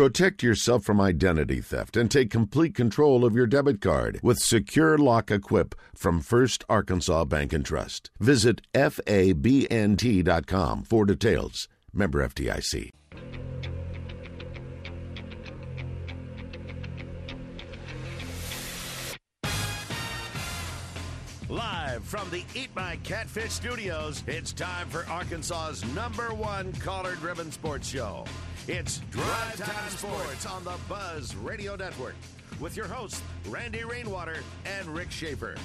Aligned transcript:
Protect 0.00 0.42
yourself 0.42 0.82
from 0.82 0.98
identity 0.98 1.60
theft 1.60 1.94
and 1.94 2.10
take 2.10 2.30
complete 2.30 2.74
control 2.74 3.22
of 3.22 3.34
your 3.34 3.46
debit 3.46 3.82
card 3.82 4.18
with 4.22 4.38
Secure 4.38 4.96
Lock 4.96 5.30
Equip 5.30 5.74
from 5.94 6.22
First 6.22 6.64
Arkansas 6.70 7.26
Bank 7.26 7.52
and 7.52 7.66
Trust. 7.66 8.10
Visit 8.18 8.62
FABNT.com 8.72 9.24
for 10.84 11.04
details. 11.04 11.68
Member 11.92 12.26
FDIC. 12.26 12.92
Live 21.50 22.04
from 22.04 22.30
the 22.30 22.44
Eat 22.54 22.68
My 22.76 22.94
Catfish 23.02 23.50
studios, 23.50 24.22
it's 24.28 24.52
time 24.52 24.88
for 24.88 25.04
Arkansas's 25.06 25.84
number 25.96 26.32
one 26.32 26.72
collared 26.74 27.20
ribbon 27.20 27.50
sports 27.50 27.88
show. 27.88 28.24
It's 28.68 28.98
Drive 29.10 29.56
Time 29.58 29.90
Sports 29.90 30.46
on 30.46 30.62
the 30.62 30.76
Buzz 30.88 31.34
Radio 31.34 31.74
Network 31.74 32.14
with 32.60 32.76
your 32.76 32.86
hosts, 32.86 33.20
Randy 33.48 33.82
Rainwater 33.82 34.36
and 34.64 34.86
Rick 34.86 35.10
Schaeffer. 35.10 35.56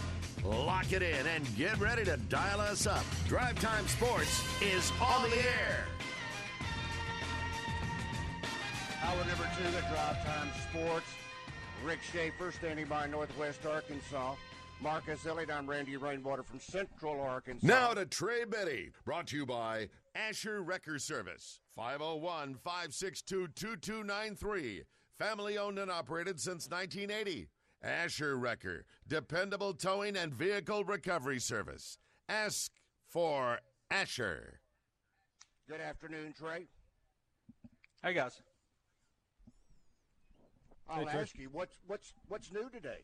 Lock 0.43 0.91
it 0.91 1.03
in 1.03 1.27
and 1.27 1.55
get 1.55 1.77
ready 1.77 2.03
to 2.05 2.17
dial 2.17 2.61
us 2.61 2.87
up. 2.87 3.05
Drive 3.27 3.59
Time 3.59 3.87
Sports 3.87 4.43
is 4.63 4.91
on 4.99 5.29
the 5.29 5.37
air. 5.37 5.85
Hour 9.03 9.17
number 9.17 9.47
two 9.55 9.77
at 9.77 9.87
Drive 9.93 10.25
Time 10.25 10.49
Sports. 10.67 11.05
Rick 11.85 11.99
Schaeffer 12.11 12.51
standing 12.51 12.87
by 12.87 13.05
Northwest 13.05 13.63
Arkansas. 13.67 14.33
Marcus 14.81 15.25
Elliott, 15.25 15.49
I'm 15.49 15.67
Randy 15.67 15.97
Rainwater 15.97 16.43
from 16.43 16.59
Central 16.59 17.19
Arkansas. 17.21 17.65
Now 17.65 17.93
to 17.93 18.05
Trey 18.05 18.43
Biddy, 18.45 18.91
brought 19.05 19.27
to 19.27 19.37
you 19.37 19.45
by 19.45 19.89
Asher 20.13 20.61
Wrecker 20.61 20.99
Service, 20.99 21.59
501 21.75 22.55
562 22.55 23.47
2293. 23.55 24.83
Family 25.17 25.57
owned 25.57 25.79
and 25.79 25.89
operated 25.89 26.39
since 26.39 26.69
1980. 26.69 27.47
Asher 27.81 28.37
Wrecker, 28.37 28.85
dependable 29.07 29.73
towing 29.73 30.17
and 30.17 30.33
vehicle 30.33 30.83
recovery 30.83 31.39
service. 31.39 31.97
Ask 32.27 32.71
for 33.07 33.59
Asher. 33.89 34.59
Good 35.69 35.81
afternoon, 35.81 36.33
Trey. 36.37 36.67
Hey 38.03 38.13
guys. 38.13 38.41
I'll 40.87 41.09
ask 41.09 41.37
you 41.39 41.49
what's 41.51 41.77
what's 41.87 42.13
what's 42.27 42.51
new 42.51 42.69
today. 42.69 42.99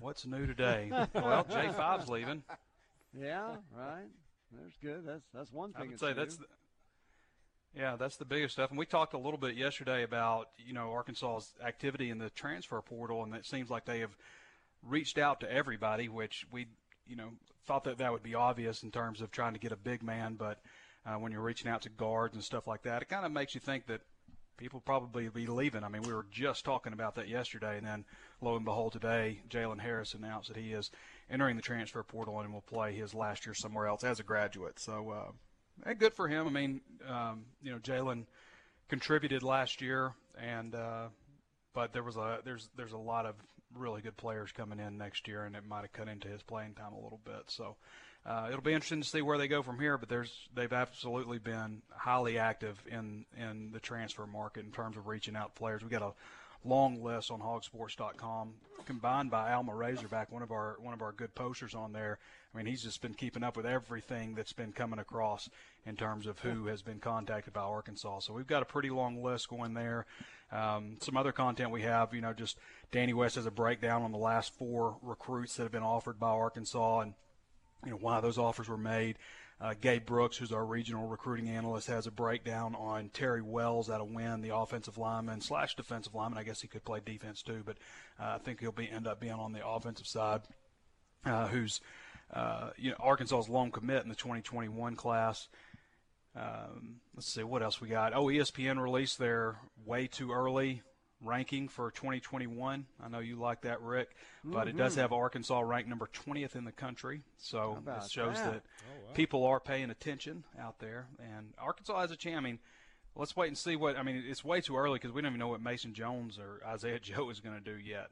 What's 0.00 0.26
new 0.26 0.46
today? 0.46 0.90
well, 1.14 1.44
J 1.48 1.68
5's 1.68 2.08
leaving. 2.08 2.42
Yeah, 3.18 3.56
right. 3.76 4.08
There's 4.52 4.76
good. 4.82 5.04
That's 5.06 5.26
that's 5.34 5.52
one 5.52 5.72
thing. 5.72 5.82
I 5.82 5.88
would 5.88 6.00
say 6.00 6.12
that's 6.12 6.36
the, 6.36 6.46
yeah, 7.76 7.96
that's 7.96 8.16
the 8.16 8.24
biggest 8.24 8.54
stuff. 8.54 8.70
And 8.70 8.78
we 8.78 8.86
talked 8.86 9.14
a 9.14 9.18
little 9.18 9.38
bit 9.38 9.56
yesterday 9.56 10.02
about 10.02 10.48
you 10.58 10.72
know 10.72 10.90
Arkansas's 10.90 11.52
activity 11.64 12.10
in 12.10 12.18
the 12.18 12.30
transfer 12.30 12.80
portal, 12.80 13.22
and 13.24 13.34
it 13.34 13.46
seems 13.46 13.70
like 13.70 13.84
they 13.84 14.00
have 14.00 14.16
reached 14.82 15.18
out 15.18 15.40
to 15.40 15.52
everybody, 15.52 16.08
which 16.08 16.46
we 16.50 16.66
you 17.06 17.16
know 17.16 17.30
thought 17.66 17.84
that 17.84 17.98
that 17.98 18.12
would 18.12 18.22
be 18.22 18.34
obvious 18.34 18.82
in 18.82 18.90
terms 18.90 19.20
of 19.20 19.30
trying 19.30 19.52
to 19.52 19.58
get 19.58 19.72
a 19.72 19.76
big 19.76 20.02
man, 20.02 20.34
but 20.34 20.60
uh, 21.06 21.14
when 21.14 21.32
you're 21.32 21.42
reaching 21.42 21.70
out 21.70 21.82
to 21.82 21.90
guards 21.90 22.34
and 22.34 22.42
stuff 22.42 22.66
like 22.66 22.82
that, 22.82 23.02
it 23.02 23.08
kind 23.08 23.26
of 23.26 23.32
makes 23.32 23.54
you 23.54 23.60
think 23.60 23.86
that 23.86 24.00
people 24.58 24.80
probably 24.80 25.28
be 25.28 25.46
leaving. 25.46 25.84
I 25.84 25.88
mean, 25.88 26.02
we 26.02 26.12
were 26.12 26.26
just 26.30 26.64
talking 26.64 26.92
about 26.92 27.14
that 27.14 27.28
yesterday, 27.28 27.78
and 27.78 27.86
then 27.86 28.04
lo 28.42 28.56
and 28.56 28.64
behold, 28.64 28.92
today 28.92 29.40
Jalen 29.48 29.80
Harris 29.80 30.12
announced 30.12 30.48
that 30.48 30.58
he 30.58 30.72
is 30.72 30.90
entering 31.30 31.56
the 31.56 31.62
transfer 31.62 32.02
portal 32.02 32.40
and 32.40 32.52
will 32.52 32.60
play 32.60 32.92
his 32.92 33.14
last 33.14 33.46
year 33.46 33.54
somewhere 33.54 33.86
else 33.86 34.04
as 34.04 34.20
a 34.20 34.24
graduate. 34.24 34.78
So, 34.78 35.32
uh, 35.86 35.94
good 35.94 36.12
for 36.12 36.28
him. 36.28 36.46
I 36.46 36.50
mean, 36.50 36.80
um, 37.08 37.44
you 37.62 37.72
know, 37.72 37.78
Jalen 37.78 38.26
contributed 38.88 39.42
last 39.42 39.80
year, 39.80 40.12
and 40.38 40.74
uh, 40.74 41.06
but 41.72 41.92
there 41.92 42.02
was 42.02 42.16
a 42.16 42.40
there's 42.44 42.68
there's 42.76 42.92
a 42.92 42.98
lot 42.98 43.24
of 43.24 43.36
really 43.74 44.02
good 44.02 44.16
players 44.16 44.52
coming 44.52 44.80
in 44.80 44.98
next 44.98 45.28
year, 45.28 45.44
and 45.44 45.54
it 45.54 45.64
might 45.66 45.82
have 45.82 45.92
cut 45.92 46.08
into 46.08 46.28
his 46.28 46.42
playing 46.42 46.74
time 46.74 46.92
a 46.92 47.00
little 47.00 47.20
bit. 47.24 47.44
So 47.46 47.76
uh, 48.26 48.46
it'll 48.48 48.60
be 48.60 48.72
interesting 48.72 49.00
to 49.00 49.08
see 49.08 49.22
where 49.22 49.38
they 49.38 49.48
go 49.48 49.62
from 49.62 49.78
here. 49.78 49.98
But 49.98 50.08
there's 50.08 50.32
they've 50.54 50.72
absolutely 50.72 51.38
been 51.38 51.82
highly 51.90 52.38
active 52.38 52.82
in 52.90 53.24
in 53.36 53.70
the 53.72 53.80
transfer 53.80 54.26
market 54.26 54.64
in 54.64 54.72
terms 54.72 54.96
of 54.96 55.06
reaching 55.06 55.36
out 55.36 55.54
players. 55.54 55.82
We 55.82 55.90
got 55.90 56.02
a 56.02 56.12
long 56.64 57.02
list 57.02 57.30
on 57.30 57.40
hogsports.com 57.40 58.54
combined 58.84 59.30
by 59.30 59.52
Alma 59.52 59.74
Razorback, 59.74 60.32
one 60.32 60.42
of 60.42 60.50
our 60.50 60.76
one 60.80 60.94
of 60.94 61.02
our 61.02 61.12
good 61.12 61.34
posters 61.34 61.74
on 61.74 61.92
there. 61.92 62.18
I 62.52 62.56
mean, 62.56 62.66
he's 62.66 62.82
just 62.82 63.02
been 63.02 63.14
keeping 63.14 63.44
up 63.44 63.56
with 63.56 63.66
everything 63.66 64.34
that's 64.34 64.54
been 64.54 64.72
coming 64.72 64.98
across 64.98 65.50
in 65.84 65.96
terms 65.96 66.26
of 66.26 66.38
who 66.38 66.66
has 66.66 66.82
been 66.82 66.98
contacted 66.98 67.52
by 67.52 67.60
Arkansas. 67.60 68.20
So 68.20 68.32
we've 68.32 68.46
got 68.46 68.62
a 68.62 68.66
pretty 68.66 68.90
long 68.90 69.22
list 69.22 69.48
going 69.48 69.74
there. 69.74 70.06
Um, 70.50 70.96
some 71.02 71.16
other 71.16 71.32
content 71.32 71.70
we 71.70 71.82
have, 71.82 72.14
you 72.14 72.22
know, 72.22 72.32
just 72.32 72.58
Danny 72.90 73.12
West 73.12 73.34
has 73.34 73.44
a 73.44 73.50
breakdown 73.50 74.02
on 74.02 74.12
the 74.12 74.18
last 74.18 74.54
four 74.54 74.96
recruits 75.02 75.56
that 75.56 75.64
have 75.64 75.72
been 75.72 75.82
offered 75.82 76.18
by 76.18 76.30
Arkansas 76.30 77.00
and 77.00 77.12
you 77.84 77.92
know 77.92 77.98
why 77.98 78.20
those 78.20 78.38
offers 78.38 78.68
were 78.68 78.76
made. 78.76 79.16
Uh, 79.60 79.74
Gabe 79.80 80.06
Brooks, 80.06 80.36
who's 80.36 80.52
our 80.52 80.64
regional 80.64 81.08
recruiting 81.08 81.48
analyst, 81.48 81.88
has 81.88 82.06
a 82.06 82.12
breakdown 82.12 82.76
on 82.76 83.08
Terry 83.08 83.42
Wells 83.42 83.90
out 83.90 84.00
of 84.00 84.08
Wynne, 84.08 84.40
the 84.40 84.54
offensive 84.54 84.98
lineman 84.98 85.40
slash 85.40 85.74
defensive 85.74 86.14
lineman. 86.14 86.38
I 86.38 86.44
guess 86.44 86.60
he 86.60 86.68
could 86.68 86.84
play 86.84 87.00
defense 87.04 87.42
too, 87.42 87.62
but 87.64 87.76
uh, 88.20 88.36
I 88.36 88.38
think 88.38 88.60
he'll 88.60 88.70
be 88.70 88.88
end 88.88 89.08
up 89.08 89.18
being 89.18 89.32
on 89.32 89.52
the 89.52 89.66
offensive 89.66 90.06
side. 90.06 90.42
Uh, 91.24 91.48
who's 91.48 91.80
uh, 92.32 92.70
you 92.76 92.90
know 92.90 92.96
Arkansas's 93.00 93.48
lone 93.48 93.72
commit 93.72 94.04
in 94.04 94.08
the 94.08 94.14
2021 94.14 94.94
class. 94.94 95.48
Um, 96.36 97.00
let's 97.16 97.26
see 97.26 97.42
what 97.42 97.62
else 97.62 97.80
we 97.80 97.88
got. 97.88 98.14
Oh, 98.14 98.26
ESPN 98.26 98.80
released 98.80 99.18
their 99.18 99.56
way 99.84 100.06
too 100.06 100.30
early 100.30 100.82
ranking 101.22 101.68
for 101.68 101.90
2021. 101.90 102.86
I 103.02 103.08
know 103.08 103.18
you 103.18 103.36
like 103.36 103.62
that, 103.62 103.80
Rick, 103.82 104.10
but 104.44 104.60
mm-hmm. 104.60 104.68
it 104.68 104.76
does 104.76 104.92
mm-hmm. 104.92 105.02
have 105.02 105.12
Arkansas 105.12 105.60
ranked 105.60 105.88
number 105.88 106.08
20th 106.26 106.54
in 106.54 106.64
the 106.64 106.72
country. 106.72 107.22
So 107.38 107.78
it 107.86 108.10
shows 108.10 108.36
that, 108.36 108.52
that 108.52 108.62
oh, 108.64 109.06
wow. 109.06 109.12
people 109.14 109.44
are 109.44 109.60
paying 109.60 109.90
attention 109.90 110.44
out 110.60 110.78
there. 110.78 111.08
And 111.18 111.54
Arkansas 111.58 112.00
has 112.00 112.10
a 112.10 112.16
chance. 112.16 112.36
I 112.36 112.40
mean, 112.40 112.58
let's 113.16 113.36
wait 113.36 113.48
and 113.48 113.58
see 113.58 113.76
what. 113.76 113.96
I 113.96 114.02
mean, 114.02 114.22
it's 114.26 114.44
way 114.44 114.60
too 114.60 114.76
early 114.76 114.98
because 114.98 115.12
we 115.12 115.22
don't 115.22 115.32
even 115.32 115.40
know 115.40 115.48
what 115.48 115.60
Mason 115.60 115.92
Jones 115.92 116.38
or 116.38 116.60
Isaiah 116.66 116.98
Joe 117.02 117.30
is 117.30 117.40
going 117.40 117.56
to 117.56 117.64
do 117.64 117.78
yet. 117.78 118.10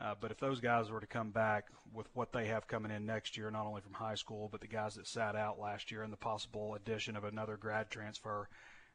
Uh, 0.00 0.14
but 0.20 0.30
if 0.30 0.38
those 0.38 0.60
guys 0.60 0.90
were 0.90 1.00
to 1.00 1.08
come 1.08 1.30
back 1.30 1.68
with 1.92 2.06
what 2.14 2.32
they 2.32 2.46
have 2.46 2.68
coming 2.68 2.92
in 2.92 3.04
next 3.04 3.36
year, 3.36 3.50
not 3.50 3.66
only 3.66 3.80
from 3.80 3.94
high 3.94 4.14
school, 4.14 4.48
but 4.50 4.60
the 4.60 4.68
guys 4.68 4.94
that 4.94 5.08
sat 5.08 5.34
out 5.34 5.58
last 5.58 5.90
year 5.90 6.02
and 6.02 6.12
the 6.12 6.16
possible 6.16 6.74
addition 6.74 7.16
of 7.16 7.24
another 7.24 7.56
grad 7.56 7.90
transfer, 7.90 8.48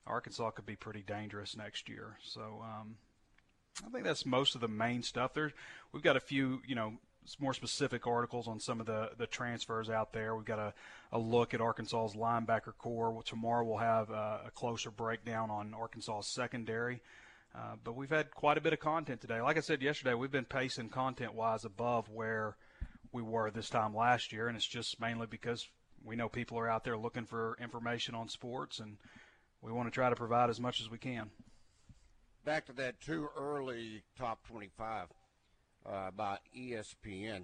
Arkansas 0.07 0.52
could 0.52 0.66
be 0.66 0.78
pretty 0.78 1.02
dangerous 1.02 1.57
next 1.57 1.90
year. 1.90 2.18
So 2.23 2.63
um, 2.63 2.96
I 3.85 3.89
think 3.89 4.03
that's 4.03 4.25
most 4.25 4.56
of 4.56 4.61
the 4.61 4.67
main 4.67 5.01
stuff. 5.01 5.34
There, 5.34 5.51
we've 5.91 6.03
got 6.03 6.16
a 6.16 6.19
few, 6.19 6.61
you 6.67 6.75
know, 6.75 6.94
more 7.39 7.53
specific 7.53 8.06
articles 8.06 8.47
on 8.47 8.59
some 8.59 8.79
of 8.79 8.85
the, 8.85 9.11
the 9.17 9.28
transfers 9.28 9.89
out 9.89 10.13
there. 10.13 10.35
We've 10.35 10.45
got 10.45 10.59
a, 10.59 10.73
a 11.11 11.17
look 11.17 11.53
at 11.53 11.61
Arkansas's 11.61 12.16
linebacker 12.16 12.78
core. 12.78 13.22
Tomorrow 13.23 13.66
we'll 13.66 13.78
have 13.78 14.09
a, 14.09 14.41
a 14.47 14.51
closer 14.53 14.91
breakdown 14.91 15.50
on 15.50 15.73
Arkansas's 15.73 16.31
secondary. 16.31 17.01
Uh, 17.56 17.75
but 17.84 17.95
we've 17.95 18.09
had 18.09 18.31
quite 18.31 18.57
a 18.57 18.61
bit 18.61 18.73
of 18.73 18.79
content 18.79 19.22
today. 19.22 19.39
Like 19.39 19.57
I 19.57 19.61
said 19.61 19.81
yesterday, 19.81 20.16
we've 20.16 20.31
been 20.31 20.45
pacing 20.45 20.90
content-wise 20.90 21.66
above 21.66 22.09
where 22.09 22.57
we 23.11 23.22
were 23.22 23.51
this 23.51 23.69
time 23.69 23.95
last 23.95 24.34
year, 24.34 24.47
and 24.47 24.57
it's 24.57 24.67
just 24.67 25.00
mainly 25.00 25.28
because 25.28 25.67
we 26.03 26.16
know 26.16 26.28
people 26.28 26.57
are 26.57 26.67
out 26.67 26.84
there 26.84 26.97
looking 26.97 27.25
for 27.25 27.55
information 27.61 28.16
on 28.16 28.28
sports, 28.28 28.79
and 28.79 28.97
we 29.61 29.72
want 29.72 29.88
to 29.88 29.91
try 29.91 30.09
to 30.09 30.16
provide 30.16 30.50
as 30.50 30.59
much 30.59 30.81
as 30.81 30.90
we 30.90 30.97
can 30.97 31.29
back 32.43 32.65
to 32.65 32.73
that 32.73 32.99
too 32.99 33.29
early 33.37 34.03
top 34.17 34.45
25 34.47 35.07
uh, 35.85 36.11
by 36.11 36.37
ESPN. 36.57 37.43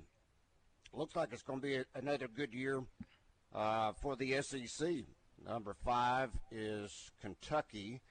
Looks 0.93 1.15
like 1.15 1.29
it's 1.31 1.41
going 1.41 1.61
to 1.61 1.65
be 1.65 1.75
a, 1.75 1.85
another 1.95 2.27
good 2.27 2.53
year 2.53 2.83
uh, 3.53 3.93
for 4.01 4.15
the 4.15 4.41
SEC. 4.41 4.89
Number 5.45 5.75
five 5.85 6.31
is 6.51 7.11
Kentucky. 7.21 8.01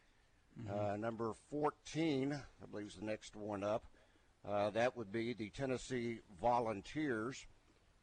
Mm-hmm. 0.58 0.92
Uh, 0.92 0.96
number 0.96 1.32
14, 1.50 2.32
I 2.32 2.66
believe, 2.70 2.86
is 2.88 2.94
the 2.94 3.04
next 3.04 3.36
one 3.36 3.62
up. 3.62 3.84
Uh, 4.48 4.70
that 4.70 4.96
would 4.96 5.12
be 5.12 5.34
the 5.34 5.50
Tennessee 5.50 6.20
Volunteers. 6.40 7.46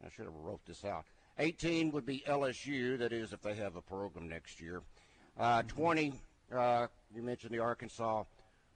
I 0.06 0.10
should 0.10 0.26
have 0.26 0.36
wrote 0.36 0.62
this 0.68 0.86
out. 0.86 1.06
18 1.40 1.92
would 1.92 2.06
be 2.06 2.24
LSU. 2.28 3.00
That 3.00 3.14
is, 3.14 3.34
if 3.34 3.42
they 3.42 3.56
have 3.56 3.76
a 3.76 3.82
program 3.82 4.30
next 4.30 4.62
year. 4.62 4.84
Uh, 5.40 5.60
mm-hmm. 5.60 5.68
20, 5.70 6.14
uh, 6.56 6.88
you 7.14 7.24
mentioned 7.24 7.52
the 7.52 7.60
Arkansas 7.60 8.26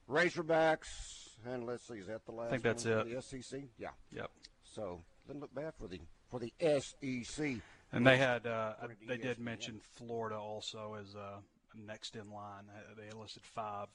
Razorbacks, 0.09 1.29
and 1.45 1.65
let's 1.65 1.87
see, 1.87 1.95
is 1.95 2.07
that 2.07 2.25
the 2.25 2.31
last? 2.31 2.47
I 2.47 2.51
think 2.51 2.63
that's 2.63 2.85
it. 2.85 3.09
The 3.09 3.21
SEC, 3.21 3.61
yeah. 3.77 3.89
Yep. 4.11 4.31
So 4.63 5.01
doesn't 5.27 5.41
look 5.41 5.53
bad 5.53 5.73
for 5.75 5.87
the 5.87 5.99
for 6.29 6.39
the 6.39 6.53
SEC. 6.59 7.57
And 7.91 8.05
they 8.05 8.17
had 8.17 8.45
uh, 8.45 8.73
they 9.07 9.17
did 9.17 9.39
mention 9.39 9.81
Florida 9.95 10.37
also 10.37 10.95
as 10.99 11.15
uh, 11.15 11.37
next 11.75 12.15
in 12.15 12.31
line. 12.31 12.65
They 12.97 13.17
listed 13.17 13.43
five 13.43 13.87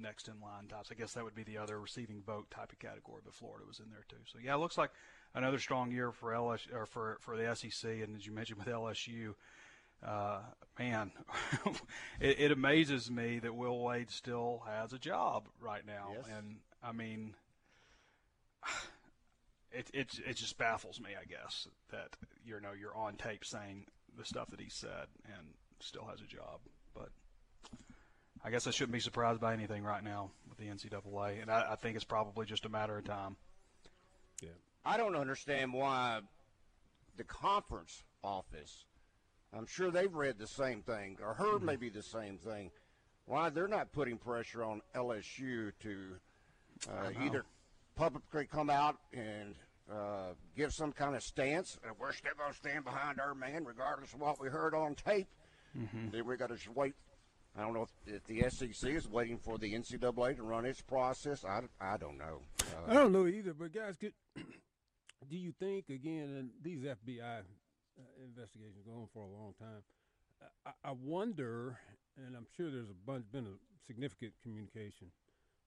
next 0.00 0.28
in 0.28 0.34
line 0.40 0.66
types. 0.68 0.90
I 0.90 0.94
guess 0.94 1.12
that 1.14 1.24
would 1.24 1.34
be 1.34 1.44
the 1.44 1.58
other 1.58 1.80
receiving 1.80 2.22
vote 2.22 2.50
type 2.50 2.72
of 2.72 2.78
category, 2.78 3.22
but 3.24 3.34
Florida 3.34 3.64
was 3.66 3.78
in 3.78 3.90
there 3.90 4.04
too. 4.08 4.16
So 4.26 4.38
yeah, 4.42 4.54
it 4.54 4.58
looks 4.58 4.76
like 4.76 4.90
another 5.34 5.58
strong 5.58 5.90
year 5.90 6.12
for 6.12 6.32
LSU 6.32 6.74
or 6.74 6.86
for 6.86 7.18
for 7.20 7.36
the 7.36 7.54
SEC. 7.54 7.90
And 7.90 8.16
as 8.16 8.26
you 8.26 8.32
mentioned 8.32 8.58
with 8.58 8.68
LSU, 8.68 9.34
uh, 10.04 10.40
man, 10.78 11.12
it, 12.20 12.40
it, 12.40 12.52
amazes 12.52 13.10
me 13.10 13.38
that 13.38 13.54
Will 13.54 13.78
Wade 13.78 14.10
still 14.10 14.62
has 14.66 14.92
a 14.92 14.98
job 14.98 15.48
right 15.60 15.86
now. 15.86 16.08
Yes. 16.14 16.24
And 16.38 16.56
I 16.82 16.92
mean, 16.92 17.34
it, 19.72 19.90
it 19.92 20.20
it 20.26 20.36
just 20.36 20.58
baffles 20.58 21.00
me, 21.00 21.10
I 21.20 21.24
guess, 21.24 21.68
that 21.90 22.16
you 22.44 22.60
know 22.60 22.72
you're 22.78 22.96
on 22.96 23.14
tape 23.14 23.44
saying 23.44 23.86
the 24.16 24.24
stuff 24.24 24.50
that 24.50 24.60
he 24.60 24.68
said 24.68 25.06
and 25.36 25.46
still 25.80 26.06
has 26.06 26.20
a 26.20 26.26
job. 26.26 26.60
But 26.94 27.08
I 28.44 28.50
guess 28.50 28.66
I 28.66 28.70
shouldn't 28.70 28.92
be 28.92 29.00
surprised 29.00 29.40
by 29.40 29.52
anything 29.52 29.82
right 29.82 30.04
now 30.04 30.30
with 30.48 30.58
the 30.58 30.66
NCAA, 30.66 31.42
and 31.42 31.50
I, 31.50 31.72
I 31.72 31.76
think 31.76 31.96
it's 31.96 32.04
probably 32.04 32.46
just 32.46 32.64
a 32.64 32.68
matter 32.68 32.96
of 32.96 33.04
time. 33.04 33.36
Yeah. 34.42 34.50
I 34.84 34.96
don't 34.96 35.16
understand 35.16 35.72
why 35.72 36.20
the 37.16 37.24
conference 37.24 38.02
office 38.22 38.84
I'm 39.56 39.66
sure 39.66 39.90
they've 39.90 40.12
read 40.12 40.38
the 40.38 40.46
same 40.46 40.82
thing 40.82 41.18
or 41.22 41.34
heard 41.34 41.56
mm-hmm. 41.56 41.66
maybe 41.66 41.88
the 41.88 42.02
same 42.02 42.38
thing. 42.38 42.70
Why 43.24 43.50
they're 43.50 43.68
not 43.68 43.92
putting 43.92 44.18
pressure 44.18 44.62
on 44.62 44.82
LSU 44.94 45.72
to 45.80 45.96
uh, 46.88 47.10
either 47.24 47.44
publicly 47.96 48.46
come 48.46 48.70
out 48.70 48.96
and 49.12 49.54
uh, 49.90 50.34
give 50.56 50.72
some 50.72 50.92
kind 50.92 51.16
of 51.16 51.22
stance. 51.22 51.78
And 51.84 51.94
we're 51.98 52.12
still 52.12 52.32
going 52.38 52.52
to 52.52 52.58
stand 52.58 52.84
behind 52.84 53.18
our 53.18 53.34
man, 53.34 53.64
regardless 53.64 54.12
of 54.12 54.20
what 54.20 54.40
we 54.40 54.48
heard 54.48 54.74
on 54.74 54.94
tape. 54.94 55.28
Mm-hmm. 55.76 56.10
Then 56.10 56.26
we 56.26 56.36
got 56.36 56.50
to 56.50 56.58
wait. 56.74 56.94
I 57.58 57.62
don't 57.62 57.72
know 57.72 57.86
if, 58.06 58.14
if, 58.14 58.24
the 58.26 58.48
SEC 58.50 58.90
is 58.90 59.08
waiting 59.08 59.38
for 59.38 59.56
the 59.56 59.72
NCAA 59.72 60.36
to 60.36 60.42
run 60.42 60.66
its 60.66 60.82
process. 60.82 61.44
I, 61.44 61.60
I 61.80 61.96
don't 61.96 62.18
know. 62.18 62.42
Uh, 62.60 62.90
I 62.90 62.94
don't 62.94 63.12
know 63.12 63.26
either. 63.26 63.54
But 63.54 63.72
guys, 63.72 63.96
could, 63.96 64.12
do 64.36 65.36
you 65.36 65.52
think 65.58 65.88
again? 65.88 66.34
And 66.36 66.50
these 66.62 66.82
FBI 66.82 67.40
uh, 67.98 68.24
investigation 68.24 68.80
going 68.86 69.08
for 69.12 69.22
a 69.24 69.28
long 69.28 69.54
time. 69.58 69.82
I, 70.66 70.70
I, 70.84 70.92
wonder, 70.92 71.78
and 72.16 72.36
I'm 72.36 72.46
sure 72.56 72.70
there's 72.70 72.90
a 72.90 73.06
bunch 73.06 73.24
been 73.32 73.46
a 73.46 73.56
significant 73.86 74.32
communication 74.42 75.08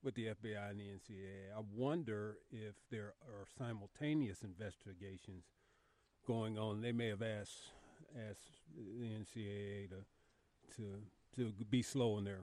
with 0.03 0.15
the 0.15 0.27
FBI 0.27 0.69
and 0.69 0.79
the 0.79 0.83
NCAA. 0.83 1.57
I 1.57 1.61
wonder 1.75 2.37
if 2.51 2.75
there 2.91 3.13
are 3.27 3.45
simultaneous 3.57 4.43
investigations 4.43 5.45
going 6.27 6.57
on. 6.57 6.81
They 6.81 6.91
may 6.91 7.07
have 7.07 7.21
asked 7.21 7.71
asked 8.29 8.63
the 8.75 9.07
NCAA 9.07 9.89
to 9.89 10.75
to 10.75 11.01
to 11.35 11.65
be 11.65 11.81
slow 11.81 12.17
in 12.17 12.23
their 12.23 12.41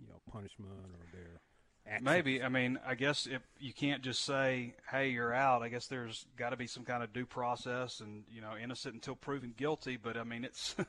you 0.00 0.08
know 0.08 0.20
punishment 0.30 0.72
or 0.72 1.06
their 1.12 1.40
Actions. 1.86 2.04
Maybe. 2.04 2.42
I 2.42 2.48
mean, 2.48 2.78
I 2.86 2.94
guess 2.94 3.26
if 3.26 3.42
you 3.58 3.72
can't 3.72 4.02
just 4.02 4.24
say, 4.24 4.74
"Hey, 4.90 5.08
you're 5.08 5.34
out," 5.34 5.62
I 5.62 5.68
guess 5.68 5.86
there's 5.88 6.26
got 6.36 6.50
to 6.50 6.56
be 6.56 6.68
some 6.68 6.84
kind 6.84 7.02
of 7.02 7.12
due 7.12 7.26
process, 7.26 8.00
and 8.00 8.22
you 8.32 8.40
know, 8.40 8.52
innocent 8.62 8.94
until 8.94 9.16
proven 9.16 9.52
guilty. 9.56 9.96
But 9.96 10.16
I 10.16 10.24
mean, 10.24 10.44
it's. 10.44 10.76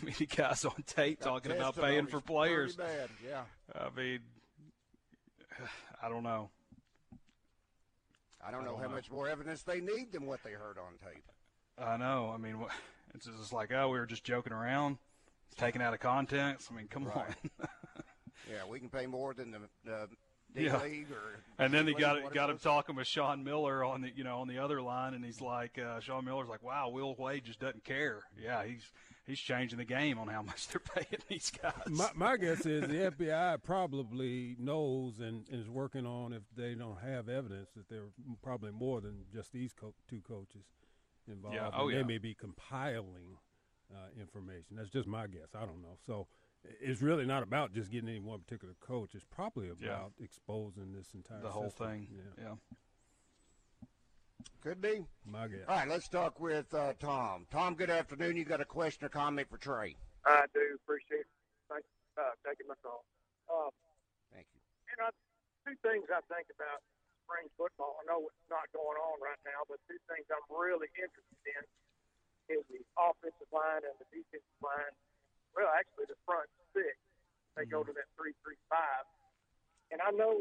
I 0.00 0.04
mean, 0.04 0.14
the 0.18 0.26
guys 0.26 0.64
on 0.64 0.84
tape 0.86 1.20
got 1.20 1.28
talking 1.28 1.52
about 1.52 1.76
paying 1.76 2.06
for 2.06 2.20
players. 2.20 2.76
Bad. 2.76 3.10
Yeah. 3.26 3.42
I 3.74 3.88
mean, 3.94 4.20
I 6.02 6.08
don't 6.08 6.22
know. 6.22 6.50
I 8.44 8.50
don't, 8.50 8.62
I 8.62 8.64
know 8.64 8.76
how 8.76 8.84
know. 8.84 8.94
much 8.94 9.10
more 9.10 9.28
evidence 9.28 9.62
they 9.62 9.80
need 9.80 10.12
than 10.12 10.26
what 10.26 10.42
they 10.42 10.52
heard 10.52 10.76
on 10.78 10.98
tape. 11.04 11.24
I 11.78 11.96
know. 11.96 12.32
I 12.34 12.38
mean, 12.38 12.56
it's 13.14 13.26
just 13.26 13.52
like, 13.52 13.72
oh, 13.72 13.88
we 13.88 13.98
were 13.98 14.06
just 14.06 14.24
joking 14.24 14.52
around, 14.52 14.98
it's 15.48 15.60
taken 15.60 15.80
out 15.80 15.94
of 15.94 16.00
context. 16.00 16.68
I 16.70 16.76
mean, 16.76 16.88
come 16.88 17.04
right. 17.04 17.34
on. 17.60 17.68
Yeah, 18.50 18.68
we 18.68 18.78
can 18.78 18.88
pay 18.88 19.06
more 19.06 19.34
than 19.34 19.50
the, 19.50 19.58
the 19.84 20.08
D 20.54 20.64
yeah. 20.64 20.82
League 20.82 21.10
or. 21.10 21.40
And 21.58 21.72
then 21.72 21.86
they 21.86 21.92
got 21.92 22.32
got 22.34 22.50
him 22.50 22.58
talking 22.58 22.96
with 22.96 23.06
Sean 23.06 23.44
Miller 23.44 23.84
on 23.84 24.02
the 24.02 24.10
you 24.14 24.24
know 24.24 24.40
on 24.40 24.48
the 24.48 24.58
other 24.58 24.82
line, 24.82 25.14
and 25.14 25.24
he's 25.24 25.40
like, 25.40 25.78
uh, 25.78 26.00
Sean 26.00 26.24
Miller's 26.24 26.48
like, 26.48 26.62
wow, 26.62 26.88
Will 26.88 27.14
Wade 27.16 27.44
just 27.44 27.60
doesn't 27.60 27.84
care. 27.84 28.20
Yeah, 28.40 28.64
he's 28.64 28.90
he's 29.26 29.38
changing 29.38 29.78
the 29.78 29.84
game 29.84 30.18
on 30.18 30.28
how 30.28 30.42
much 30.46 30.68
they're 30.68 30.80
paying 30.80 31.22
these 31.28 31.50
guys. 31.50 31.88
My, 31.88 32.10
my 32.14 32.36
guess 32.36 32.66
is 32.66 32.82
the 32.82 33.10
FBI 33.10 33.62
probably 33.62 34.56
knows 34.58 35.20
and, 35.20 35.46
and, 35.50 35.60
is 35.60 35.68
working 35.68 36.06
on 36.06 36.32
if 36.32 36.42
they 36.56 36.74
don't 36.74 36.98
have 36.98 37.28
evidence 37.28 37.70
that 37.76 37.88
there 37.88 38.00
are 38.00 38.12
probably 38.42 38.72
more 38.72 39.00
than 39.00 39.24
just 39.32 39.52
these 39.52 39.72
co- 39.72 39.94
two 40.08 40.20
coaches 40.20 40.64
involved. 41.28 41.56
Yeah. 41.56 41.70
Oh, 41.72 41.90
they 41.90 41.98
yeah. 41.98 42.02
may 42.02 42.18
be 42.18 42.34
compiling 42.34 43.38
uh, 43.92 44.20
information. 44.20 44.76
That's 44.76 44.90
just 44.90 45.06
my 45.06 45.26
guess. 45.26 45.54
I 45.54 45.60
don't 45.60 45.82
know. 45.82 45.96
So 46.06 46.26
it's 46.80 47.02
really 47.02 47.26
not 47.26 47.42
about 47.42 47.72
just 47.72 47.90
getting 47.90 48.08
any 48.08 48.20
one 48.20 48.40
particular 48.40 48.74
coach. 48.80 49.10
It's 49.14 49.24
probably 49.24 49.68
about 49.68 50.12
yeah. 50.18 50.24
exposing 50.24 50.92
this 50.92 51.08
entire 51.14 51.42
the 51.42 51.50
whole 51.50 51.70
system. 51.70 51.88
thing. 51.88 52.08
Yeah. 52.10 52.44
yeah. 52.44 52.54
Could 54.62 54.80
be. 54.80 55.04
My 55.26 55.48
guess. 55.48 55.66
All 55.68 55.76
right, 55.76 55.88
let's 55.88 56.08
talk 56.08 56.38
with 56.40 56.72
uh, 56.74 56.94
Tom. 56.98 57.46
Tom, 57.50 57.74
good 57.74 57.90
afternoon. 57.90 58.36
You 58.36 58.44
got 58.44 58.60
a 58.60 58.64
question 58.64 59.04
or 59.04 59.08
comment 59.08 59.48
for 59.50 59.58
Trey? 59.58 59.96
I 60.26 60.46
do. 60.54 60.78
Appreciate 60.82 61.26
it. 61.26 61.34
Thanks 61.68 61.86
uh, 62.18 62.34
taking 62.46 62.68
my 62.68 62.78
call. 62.82 63.04
Uh, 63.48 63.70
Thank 64.30 64.46
you. 64.54 64.60
You 64.90 64.96
know, 65.02 65.10
two 65.66 65.76
things 65.82 66.06
I 66.10 66.22
think 66.30 66.46
about 66.54 66.84
spring 67.24 67.48
football. 67.56 67.98
I 68.02 68.06
know 68.06 68.28
it's 68.28 68.48
not 68.50 68.66
going 68.70 68.98
on 68.98 69.16
right 69.18 69.40
now, 69.46 69.64
but 69.66 69.80
two 69.88 69.98
things 70.10 70.26
I'm 70.30 70.46
really 70.50 70.90
interested 70.94 71.42
in 71.46 71.62
is 72.58 72.62
the 72.68 72.82
offensive 72.98 73.50
line 73.50 73.86
and 73.86 73.96
the 73.98 74.08
defensive 74.10 74.60
line 74.60 74.94
well, 75.52 75.70
actually 75.76 76.08
the 76.08 76.18
front 76.24 76.48
six. 76.72 76.96
They 77.56 77.68
mm-hmm. 77.68 77.72
go 77.72 77.80
to 77.84 77.92
that 77.92 78.08
three 78.16 78.32
three 78.40 78.60
five, 78.72 79.04
and 79.92 80.00
I 80.00 80.10
know 80.12 80.40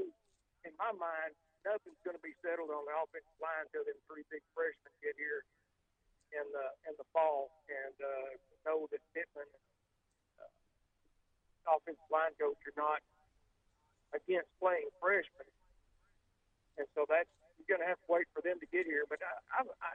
in 0.63 0.73
my 0.79 0.91
mind 0.95 1.35
nothing's 1.67 1.99
going 2.07 2.15
to 2.15 2.23
be 2.23 2.33
settled 2.39 2.71
on 2.71 2.87
the 2.87 2.95
offensive 2.95 3.39
line 3.43 3.67
until 3.67 3.83
them 3.83 3.99
three 4.07 4.25
big 4.31 4.41
freshmen 4.55 4.93
get 5.03 5.19
here 5.19 5.43
in 6.31 6.47
the 6.55 6.65
in 6.87 6.95
the 6.95 7.07
fall, 7.11 7.51
and 7.67 7.95
uh, 7.99 8.31
know 8.63 8.87
that 8.95 9.03
Pittman, 9.11 9.49
uh, 10.39 11.75
offensive 11.75 12.07
line 12.07 12.31
coach, 12.39 12.59
are 12.71 12.77
not 12.79 13.03
against 14.15 14.47
playing 14.63 14.87
freshmen, 15.03 15.47
and 16.79 16.87
so 16.95 17.03
that's 17.11 17.29
you're 17.59 17.67
going 17.67 17.83
to 17.83 17.89
have 17.91 17.99
to 17.99 18.09
wait 18.09 18.25
for 18.31 18.39
them 18.39 18.57
to 18.63 18.67
get 18.71 18.87
here. 18.87 19.03
But 19.11 19.19
I, 19.19 19.35
I, 19.59 19.67
I 19.67 19.91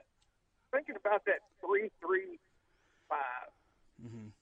thinking 0.69 1.01
about 1.01 1.25
that 1.25 1.41
three 1.65 1.89
three 2.05 2.37
five. 3.09 3.49
Mm-hmm 3.97 4.37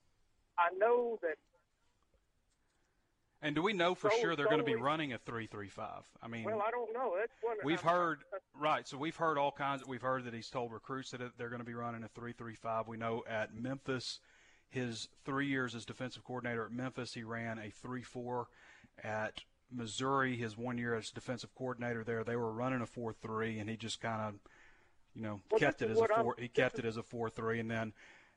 I 0.58 0.74
know 0.78 1.18
that. 1.22 1.36
And 3.42 3.54
do 3.54 3.62
we 3.62 3.74
know 3.74 3.94
for 3.94 4.10
so, 4.10 4.16
sure 4.20 4.36
they're 4.36 4.46
so 4.46 4.50
going 4.50 4.64
to 4.64 4.64
be 4.64 4.74
running 4.74 5.12
a 5.12 5.18
three-three-five? 5.18 6.02
I 6.22 6.28
mean, 6.28 6.44
well, 6.44 6.62
I 6.66 6.70
don't 6.70 6.94
know. 6.94 7.14
That's 7.18 7.32
one 7.42 7.56
we've 7.62 7.84
I, 7.84 7.90
heard. 7.90 8.24
right, 8.58 8.88
so 8.88 8.96
we've 8.96 9.16
heard 9.16 9.36
all 9.36 9.52
kinds. 9.52 9.82
Of, 9.82 9.88
we've 9.88 10.00
heard 10.00 10.24
that 10.24 10.32
he's 10.32 10.48
told 10.48 10.72
recruits 10.72 11.10
that 11.10 11.20
they're 11.36 11.50
going 11.50 11.60
to 11.60 11.66
be 11.66 11.74
running 11.74 12.02
a 12.04 12.08
three-three-five. 12.08 12.88
We 12.88 12.96
know 12.96 13.22
at 13.28 13.54
Memphis, 13.54 14.20
his 14.70 15.08
three 15.26 15.46
years 15.46 15.74
as 15.74 15.84
defensive 15.84 16.24
coordinator 16.24 16.64
at 16.64 16.72
Memphis, 16.72 17.12
he 17.12 17.22
ran 17.22 17.58
a 17.58 17.70
three-four. 17.70 18.46
At 19.02 19.40
Missouri, 19.70 20.36
his 20.36 20.56
one 20.56 20.78
year 20.78 20.94
as 20.94 21.10
defensive 21.10 21.54
coordinator 21.54 22.02
there, 22.02 22.24
they 22.24 22.36
were 22.36 22.52
running 22.52 22.80
a 22.80 22.86
four-three, 22.86 23.58
and 23.58 23.68
he 23.68 23.76
just 23.76 24.00
kind 24.00 24.22
of, 24.22 24.34
you 25.14 25.22
know, 25.22 25.40
well, 25.50 25.58
kept 25.58 25.82
it 25.82 25.90
as 25.90 26.00
a 26.00 26.06
4 26.06 26.12
I'm, 26.16 26.26
he 26.38 26.48
kept 26.48 26.78
it 26.78 26.86
as 26.86 26.96
a 26.96 27.02
four-three, 27.02 27.60
and 27.60 27.70
then 27.70 27.92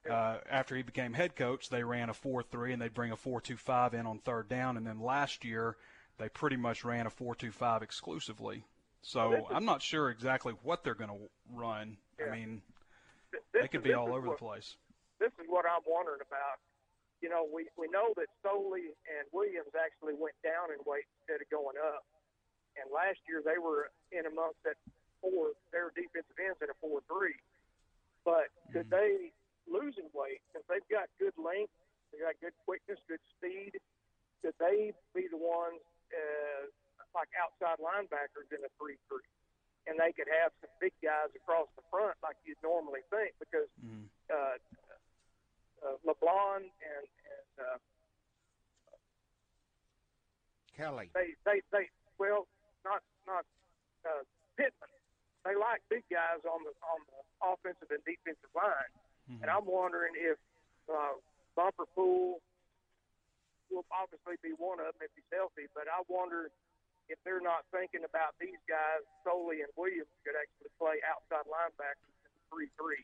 uh, 0.09 0.37
after 0.49 0.75
he 0.75 0.83
became 0.83 1.13
head 1.13 1.35
coach, 1.35 1.69
they 1.69 1.83
ran 1.83 2.09
a 2.09 2.13
4-3 2.13 2.73
and 2.73 2.81
they'd 2.81 2.93
bring 2.93 3.11
a 3.11 3.17
4-2-5 3.17 3.93
in 3.93 4.05
on 4.05 4.19
third 4.19 4.49
down. 4.49 4.77
And 4.77 4.85
then 4.85 4.99
last 4.99 5.45
year, 5.45 5.77
they 6.17 6.29
pretty 6.29 6.57
much 6.57 6.83
ran 6.83 7.07
a 7.07 7.09
4-2-5 7.09 7.81
exclusively. 7.81 8.63
So 9.01 9.29
well, 9.29 9.47
I'm 9.51 9.65
not 9.65 9.81
sure 9.81 10.09
exactly 10.09 10.53
what 10.63 10.83
they're 10.83 10.95
going 10.95 11.11
to 11.11 11.29
run. 11.53 11.97
Yeah. 12.19 12.27
I 12.27 12.35
mean, 12.35 12.61
this, 13.31 13.41
they 13.53 13.67
could 13.67 13.83
be 13.83 13.93
all 13.93 14.13
over 14.13 14.27
what, 14.27 14.37
the 14.37 14.43
place. 14.43 14.75
This 15.19 15.31
is 15.39 15.45
what 15.47 15.65
I'm 15.65 15.85
wondering 15.85 16.21
about. 16.21 16.59
You 17.21 17.29
know, 17.29 17.47
we, 17.47 17.65
we 17.77 17.87
know 17.89 18.13
that 18.17 18.27
Stoley 18.43 18.93
and 19.09 19.25
Williams 19.33 19.73
actually 19.73 20.13
went 20.13 20.35
down 20.43 20.69
in 20.69 20.77
weight 20.85 21.09
instead 21.21 21.41
of 21.41 21.49
going 21.49 21.77
up. 21.81 22.05
And 22.77 22.85
last 22.93 23.17
year 23.25 23.41
they 23.41 23.57
were 23.57 23.89
in 24.13 24.29
amongst 24.29 24.61
that 24.65 24.77
four, 25.21 25.57
their 25.73 25.89
defensive 25.97 26.37
ends 26.37 26.61
in 26.61 26.69
a 26.69 26.77
4 26.77 27.01
3. 27.09 27.33
But 28.21 28.53
could 28.69 28.89
mm-hmm. 28.89 29.31
they 29.31 29.33
losing 29.67 30.07
weight, 30.15 30.41
since 30.55 30.65
they've 30.71 30.85
got 30.89 31.11
good 31.19 31.35
length, 31.35 31.71
they 32.11 32.23
got 32.23 32.39
good 32.39 32.55
quickness, 32.63 32.99
good 33.07 33.21
speed, 33.35 33.75
could 34.41 34.55
they 34.59 34.95
be 35.11 35.27
the 35.27 35.39
ones 35.39 35.83
uh, 36.11 36.71
like 37.11 37.27
outside 37.35 37.83
linebackers 37.83 38.47
in 38.51 38.63
a 38.63 38.71
three-three? 38.79 39.27
And 39.87 39.95
they 39.95 40.11
could 40.11 40.27
have 40.27 40.51
some 40.59 40.71
big 40.83 40.91
guys 40.99 41.31
across 41.31 41.71
the 41.79 41.83
front 41.87 42.19
like 42.19 42.35
you'd 42.43 42.59
normally 42.59 43.07
think 43.07 43.31
because 43.39 43.71
mm-hmm. 43.79 44.07
uh, 44.27 44.59
uh, 45.79 45.95
LeBlond 46.03 46.67
and, 46.67 47.05
and 47.07 47.51
uh, 47.55 47.79
Kelly. 50.75 51.09
They, 51.15 51.39
they, 51.47 51.63
they, 51.71 51.87
well, 52.19 52.45
not, 52.83 52.99
not 53.25 53.47
uh, 54.03 54.27
Pittman. 54.59 54.91
They 55.47 55.55
like 55.55 55.79
big 55.87 56.03
guys 56.11 56.43
on 56.43 56.59
the 56.67 56.75
on 56.83 56.99
the 57.07 57.19
offensive 57.39 57.87
and 57.87 58.03
defensive 58.03 58.51
line. 58.51 58.91
Mm-hmm. 59.27 59.43
And 59.43 59.51
I'm 59.51 59.67
wondering 59.67 60.15
if 60.15 60.39
uh, 60.87 61.19
Bumper 61.55 61.85
Pool 61.93 62.39
will 63.69 63.85
obviously 63.91 64.39
be 64.39 64.55
one 64.55 64.79
of 64.79 64.95
them 64.95 65.03
if 65.03 65.11
he's 65.15 65.27
healthy, 65.31 65.67
but 65.75 65.91
I 65.91 65.99
wonder 66.07 66.47
if 67.11 67.19
they're 67.23 67.43
not 67.43 67.67
thinking 67.71 68.03
about 68.03 68.35
these 68.39 68.59
guys, 68.67 69.03
Stoley 69.23 69.63
and 69.63 69.71
Williams, 69.75 70.11
could 70.23 70.35
actually 70.35 70.71
play 70.79 70.99
outside 71.07 71.47
linebackers 71.47 72.15
in 72.23 72.31
3 72.51 72.67
3. 72.75 72.99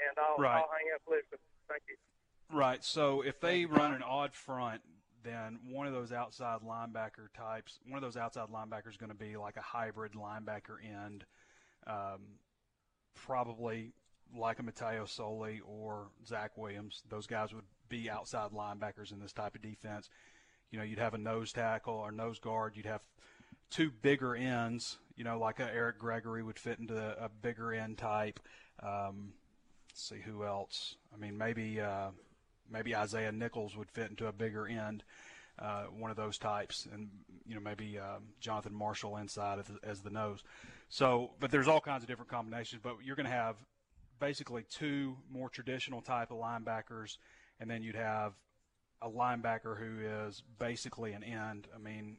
And 0.00 0.14
I'll, 0.18 0.38
right. 0.38 0.62
I'll 0.62 0.70
hang 0.70 0.90
up, 0.94 1.02
listen. 1.06 1.38
Thank 1.68 1.82
you. 1.90 1.96
Right. 2.50 2.82
So 2.84 3.22
if 3.22 3.40
they 3.40 3.64
run 3.66 3.92
an 3.94 4.02
odd 4.02 4.34
front, 4.34 4.82
then 5.22 5.58
one 5.68 5.86
of 5.86 5.92
those 5.92 6.12
outside 6.12 6.60
linebacker 6.66 7.28
types, 7.36 7.78
one 7.86 7.96
of 7.96 8.02
those 8.02 8.16
outside 8.16 8.48
linebackers 8.48 8.90
is 8.90 8.96
going 8.96 9.10
to 9.10 9.18
be 9.18 9.36
like 9.36 9.56
a 9.56 9.62
hybrid 9.62 10.12
linebacker 10.12 10.78
end, 10.82 11.24
um, 11.86 12.38
probably 13.14 13.92
like 14.36 14.58
a 14.58 14.62
Mataio 14.62 15.08
Soli 15.08 15.60
or 15.66 16.08
Zach 16.26 16.56
Williams. 16.56 17.02
Those 17.08 17.26
guys 17.26 17.52
would 17.52 17.64
be 17.88 18.08
outside 18.08 18.50
linebackers 18.50 19.12
in 19.12 19.20
this 19.20 19.32
type 19.32 19.54
of 19.54 19.62
defense. 19.62 20.08
You 20.70 20.78
know, 20.78 20.84
you'd 20.84 20.98
have 20.98 21.14
a 21.14 21.18
nose 21.18 21.52
tackle 21.52 21.94
or 21.94 22.12
nose 22.12 22.38
guard. 22.38 22.76
You'd 22.76 22.86
have 22.86 23.02
two 23.70 23.90
bigger 23.90 24.34
ends. 24.34 24.98
You 25.16 25.24
know, 25.24 25.38
like 25.38 25.60
a 25.60 25.72
Eric 25.72 25.98
Gregory 25.98 26.42
would 26.42 26.58
fit 26.58 26.78
into 26.78 26.96
a 26.96 27.28
bigger 27.28 27.72
end 27.72 27.98
type. 27.98 28.40
Um, 28.82 29.32
let's 29.90 30.02
see 30.02 30.20
who 30.24 30.44
else. 30.44 30.96
I 31.14 31.18
mean, 31.18 31.36
maybe 31.36 31.80
uh, 31.80 32.10
maybe 32.70 32.94
Isaiah 32.96 33.32
Nichols 33.32 33.76
would 33.76 33.90
fit 33.90 34.10
into 34.10 34.26
a 34.26 34.32
bigger 34.32 34.66
end. 34.66 35.02
Uh, 35.58 35.84
one 35.84 36.10
of 36.10 36.16
those 36.16 36.38
types, 36.38 36.88
and 36.90 37.10
you 37.46 37.54
know 37.54 37.60
maybe 37.60 37.98
um, 37.98 38.22
Jonathan 38.40 38.74
Marshall 38.74 39.18
inside 39.18 39.58
as 39.58 39.66
as 39.82 40.00
the 40.00 40.10
nose. 40.10 40.42
So, 40.88 41.32
but 41.38 41.50
there's 41.50 41.68
all 41.68 41.80
kinds 41.80 42.02
of 42.02 42.08
different 42.08 42.30
combinations. 42.30 42.80
But 42.82 42.96
you're 43.04 43.16
going 43.16 43.26
to 43.26 43.32
have 43.32 43.56
basically 44.20 44.64
two 44.70 45.16
more 45.32 45.48
traditional 45.48 46.00
type 46.00 46.30
of 46.30 46.38
linebackers, 46.38 47.16
and 47.58 47.70
then 47.70 47.82
you'd 47.82 47.96
have 47.96 48.34
a 49.02 49.08
linebacker 49.08 49.78
who 49.78 50.00
is 50.28 50.42
basically 50.58 51.12
an 51.12 51.24
end. 51.24 51.66
I 51.74 51.78
mean, 51.78 52.18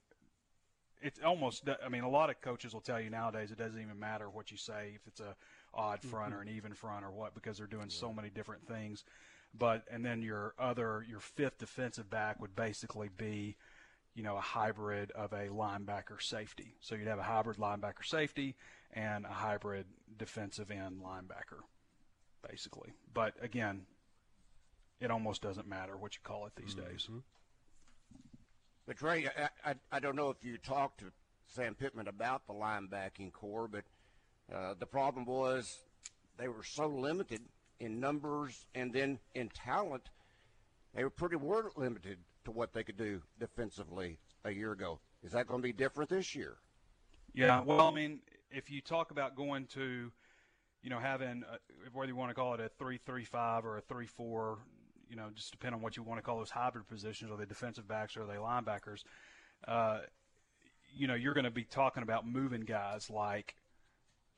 it's 1.01 1.19
almost. 1.23 1.67
I 1.83 1.89
mean, 1.89 2.03
a 2.03 2.09
lot 2.09 2.29
of 2.29 2.41
coaches 2.41 2.73
will 2.73 2.81
tell 2.81 2.99
you 2.99 3.09
nowadays 3.09 3.51
it 3.51 3.57
doesn't 3.57 3.81
even 3.81 3.99
matter 3.99 4.29
what 4.29 4.51
you 4.51 4.57
say 4.57 4.93
if 4.95 5.07
it's 5.07 5.19
a 5.19 5.35
odd 5.73 6.01
front 6.01 6.31
mm-hmm. 6.31 6.39
or 6.39 6.41
an 6.41 6.49
even 6.49 6.73
front 6.73 7.05
or 7.05 7.11
what 7.11 7.33
because 7.33 7.57
they're 7.57 7.67
doing 7.67 7.87
yeah. 7.89 7.99
so 7.99 8.13
many 8.13 8.29
different 8.29 8.67
things. 8.67 9.03
But 9.57 9.85
and 9.91 10.05
then 10.05 10.21
your 10.21 10.53
other 10.59 11.05
your 11.07 11.19
fifth 11.19 11.57
defensive 11.57 12.09
back 12.09 12.39
would 12.39 12.55
basically 12.55 13.09
be, 13.15 13.57
you 14.13 14.23
know, 14.23 14.37
a 14.37 14.41
hybrid 14.41 15.11
of 15.11 15.33
a 15.33 15.47
linebacker 15.47 16.21
safety. 16.21 16.75
So 16.79 16.95
you'd 16.95 17.07
have 17.07 17.19
a 17.19 17.23
hybrid 17.23 17.57
linebacker 17.57 18.05
safety 18.05 18.55
and 18.93 19.25
a 19.25 19.29
hybrid 19.29 19.85
defensive 20.17 20.71
end 20.71 21.01
linebacker, 21.03 21.61
basically. 22.47 22.91
But 23.13 23.33
again, 23.41 23.85
it 24.99 25.11
almost 25.11 25.41
doesn't 25.41 25.67
matter 25.67 25.97
what 25.97 26.15
you 26.15 26.21
call 26.23 26.45
it 26.45 26.53
these 26.55 26.75
mm-hmm. 26.75 26.91
days. 26.91 27.09
But 28.85 28.97
Trey, 28.97 29.27
I, 29.37 29.71
I, 29.71 29.75
I 29.91 29.99
don't 29.99 30.15
know 30.15 30.29
if 30.29 30.43
you 30.43 30.57
talked 30.57 30.99
to 30.99 31.11
Sam 31.47 31.75
Pittman 31.75 32.07
about 32.07 32.47
the 32.47 32.53
linebacking 32.53 33.33
core, 33.33 33.67
but 33.67 33.83
uh, 34.53 34.73
the 34.79 34.85
problem 34.85 35.25
was 35.25 35.79
they 36.37 36.47
were 36.47 36.63
so 36.63 36.87
limited 36.87 37.41
in 37.79 37.99
numbers 37.99 38.65
and 38.75 38.93
then 38.93 39.19
in 39.35 39.49
talent. 39.49 40.09
They 40.93 41.03
were 41.03 41.09
pretty 41.09 41.35
word 41.35 41.67
limited 41.75 42.19
to 42.45 42.51
what 42.51 42.73
they 42.73 42.83
could 42.83 42.97
do 42.97 43.21
defensively 43.39 44.17
a 44.43 44.51
year 44.51 44.71
ago. 44.71 44.99
Is 45.23 45.31
that 45.33 45.47
going 45.47 45.61
to 45.61 45.63
be 45.63 45.73
different 45.73 46.09
this 46.09 46.35
year? 46.35 46.57
Yeah, 47.33 47.61
well, 47.61 47.87
I 47.87 47.91
mean, 47.91 48.19
if 48.49 48.69
you 48.69 48.81
talk 48.81 49.11
about 49.11 49.35
going 49.35 49.67
to, 49.67 50.11
you 50.83 50.89
know, 50.89 50.99
having 50.99 51.43
a, 51.51 51.57
whether 51.93 52.09
you 52.09 52.15
want 52.15 52.29
to 52.29 52.35
call 52.35 52.53
it 52.55 52.59
a 52.59 52.69
three-three-five 52.79 53.65
or 53.65 53.77
a 53.77 53.81
three-four, 53.81 54.59
you 55.09 55.15
know, 55.15 55.29
just 55.35 55.51
depend 55.51 55.75
on 55.75 55.81
what 55.81 55.95
you 55.95 56.03
want 56.03 56.17
to 56.17 56.23
call 56.23 56.37
those 56.37 56.49
hybrid 56.49 56.87
positions, 56.87 57.29
or 57.29 57.37
they 57.37 57.45
defensive 57.45 57.87
backs 57.87 58.17
or 58.17 58.23
are 58.23 58.25
they 58.25 58.35
linebackers. 58.35 59.03
Uh, 59.67 59.99
you 60.93 61.07
know, 61.07 61.13
you're 61.13 61.33
going 61.33 61.45
to 61.45 61.51
be 61.51 61.63
talking 61.63 62.03
about 62.03 62.27
moving 62.27 62.61
guys 62.61 63.09
like 63.09 63.55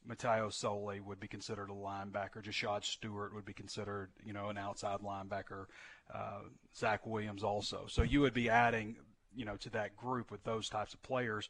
Mataio 0.07 0.51
Soli 0.51 0.99
would 0.99 1.19
be 1.19 1.27
considered 1.27 1.69
a 1.69 1.73
linebacker. 1.73 2.43
Jashaud 2.43 2.83
Stewart 2.83 3.33
would 3.33 3.45
be 3.45 3.53
considered, 3.53 4.09
you 4.25 4.33
know, 4.33 4.49
an 4.49 4.57
outside 4.57 4.99
linebacker. 4.99 5.65
Uh, 6.13 6.41
Zach 6.75 7.05
Williams 7.07 7.43
also. 7.43 7.85
So 7.87 8.03
you 8.03 8.19
would 8.21 8.33
be 8.33 8.49
adding, 8.49 8.97
you 9.33 9.45
know, 9.45 9.55
to 9.57 9.69
that 9.69 9.95
group 9.95 10.29
with 10.29 10.43
those 10.43 10.67
types 10.67 10.93
of 10.93 11.01
players 11.03 11.49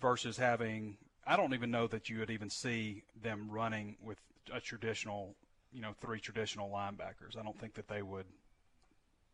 versus 0.00 0.36
having. 0.36 0.96
I 1.30 1.36
don't 1.36 1.54
even 1.54 1.70
know 1.70 1.86
that 1.86 2.08
you 2.08 2.18
would 2.18 2.30
even 2.30 2.50
see 2.50 3.04
them 3.22 3.48
running 3.48 3.96
with 4.02 4.18
a 4.52 4.60
traditional, 4.60 5.36
you 5.72 5.80
know, 5.80 5.92
three 6.00 6.18
traditional 6.18 6.68
linebackers. 6.70 7.38
I 7.38 7.44
don't 7.44 7.56
think 7.56 7.74
that 7.74 7.86
they 7.86 8.02
would. 8.02 8.26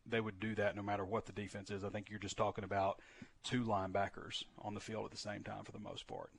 They 0.09 0.21
would 0.21 0.39
do 0.39 0.55
that 0.57 0.77
no 0.77 0.83
matter 0.83 1.05
what 1.05 1.25
the 1.25 1.33
defense 1.33 1.71
is. 1.71 1.83
I 1.83 1.89
think 1.89 2.11
you're 2.11 2.21
just 2.21 2.37
talking 2.37 2.65
about 2.65 3.01
two 3.43 3.65
linebackers 3.65 4.45
on 4.61 4.75
the 4.75 4.81
field 4.81 5.07
at 5.07 5.11
the 5.11 5.17
same 5.17 5.43
time 5.43 5.65
for 5.65 5.73
the 5.73 5.81
most 5.81 6.07
part. 6.07 6.31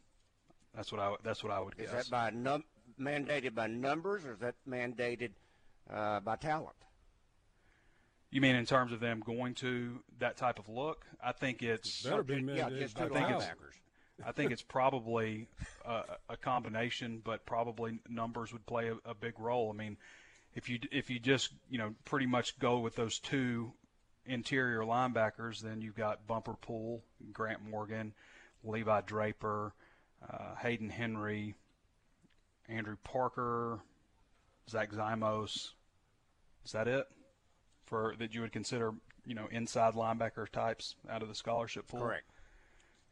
That's 0.75 0.91
what 0.91 1.01
I 1.01 1.15
that's 1.23 1.43
what 1.43 1.51
I 1.51 1.59
would 1.59 1.75
guess. 1.75 1.87
Is 1.87 1.91
that 1.91 2.09
by 2.09 2.29
num- 2.29 2.63
mandated 2.99 3.55
by 3.55 3.65
numbers, 3.65 4.25
or 4.25 4.33
is 4.33 4.39
that 4.39 4.55
mandated 4.69 5.31
uh, 5.91 6.19
by 6.19 6.35
talent? 6.35 6.75
You 8.29 8.41
mean 8.41 8.55
in 8.55 8.65
terms 8.67 8.91
of 8.91 8.99
them 8.99 9.21
going 9.25 9.55
to 9.55 10.03
that 10.19 10.37
type 10.37 10.59
of 10.59 10.69
look? 10.69 11.05
I 11.21 11.31
think 11.31 11.63
it's 11.63 12.03
better 12.03 12.21
be 12.21 12.35
mandated. 12.35 12.57
Yeah, 12.95 13.05
I 13.05 13.09
think 13.09 13.29
it's, 13.31 13.45
I 14.25 14.31
think 14.31 14.51
it's 14.51 14.63
probably 14.63 15.47
a, 15.85 16.03
a, 16.29 16.37
combination, 16.37 17.21
but 17.23 17.45
probably 17.45 17.99
numbers 18.09 18.51
would 18.51 18.65
play 18.65 18.89
a, 18.89 19.09
a 19.09 19.13
big 19.13 19.39
role. 19.39 19.71
I 19.71 19.77
mean, 19.77 19.97
if 20.55 20.69
you 20.69 20.79
if 20.91 21.09
you 21.09 21.19
just 21.19 21.51
you 21.69 21.77
know 21.77 21.93
pretty 22.03 22.25
much 22.25 22.57
go 22.59 22.79
with 22.79 22.95
those 22.95 23.19
two 23.19 23.73
interior 24.25 24.81
linebackers, 24.81 25.61
then 25.61 25.81
you've 25.81 25.95
got 25.95 26.25
Bumper 26.25 26.55
Pool, 26.55 27.03
Grant 27.31 27.61
Morgan, 27.63 28.13
Levi 28.63 29.01
Draper 29.01 29.73
uh, 30.27 30.55
Hayden 30.55 30.89
Henry, 30.89 31.55
Andrew 32.67 32.97
Parker, 33.03 33.79
Zach 34.69 34.91
Zimos. 34.91 35.71
Is 36.65 36.71
that 36.73 36.87
it 36.87 37.07
for 37.85 38.15
that 38.19 38.33
you 38.33 38.41
would 38.41 38.51
consider 38.51 38.93
you 39.25 39.35
know 39.35 39.47
inside 39.51 39.93
linebacker 39.93 40.49
types 40.49 40.95
out 41.09 41.21
of 41.21 41.29
the 41.29 41.35
scholarship 41.35 41.87
pool? 41.87 42.01
Correct. 42.01 42.29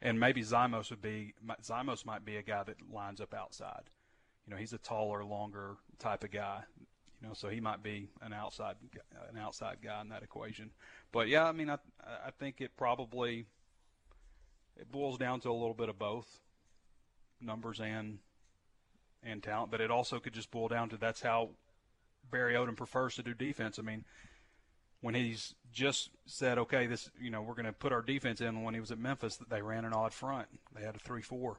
And 0.06 0.20
maybe 0.20 0.42
Zimos 0.42 0.90
would 0.90 1.02
be 1.02 1.34
Zimos 1.64 2.06
might 2.06 2.24
be 2.24 2.36
a 2.36 2.42
guy 2.42 2.62
that 2.62 2.76
lines 2.92 3.20
up 3.20 3.34
outside. 3.34 3.90
You 4.46 4.52
know, 4.52 4.56
he's 4.56 4.72
a 4.72 4.78
taller, 4.78 5.24
longer 5.24 5.78
type 5.98 6.22
of 6.22 6.30
guy. 6.30 6.60
You 7.20 7.26
know, 7.26 7.34
so 7.34 7.48
he 7.48 7.58
might 7.58 7.82
be 7.82 8.08
an 8.22 8.32
outside 8.32 8.76
an 9.28 9.36
outside 9.36 9.78
guy 9.82 10.00
in 10.00 10.10
that 10.10 10.22
equation. 10.22 10.70
But 11.10 11.26
yeah, 11.26 11.44
I 11.44 11.50
mean, 11.50 11.68
I 11.68 11.78
I 12.04 12.30
think 12.38 12.60
it 12.60 12.76
probably 12.76 13.46
it 14.76 14.92
boils 14.92 15.18
down 15.18 15.40
to 15.40 15.50
a 15.50 15.52
little 15.52 15.74
bit 15.74 15.88
of 15.88 15.98
both 15.98 16.40
numbers 17.40 17.80
and 17.80 18.20
and 19.24 19.42
talent, 19.42 19.72
but 19.72 19.80
it 19.80 19.90
also 19.90 20.20
could 20.20 20.34
just 20.34 20.52
boil 20.52 20.68
down 20.68 20.88
to 20.90 20.96
that's 20.96 21.22
how 21.22 21.50
Barry 22.30 22.54
Odom 22.54 22.76
prefers 22.76 23.16
to 23.16 23.24
do 23.24 23.34
defense. 23.34 23.76
I 23.80 23.82
mean, 23.82 24.04
when 25.00 25.14
he's 25.14 25.54
just 25.72 26.10
said, 26.26 26.58
okay, 26.58 26.86
this, 26.86 27.10
you 27.20 27.30
know, 27.30 27.42
we're 27.42 27.54
going 27.54 27.66
to 27.66 27.72
put 27.72 27.92
our 27.92 28.02
defense 28.02 28.40
in. 28.40 28.62
When 28.62 28.74
he 28.74 28.80
was 28.80 28.90
at 28.90 28.98
Memphis, 28.98 29.38
they 29.48 29.62
ran 29.62 29.84
an 29.84 29.92
odd 29.92 30.12
front. 30.12 30.48
They 30.74 30.82
had 30.82 30.96
a 30.96 30.98
three-four, 30.98 31.58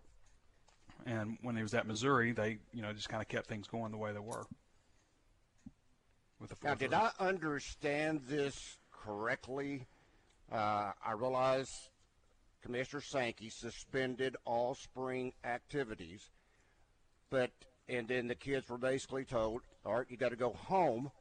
and 1.06 1.38
when 1.42 1.56
he 1.56 1.62
was 1.62 1.74
at 1.74 1.86
Missouri, 1.88 2.32
they, 2.32 2.58
you 2.74 2.82
know, 2.82 2.92
just 2.94 3.10
kind 3.10 3.22
of 3.22 3.28
kept 3.28 3.48
things 3.48 3.68
going 3.68 3.92
the 3.92 3.98
way 3.98 4.12
they 4.12 4.20
were. 4.20 4.46
With 6.40 6.50
the 6.50 6.56
now, 6.64 6.76
did 6.76 6.94
I 6.94 7.12
understand 7.20 8.22
this 8.28 8.78
correctly? 8.92 9.88
Uh, 10.52 10.92
I 11.06 11.14
realize 11.14 11.90
Commissioner 12.62 13.02
Sankey 13.02 13.50
suspended 13.50 14.36
all 14.46 14.76
spring 14.76 15.34
activities, 15.44 16.30
but 17.30 17.52
and 17.90 18.08
then 18.08 18.28
the 18.28 18.36
kids 18.36 18.70
were 18.70 18.78
basically 18.78 19.26
told, 19.26 19.62
"All 19.86 19.96
right, 19.96 20.06
you 20.10 20.18
got 20.18 20.30
to 20.30 20.36
go 20.36 20.54
home." 20.54 21.12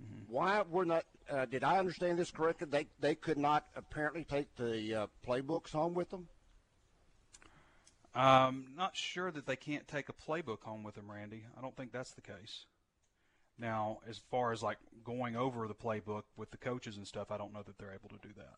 Mm-hmm. 0.00 0.32
Why 0.32 0.62
were 0.68 0.84
not? 0.84 1.04
Uh, 1.30 1.46
did 1.46 1.64
I 1.64 1.78
understand 1.78 2.18
this 2.18 2.30
correctly? 2.30 2.66
They 2.70 2.86
they 3.00 3.14
could 3.14 3.38
not 3.38 3.66
apparently 3.76 4.24
take 4.24 4.54
the 4.56 4.94
uh, 4.94 5.06
playbooks 5.26 5.70
home 5.70 5.94
with 5.94 6.10
them. 6.10 6.28
Um, 8.14 8.66
not 8.76 8.96
sure 8.96 9.30
that 9.32 9.46
they 9.46 9.56
can't 9.56 9.88
take 9.88 10.08
a 10.08 10.12
playbook 10.12 10.62
home 10.62 10.84
with 10.84 10.94
them, 10.94 11.10
Randy. 11.10 11.44
I 11.58 11.60
don't 11.60 11.76
think 11.76 11.92
that's 11.92 12.12
the 12.12 12.20
case. 12.20 12.66
Now, 13.58 13.98
as 14.08 14.20
far 14.30 14.52
as 14.52 14.62
like 14.62 14.78
going 15.04 15.36
over 15.36 15.66
the 15.66 15.74
playbook 15.74 16.22
with 16.36 16.50
the 16.50 16.56
coaches 16.56 16.96
and 16.96 17.06
stuff, 17.06 17.30
I 17.30 17.38
don't 17.38 17.52
know 17.52 17.62
that 17.62 17.78
they're 17.78 17.92
able 17.92 18.08
to 18.08 18.26
do 18.26 18.32
that. 18.36 18.54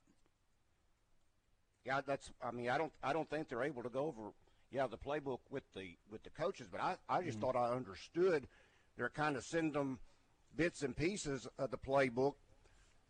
Yeah, 1.85 2.01
that's. 2.07 2.31
I 2.43 2.51
mean, 2.51 2.69
I 2.69 2.79
don't. 2.79 2.93
I 3.03 3.13
don't 3.13 3.29
think 3.29 3.49
they're 3.49 3.63
able 3.63 3.83
to 3.83 3.89
go 3.89 4.07
over. 4.07 4.31
Yeah, 4.71 4.87
the 4.89 4.99
playbook 4.99 5.39
with 5.51 5.63
the 5.75 5.97
with 6.11 6.23
the 6.23 6.31
coaches, 6.31 6.67
but 6.71 6.81
I, 6.81 6.97
I 7.09 7.23
just 7.23 7.39
mm-hmm. 7.39 7.47
thought 7.47 7.57
I 7.57 7.73
understood. 7.73 8.49
They're 8.97 9.09
kind 9.11 9.37
of 9.37 9.45
send 9.45 9.75
them 9.75 9.99
bits 10.57 10.83
and 10.83 10.97
pieces 10.97 11.47
of 11.59 11.71
the 11.71 11.79
playbook. 11.79 12.35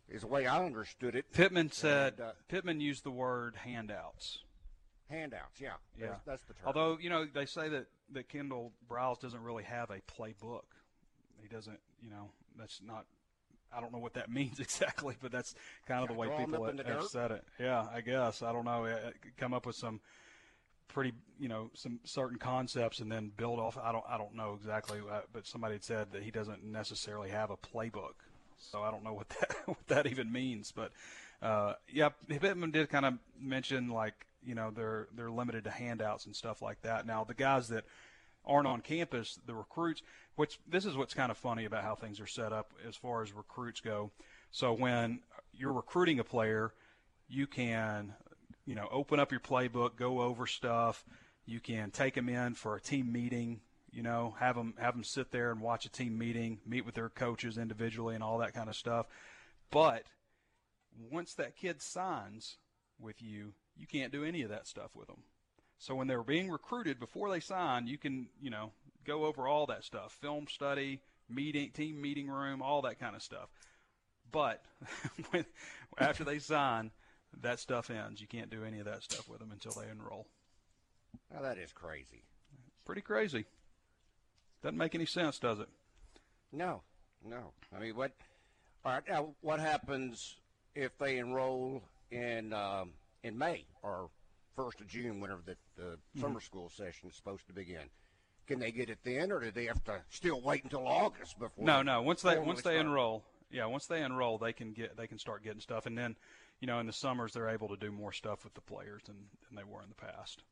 Is 0.09 0.21
the 0.21 0.27
way 0.27 0.47
I 0.47 0.63
understood 0.63 1.15
it. 1.15 1.33
Pittman 1.33 1.69
said. 1.71 2.13
And, 2.13 2.21
uh, 2.21 2.31
Pittman 2.47 2.79
used 2.79 3.03
the 3.03 3.11
word 3.11 3.55
handouts. 3.57 4.39
Handouts, 5.09 5.61
yeah, 5.61 5.71
yeah, 5.97 6.07
that's, 6.07 6.23
that's 6.25 6.43
the 6.43 6.53
term. 6.53 6.63
Although 6.65 6.97
you 6.99 7.09
know 7.09 7.25
they 7.25 7.45
say 7.45 7.69
that 7.69 7.87
that 8.11 8.27
Kendall 8.29 8.73
Briles 8.89 9.19
doesn't 9.19 9.41
really 9.41 9.63
have 9.63 9.89
a 9.89 9.99
playbook. 10.01 10.63
He 11.41 11.47
doesn't. 11.47 11.79
You 12.01 12.09
know, 12.09 12.29
that's 12.57 12.81
not 12.85 13.05
I 13.75 13.81
don't 13.81 13.91
know 13.91 13.99
what 13.99 14.13
that 14.13 14.29
means 14.31 14.59
exactly, 14.59 15.15
but 15.21 15.31
that's 15.31 15.55
kind 15.87 16.01
of 16.01 16.09
the 16.09 16.13
way 16.13 16.27
people 16.37 16.63
have, 16.63 16.85
have 16.85 17.03
said 17.05 17.31
it. 17.31 17.43
Yeah, 17.59 17.85
I 17.93 18.01
guess 18.01 18.41
I 18.41 18.51
don't 18.51 18.65
know. 18.65 18.87
Come 19.37 19.53
up 19.53 19.65
with 19.65 19.75
some 19.75 19.99
pretty, 20.87 21.13
you 21.39 21.47
know, 21.47 21.69
some 21.73 21.99
certain 22.03 22.37
concepts 22.37 22.99
and 22.99 23.11
then 23.11 23.31
build 23.35 23.59
off. 23.59 23.77
I 23.81 23.91
don't, 23.91 24.05
I 24.07 24.17
don't 24.17 24.35
know 24.35 24.57
exactly, 24.59 24.99
uh, 24.99 25.21
but 25.33 25.45
somebody 25.45 25.75
had 25.75 25.83
said 25.83 26.07
that 26.13 26.23
he 26.23 26.31
doesn't 26.31 26.63
necessarily 26.63 27.29
have 27.29 27.49
a 27.51 27.57
playbook. 27.57 28.13
so 28.57 28.81
I 28.81 28.91
don't 28.91 29.03
know 29.03 29.13
what 29.13 29.29
that 29.39 29.55
what 29.65 29.87
that 29.87 30.07
even 30.07 30.31
means. 30.31 30.71
But 30.71 30.91
uh, 31.41 31.73
yeah, 31.91 32.09
Pittman 32.27 32.71
did 32.71 32.89
kind 32.89 33.05
of 33.05 33.13
mention 33.39 33.89
like 33.89 34.25
you 34.43 34.55
know 34.55 34.71
they're 34.71 35.07
they're 35.15 35.31
limited 35.31 35.65
to 35.65 35.71
handouts 35.71 36.25
and 36.25 36.35
stuff 36.35 36.61
like 36.61 36.81
that. 36.81 37.05
Now 37.05 37.23
the 37.23 37.33
guys 37.33 37.67
that 37.69 37.85
aren't 38.45 38.67
on 38.67 38.81
campus, 38.81 39.39
the 39.45 39.53
recruits, 39.53 40.01
which 40.35 40.59
this 40.67 40.85
is 40.85 40.95
what's 40.95 41.13
kind 41.13 41.31
of 41.31 41.37
funny 41.37 41.65
about 41.65 41.83
how 41.83 41.95
things 41.95 42.19
are 42.19 42.27
set 42.27 42.53
up 42.53 42.71
as 42.87 42.95
far 42.95 43.21
as 43.21 43.33
recruits 43.33 43.81
go. 43.81 44.11
So 44.51 44.73
when 44.73 45.19
you're 45.53 45.73
recruiting 45.73 46.19
a 46.19 46.23
player, 46.23 46.71
you 47.27 47.45
can 47.45 48.13
you 48.67 48.75
know 48.75 48.87
open 48.91 49.19
up 49.19 49.31
your 49.31 49.39
playbook, 49.41 49.95
go 49.95 50.21
over 50.21 50.45
stuff. 50.45 51.03
You 51.47 51.59
can 51.59 51.89
take 51.89 52.13
them 52.13 52.29
in 52.29 52.53
for 52.53 52.75
a 52.75 52.81
team 52.81 53.11
meeting 53.11 53.61
you 53.91 54.03
know, 54.03 54.35
have 54.39 54.55
them 54.55 54.73
have 54.77 54.93
them 54.93 55.03
sit 55.03 55.31
there 55.31 55.51
and 55.51 55.61
watch 55.61 55.85
a 55.85 55.89
team 55.89 56.17
meeting, 56.17 56.59
meet 56.65 56.85
with 56.85 56.95
their 56.95 57.09
coaches 57.09 57.57
individually, 57.57 58.15
and 58.15 58.23
all 58.23 58.37
that 58.39 58.53
kind 58.53 58.69
of 58.69 58.75
stuff. 58.75 59.07
But 59.71 60.03
once 61.09 61.33
that 61.33 61.55
kid 61.55 61.81
signs 61.81 62.57
with 62.99 63.21
you, 63.21 63.53
you 63.75 63.87
can't 63.87 64.11
do 64.11 64.23
any 64.23 64.41
of 64.41 64.49
that 64.49 64.67
stuff 64.67 64.91
with 64.95 65.07
them. 65.07 65.23
So 65.79 65.95
when 65.95 66.07
they're 66.07 66.23
being 66.23 66.49
recruited 66.49 66.99
before 66.99 67.29
they 67.29 67.39
sign, 67.39 67.87
you 67.87 67.97
can 67.97 68.27
you 68.41 68.49
know 68.49 68.71
go 69.05 69.25
over 69.25 69.47
all 69.47 69.65
that 69.67 69.83
stuff, 69.83 70.11
film 70.11 70.47
study, 70.47 71.01
meeting, 71.29 71.71
team 71.71 72.01
meeting 72.01 72.27
room, 72.27 72.61
all 72.61 72.81
that 72.83 72.99
kind 72.99 73.15
of 73.15 73.23
stuff. 73.23 73.49
But 74.31 74.63
after 75.97 76.23
they 76.23 76.39
sign, 76.39 76.91
that 77.41 77.59
stuff 77.59 77.89
ends. 77.89 78.21
You 78.21 78.27
can't 78.27 78.49
do 78.49 78.63
any 78.63 78.79
of 78.79 78.85
that 78.85 79.03
stuff 79.03 79.27
with 79.29 79.39
them 79.39 79.51
until 79.51 79.71
they 79.71 79.89
enroll. 79.89 80.27
Now 81.33 81.41
that 81.41 81.57
is 81.57 81.71
crazy. 81.71 82.23
Pretty 82.85 83.01
crazy. 83.01 83.45
Doesn't 84.63 84.77
make 84.77 84.95
any 84.95 85.05
sense, 85.05 85.39
does 85.39 85.59
it? 85.59 85.69
No, 86.51 86.81
no. 87.23 87.51
I 87.75 87.79
mean, 87.79 87.95
what? 87.95 88.11
All 88.85 88.93
right. 88.93 89.03
Now, 89.07 89.29
what 89.41 89.59
happens 89.59 90.35
if 90.75 90.97
they 90.97 91.17
enroll 91.17 91.83
in 92.11 92.53
um, 92.53 92.91
in 93.23 93.37
May 93.37 93.65
or 93.83 94.09
first 94.55 94.81
of 94.81 94.87
June, 94.87 95.19
whenever 95.19 95.41
the, 95.45 95.55
the 95.75 95.83
mm-hmm. 95.83 96.21
summer 96.21 96.39
school 96.39 96.69
session 96.69 97.09
is 97.09 97.15
supposed 97.15 97.45
to 97.47 97.53
begin? 97.53 97.89
Can 98.47 98.59
they 98.59 98.71
get 98.71 98.89
it 98.89 98.99
then, 99.03 99.31
or 99.31 99.41
do 99.41 99.51
they 99.51 99.65
have 99.65 99.83
to 99.83 99.99
still 100.09 100.39
wait 100.41 100.63
until 100.63 100.87
August 100.87 101.37
before? 101.37 101.65
No, 101.65 101.81
no. 101.81 102.01
Once 102.01 102.21
they 102.21 102.39
once 102.39 102.61
they 102.61 102.71
start? 102.71 102.85
enroll, 102.85 103.23
yeah, 103.51 103.65
once 103.65 103.87
they 103.87 104.01
enroll, 104.01 104.37
they 104.37 104.53
can 104.53 104.71
get 104.71 104.95
they 104.95 105.05
can 105.05 105.19
start 105.19 105.43
getting 105.43 105.59
stuff, 105.59 105.85
and 105.85 105.97
then, 105.97 106.15
you 106.59 106.67
know, 106.67 106.79
in 106.79 106.87
the 106.87 106.93
summers 106.93 107.33
they're 107.33 107.49
able 107.49 107.69
to 107.69 107.77
do 107.77 107.91
more 107.91 108.11
stuff 108.11 108.43
with 108.43 108.53
the 108.53 108.61
players 108.61 109.03
than, 109.05 109.15
than 109.47 109.55
they 109.55 109.63
were 109.63 109.81
in 109.81 109.89
the 109.89 109.95
past. 109.95 110.43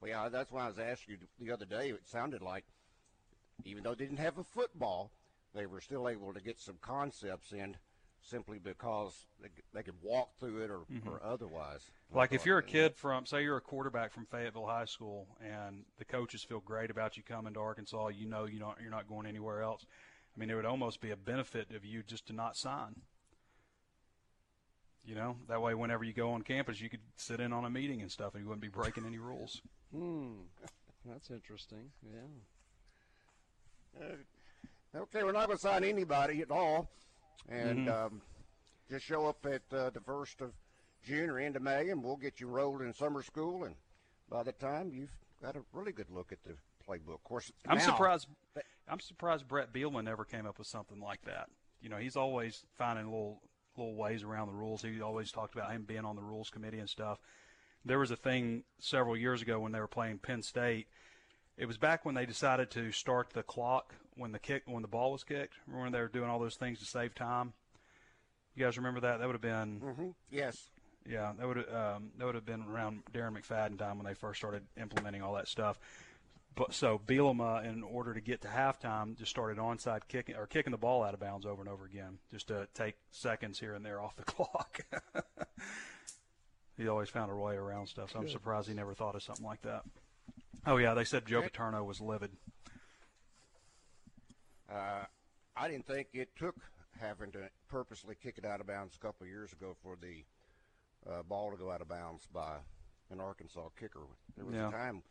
Well, 0.00 0.10
yeah, 0.10 0.28
that's 0.28 0.52
why 0.52 0.64
I 0.64 0.68
was 0.68 0.78
asking 0.78 1.16
you 1.20 1.46
the 1.46 1.52
other 1.52 1.64
day. 1.64 1.90
It 1.90 2.06
sounded 2.06 2.42
like, 2.42 2.64
even 3.64 3.82
though 3.82 3.94
they 3.94 4.04
didn't 4.04 4.18
have 4.18 4.38
a 4.38 4.44
football, 4.44 5.10
they 5.54 5.66
were 5.66 5.80
still 5.80 6.08
able 6.08 6.32
to 6.32 6.40
get 6.40 6.60
some 6.60 6.76
concepts 6.80 7.52
in 7.52 7.76
simply 8.20 8.58
because 8.58 9.26
they, 9.40 9.48
they 9.74 9.82
could 9.82 9.94
walk 10.02 10.30
through 10.38 10.62
it 10.62 10.70
or, 10.70 10.80
mm-hmm. 10.92 11.08
or 11.08 11.20
otherwise. 11.24 11.90
Like 12.12 12.32
if 12.32 12.46
you're 12.46 12.58
a 12.58 12.62
kid 12.62 12.94
from, 12.94 13.26
say, 13.26 13.42
you're 13.42 13.56
a 13.56 13.60
quarterback 13.60 14.12
from 14.12 14.26
Fayetteville 14.26 14.66
High 14.66 14.84
School, 14.84 15.26
and 15.40 15.84
the 15.98 16.04
coaches 16.04 16.42
feel 16.42 16.60
great 16.60 16.90
about 16.90 17.16
you 17.16 17.22
coming 17.22 17.54
to 17.54 17.60
Arkansas, 17.60 18.08
you 18.08 18.26
know 18.26 18.44
you 18.44 18.58
don't, 18.58 18.76
you're 18.80 18.90
not 18.90 19.08
going 19.08 19.26
anywhere 19.26 19.62
else. 19.62 19.86
I 20.36 20.40
mean, 20.40 20.50
it 20.50 20.54
would 20.54 20.66
almost 20.66 21.00
be 21.00 21.10
a 21.10 21.16
benefit 21.16 21.72
of 21.74 21.84
you 21.84 22.02
just 22.02 22.26
to 22.26 22.32
not 22.32 22.56
sign. 22.56 22.96
You 25.08 25.14
know, 25.14 25.36
that 25.48 25.62
way, 25.62 25.74
whenever 25.74 26.04
you 26.04 26.12
go 26.12 26.32
on 26.32 26.42
campus, 26.42 26.82
you 26.82 26.90
could 26.90 27.00
sit 27.16 27.40
in 27.40 27.50
on 27.50 27.64
a 27.64 27.70
meeting 27.70 28.02
and 28.02 28.12
stuff, 28.12 28.34
and 28.34 28.42
you 28.42 28.48
wouldn't 28.48 28.60
be 28.60 28.68
breaking 28.68 29.06
any 29.06 29.18
rules. 29.18 29.62
Hmm, 29.90 30.42
that's 31.06 31.30
interesting. 31.30 31.90
Yeah. 32.04 34.04
Uh, 34.04 34.98
okay, 34.98 35.22
we're 35.22 35.32
not 35.32 35.46
going 35.46 35.56
to 35.56 35.62
sign 35.62 35.82
anybody 35.82 36.42
at 36.42 36.50
all, 36.50 36.90
and 37.48 37.88
mm-hmm. 37.88 38.06
um, 38.06 38.20
just 38.90 39.06
show 39.06 39.26
up 39.26 39.46
at 39.46 39.62
uh, 39.72 39.88
the 39.88 40.02
first 40.02 40.42
of 40.42 40.52
June 41.02 41.30
or 41.30 41.38
end 41.38 41.56
of 41.56 41.62
May, 41.62 41.88
and 41.88 42.04
we'll 42.04 42.16
get 42.16 42.38
you 42.38 42.48
enrolled 42.48 42.82
in 42.82 42.92
summer 42.92 43.22
school. 43.22 43.64
And 43.64 43.76
by 44.28 44.42
the 44.42 44.52
time 44.52 44.90
you've 44.92 45.16
got 45.40 45.56
a 45.56 45.60
really 45.72 45.92
good 45.92 46.10
look 46.10 46.32
at 46.32 46.44
the 46.44 46.52
playbook, 46.86 47.14
of 47.14 47.24
course. 47.24 47.50
I'm 47.66 47.80
surprised. 47.80 48.26
I'm 48.86 49.00
surprised 49.00 49.48
Bret 49.48 49.72
Bielema 49.72 50.04
never 50.04 50.26
came 50.26 50.44
up 50.44 50.58
with 50.58 50.66
something 50.66 51.00
like 51.00 51.22
that. 51.22 51.48
You 51.80 51.88
know, 51.88 51.96
he's 51.96 52.16
always 52.16 52.66
finding 52.76 53.06
little 53.06 53.40
little 53.78 53.94
ways 53.94 54.22
around 54.22 54.48
the 54.48 54.54
rules. 54.54 54.82
He 54.82 55.00
always 55.00 55.30
talked 55.30 55.54
about 55.54 55.70
him 55.70 55.84
being 55.84 56.04
on 56.04 56.16
the 56.16 56.22
rules 56.22 56.50
committee 56.50 56.78
and 56.78 56.88
stuff 56.88 57.18
there 57.84 57.98
was 57.98 58.10
a 58.10 58.16
thing 58.16 58.64
several 58.78 59.16
years 59.16 59.42
ago 59.42 59.58
when 59.60 59.72
they 59.72 59.80
were 59.80 59.88
playing 59.88 60.18
Penn 60.18 60.42
State. 60.42 60.86
It 61.56 61.66
was 61.66 61.78
back 61.78 62.04
when 62.04 62.14
they 62.14 62.26
decided 62.26 62.70
to 62.72 62.92
start 62.92 63.30
the 63.32 63.42
clock 63.42 63.94
when 64.14 64.32
the 64.32 64.38
kick 64.38 64.62
when 64.66 64.82
the 64.82 64.88
ball 64.88 65.12
was 65.12 65.24
kicked. 65.24 65.54
Remember 65.66 65.84
when 65.84 65.92
they 65.92 66.00
were 66.00 66.08
doing 66.08 66.30
all 66.30 66.38
those 66.38 66.56
things 66.56 66.78
to 66.80 66.84
save 66.84 67.14
time? 67.14 67.52
You 68.54 68.64
guys 68.64 68.76
remember 68.76 69.00
that? 69.00 69.18
That 69.18 69.26
would 69.26 69.34
have 69.34 69.42
been 69.42 69.80
mm-hmm. 69.80 70.08
yes. 70.30 70.70
Yeah, 71.08 71.32
that 71.38 71.48
would 71.48 71.58
um, 71.58 72.10
that 72.18 72.26
would 72.26 72.34
have 72.34 72.44
been 72.44 72.62
around 72.62 73.02
Darren 73.12 73.36
McFadden 73.36 73.78
time 73.78 73.96
when 73.96 74.06
they 74.06 74.14
first 74.14 74.38
started 74.38 74.62
implementing 74.80 75.22
all 75.22 75.34
that 75.34 75.48
stuff. 75.48 75.78
But 76.54 76.74
so 76.74 77.00
Bielema, 77.06 77.64
in 77.64 77.84
order 77.84 78.14
to 78.14 78.20
get 78.20 78.40
to 78.42 78.48
halftime, 78.48 79.16
just 79.16 79.30
started 79.30 79.58
onside 79.58 80.00
kicking 80.08 80.34
or 80.34 80.46
kicking 80.46 80.72
the 80.72 80.76
ball 80.76 81.04
out 81.04 81.14
of 81.14 81.20
bounds 81.20 81.46
over 81.46 81.62
and 81.62 81.68
over 81.70 81.84
again, 81.84 82.18
just 82.32 82.48
to 82.48 82.66
take 82.74 82.96
seconds 83.12 83.60
here 83.60 83.74
and 83.74 83.84
there 83.84 84.00
off 84.00 84.16
the 84.16 84.22
clock 84.24 84.80
he 86.78 86.88
always 86.88 87.08
found 87.08 87.30
a 87.30 87.36
way 87.36 87.56
around 87.56 87.88
stuff. 87.88 88.12
So 88.12 88.20
I'm 88.20 88.28
surprised 88.28 88.68
he 88.68 88.74
never 88.74 88.94
thought 88.94 89.16
of 89.16 89.22
something 89.22 89.44
like 89.44 89.62
that. 89.62 89.82
Oh 90.64 90.76
yeah, 90.76 90.94
they 90.94 91.04
said 91.04 91.26
Joe 91.26 91.42
Paterno 91.42 91.82
was 91.84 92.00
livid. 92.00 92.30
Uh, 94.72 95.04
I 95.56 95.68
didn't 95.68 95.86
think 95.86 96.08
it 96.12 96.28
took 96.36 96.54
having 97.00 97.32
to 97.32 97.50
purposely 97.68 98.14
kick 98.22 98.38
it 98.38 98.44
out 98.44 98.60
of 98.60 98.66
bounds 98.66 98.96
a 98.96 98.98
couple 98.98 99.24
of 99.24 99.28
years 99.28 99.52
ago 99.52 99.76
for 99.82 99.96
the 100.00 100.24
uh, 101.10 101.22
ball 101.22 101.50
to 101.50 101.56
go 101.56 101.70
out 101.70 101.80
of 101.80 101.88
bounds 101.88 102.26
by 102.32 102.56
an 103.10 103.20
Arkansas 103.20 103.68
kicker. 103.78 104.00
There 104.36 104.44
was 104.44 104.54
yeah. 104.54 104.68
a 104.68 104.72
time 104.72 105.02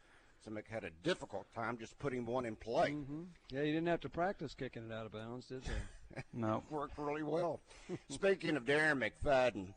Simic 0.46 0.68
had 0.70 0.84
a 0.84 0.90
difficult 1.04 1.52
time 1.54 1.78
just 1.78 1.98
putting 2.00 2.26
one 2.26 2.46
in 2.46 2.56
play. 2.56 2.92
Mm-hmm. 2.92 3.24
Yeah, 3.52 3.62
you 3.62 3.74
didn't 3.74 3.88
have 3.88 4.02
to 4.02 4.10
practice 4.10 4.54
kicking 4.54 4.90
it 4.90 4.94
out 4.94 5.06
of 5.06 5.12
bounds, 5.14 5.48
did 5.48 5.64
they? 5.64 6.22
no. 6.34 6.64
Worked 6.70 6.98
really 6.98 7.24
well. 7.24 7.62
Speaking 8.10 8.56
of 8.56 8.66
Darren 8.66 9.02
McFadden, 9.02 9.74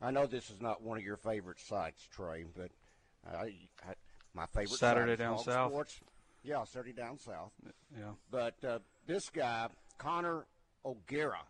I 0.00 0.10
know 0.10 0.26
this 0.26 0.50
is 0.50 0.60
not 0.60 0.82
one 0.82 0.98
of 0.98 1.04
your 1.04 1.16
favorite 1.16 1.60
sites, 1.60 2.06
Trey, 2.14 2.44
but 2.56 2.70
I, 3.26 3.54
I 3.86 3.94
my 4.34 4.46
favorite 4.46 4.78
Saturday 4.78 5.16
down 5.16 5.38
south. 5.38 5.70
Sports. 5.70 6.00
Yeah, 6.42 6.64
Saturday 6.64 6.92
down 6.92 7.18
south. 7.18 7.52
Yeah. 7.96 8.12
But 8.30 8.54
uh, 8.64 8.78
this 9.06 9.28
guy, 9.28 9.68
Connor 9.98 10.46
O'Gara, 10.84 11.42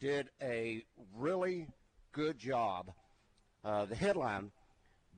did 0.00 0.28
a 0.42 0.84
really 1.16 1.68
good 2.12 2.38
job. 2.38 2.92
Uh, 3.64 3.86
the 3.86 3.94
headline: 3.94 4.50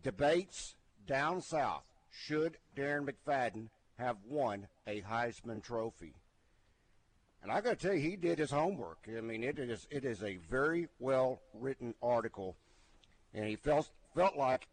Debates 0.03 0.77
down 1.07 1.40
south. 1.40 1.85
Should 2.22 2.59
Darren 2.77 3.09
McFadden 3.09 3.68
have 3.98 4.16
won 4.29 4.68
a 4.87 5.03
Heisman 5.03 5.62
Trophy? 5.62 6.14
And 7.42 7.53
I 7.53 7.61
got 7.61 7.79
to 7.79 7.87
tell 7.87 7.94
you, 7.94 8.00
he 8.00 8.16
did 8.16 8.38
his 8.38 8.50
homework. 8.50 9.07
I 9.07 9.20
mean, 9.20 9.44
it 9.44 9.59
is 9.59 9.87
it 9.90 10.05
is 10.05 10.22
a 10.22 10.37
very 10.48 10.88
well 10.98 11.40
written 11.53 11.94
article, 12.03 12.57
and 13.35 13.44
he 13.44 13.57
felt 13.57 13.90
felt 14.14 14.37
like 14.37 14.66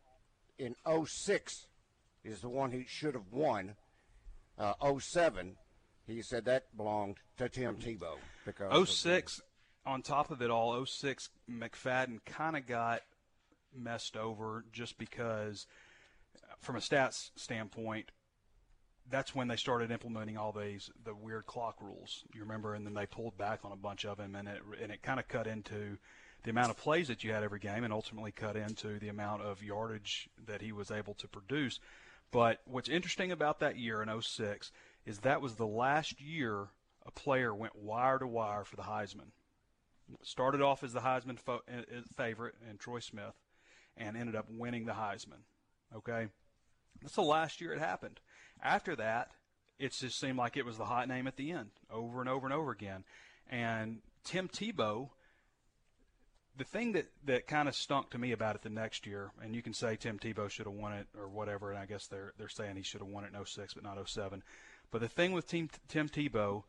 in 0.57 0.75
06 1.05 1.67
is 2.23 2.41
the 2.41 2.49
one 2.49 2.71
he 2.71 2.85
should 2.87 3.13
have 3.15 3.31
won. 3.31 3.75
Uh, 4.57 4.73
07, 4.99 5.55
he 6.07 6.21
said 6.21 6.45
that 6.45 6.65
belonged 6.77 7.17
to 7.37 7.49
Tim 7.49 7.75
Tebow 7.75 8.17
because 8.45 8.89
06. 8.89 9.41
On 9.83 10.03
top 10.03 10.29
of 10.29 10.43
it 10.43 10.51
all, 10.51 10.85
06 10.85 11.29
McFadden 11.49 12.19
kind 12.23 12.55
of 12.55 12.67
got 12.67 13.01
messed 13.75 14.15
over 14.15 14.63
just 14.71 14.97
because, 14.99 15.65
from 16.61 16.75
a 16.75 16.79
stats 16.79 17.31
standpoint, 17.35 18.11
that's 19.09 19.35
when 19.35 19.47
they 19.47 19.55
started 19.55 19.91
implementing 19.91 20.37
all 20.37 20.51
these 20.51 20.89
the 21.03 21.13
weird 21.13 21.45
clock 21.45 21.81
rules. 21.81 22.23
You 22.33 22.41
remember, 22.41 22.73
and 22.73 22.85
then 22.85 22.93
they 22.93 23.05
pulled 23.05 23.37
back 23.37 23.61
on 23.63 23.71
a 23.71 23.75
bunch 23.77 24.05
of 24.05 24.17
them, 24.17 24.35
and 24.35 24.47
it 24.47 24.61
and 24.81 24.91
it 24.91 25.01
kind 25.01 25.19
of 25.19 25.27
cut 25.27 25.47
into 25.47 25.97
the 26.43 26.49
amount 26.49 26.71
of 26.71 26.77
plays 26.77 27.07
that 27.09 27.23
you 27.23 27.31
had 27.31 27.43
every 27.43 27.59
game, 27.59 27.83
and 27.83 27.93
ultimately 27.93 28.31
cut 28.31 28.55
into 28.55 28.99
the 28.99 29.09
amount 29.09 29.41
of 29.41 29.63
yardage 29.63 30.29
that 30.45 30.61
he 30.61 30.71
was 30.71 30.91
able 30.91 31.13
to 31.15 31.27
produce. 31.27 31.79
But 32.31 32.61
what's 32.65 32.89
interesting 32.89 33.31
about 33.31 33.59
that 33.59 33.77
year 33.77 34.01
in 34.01 34.21
06 34.21 34.71
is 35.05 35.19
that 35.19 35.41
was 35.41 35.55
the 35.55 35.67
last 35.67 36.21
year 36.21 36.69
a 37.05 37.11
player 37.11 37.53
went 37.53 37.75
wire 37.75 38.19
to 38.19 38.27
wire 38.27 38.63
for 38.63 38.75
the 38.75 38.83
Heisman. 38.83 39.31
Started 40.23 40.61
off 40.61 40.83
as 40.83 40.93
the 40.93 40.99
Heisman 40.99 41.39
fo- 41.39 41.63
uh, 41.67 41.81
uh, 41.81 42.01
favorite 42.15 42.55
and 42.69 42.79
Troy 42.79 42.99
Smith, 42.99 43.35
and 43.97 44.15
ended 44.15 44.35
up 44.35 44.47
winning 44.49 44.85
the 44.85 44.93
Heisman. 44.93 45.43
Okay, 45.95 46.27
that's 47.01 47.15
the 47.15 47.21
last 47.21 47.61
year 47.61 47.73
it 47.73 47.79
happened. 47.79 48.19
After 48.63 48.95
that, 48.95 49.31
it 49.79 49.93
just 49.93 50.19
seemed 50.19 50.37
like 50.37 50.57
it 50.57 50.65
was 50.65 50.77
the 50.77 50.85
hot 50.85 51.07
name 51.07 51.27
at 51.27 51.35
the 51.35 51.51
end, 51.51 51.71
over 51.89 52.19
and 52.19 52.29
over 52.29 52.45
and 52.45 52.53
over 52.53 52.71
again. 52.71 53.03
And 53.49 53.99
Tim 54.23 54.47
Tebow, 54.47 55.09
the 56.55 56.63
thing 56.63 56.91
that, 56.91 57.07
that 57.25 57.47
kind 57.47 57.67
of 57.67 57.75
stunk 57.75 58.11
to 58.11 58.17
me 58.17 58.31
about 58.31 58.55
it 58.55 58.61
the 58.61 58.69
next 58.69 59.07
year, 59.07 59.31
and 59.41 59.55
you 59.55 59.61
can 59.61 59.73
say 59.73 59.95
Tim 59.95 60.19
Tebow 60.19 60.49
should 60.49 60.67
have 60.67 60.75
won 60.75 60.93
it 60.93 61.07
or 61.17 61.27
whatever, 61.27 61.71
and 61.71 61.79
I 61.79 61.85
guess 61.85 62.07
they're 62.07 62.33
they're 62.37 62.49
saying 62.49 62.75
he 62.75 62.83
should 62.83 63.01
have 63.01 63.09
won 63.09 63.23
it 63.23 63.31
in 63.33 63.45
06 63.45 63.73
but 63.73 63.83
not 63.83 63.97
07. 64.07 64.43
But 64.91 65.01
the 65.01 65.07
thing 65.07 65.31
with 65.31 65.47
Team, 65.47 65.69
Tim 65.87 66.09
Tebow 66.09 66.63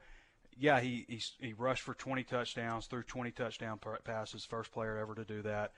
yeah, 0.59 0.81
he, 0.81 1.05
he 1.09 1.23
he 1.41 1.53
rushed 1.53 1.83
for 1.83 1.95
20 1.95 2.25
touchdowns, 2.25 2.87
threw 2.87 3.03
20 3.03 3.31
touchdown 3.31 3.79
passes, 4.05 4.45
first 4.45 4.73
player 4.73 4.99
ever 4.99 5.15
to 5.15 5.25
do 5.25 5.43
that. 5.43 5.73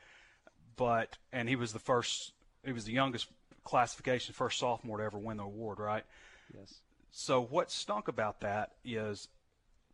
But 0.76 1.18
and 1.32 1.48
he 1.48 1.56
was 1.56 1.72
the 1.72 1.78
first, 1.78 2.32
he 2.64 2.72
was 2.72 2.84
the 2.84 2.92
youngest 2.92 3.28
classification, 3.64 4.34
first 4.34 4.58
sophomore 4.58 4.98
to 4.98 5.04
ever 5.04 5.18
win 5.18 5.38
the 5.38 5.44
award, 5.44 5.78
right? 5.78 6.04
Yes. 6.56 6.80
So 7.10 7.40
what 7.40 7.70
stunk 7.70 8.08
about 8.08 8.40
that 8.40 8.72
is 8.84 9.28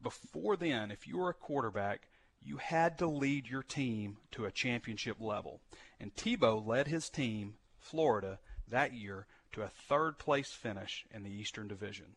before 0.02 0.56
then, 0.56 0.90
if 0.90 1.06
you 1.06 1.18
were 1.18 1.30
a 1.30 1.35
quarterback, 1.35 2.09
you 2.42 2.56
had 2.56 2.98
to 2.98 3.06
lead 3.06 3.46
your 3.46 3.62
team 3.62 4.16
to 4.33 4.46
a 4.46 4.50
championship 4.50 5.18
level. 5.20 5.61
And 6.00 6.14
Tebow 6.14 6.66
led 6.66 6.88
his 6.88 7.11
team, 7.11 7.54
Florida, 7.78 8.38
that 8.68 8.94
year 8.94 9.26
to 9.52 9.62
a 9.62 9.68
third 9.68 10.18
place 10.18 10.52
finish 10.52 11.04
in 11.12 11.22
the 11.22 11.30
Eastern 11.30 11.68
Division. 11.68 12.16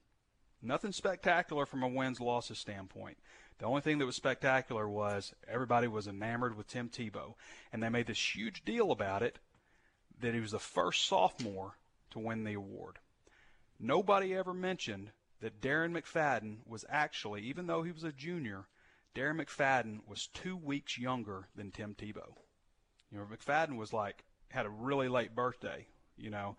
Nothing 0.62 0.94
spectacular 0.94 1.66
from 1.66 1.84
a 1.84 1.88
wins 1.88 2.22
losses 2.22 2.58
standpoint. 2.58 3.18
The 3.60 3.66
only 3.66 3.82
thing 3.82 3.98
that 3.98 4.06
was 4.06 4.16
spectacular 4.16 4.88
was 4.88 5.34
everybody 5.48 5.88
was 5.88 6.08
enamored 6.08 6.56
with 6.56 6.68
Tim 6.68 6.90
Tebow. 6.90 7.34
And 7.72 7.84
they 7.84 7.90
made 7.90 8.08
this 8.08 8.36
huge 8.36 8.64
deal 8.64 8.92
about 8.92 9.22
it 9.22 9.40
that 10.24 10.34
he 10.34 10.40
was 10.40 10.52
the 10.52 10.60
first 10.60 11.06
sophomore 11.06 11.78
to 12.12 12.20
win 12.20 12.44
the 12.44 12.54
award. 12.54 13.00
Nobody 13.80 14.34
ever 14.34 14.54
mentioned 14.54 15.12
that 15.42 15.62
Darren 15.62 15.92
McFadden 15.92 16.58
was 16.66 16.86
actually, 16.90 17.42
even 17.44 17.68
though 17.68 17.84
he 17.84 17.92
was 17.92 18.04
a 18.04 18.12
junior, 18.12 18.66
Darren 19.14 19.44
McFadden 19.44 20.00
was 20.08 20.28
two 20.28 20.56
weeks 20.56 20.98
younger 20.98 21.48
than 21.56 21.72
Tim 21.72 21.94
Tebow. 21.94 22.36
You 23.12 23.20
know, 23.20 23.26
McFadden 23.26 23.78
was 23.78 23.94
like 23.94 24.24
had 24.50 24.66
a 24.66 24.70
really 24.70 25.10
late 25.10 25.36
birthday, 25.36 25.88
you 26.18 26.30
know, 26.30 26.56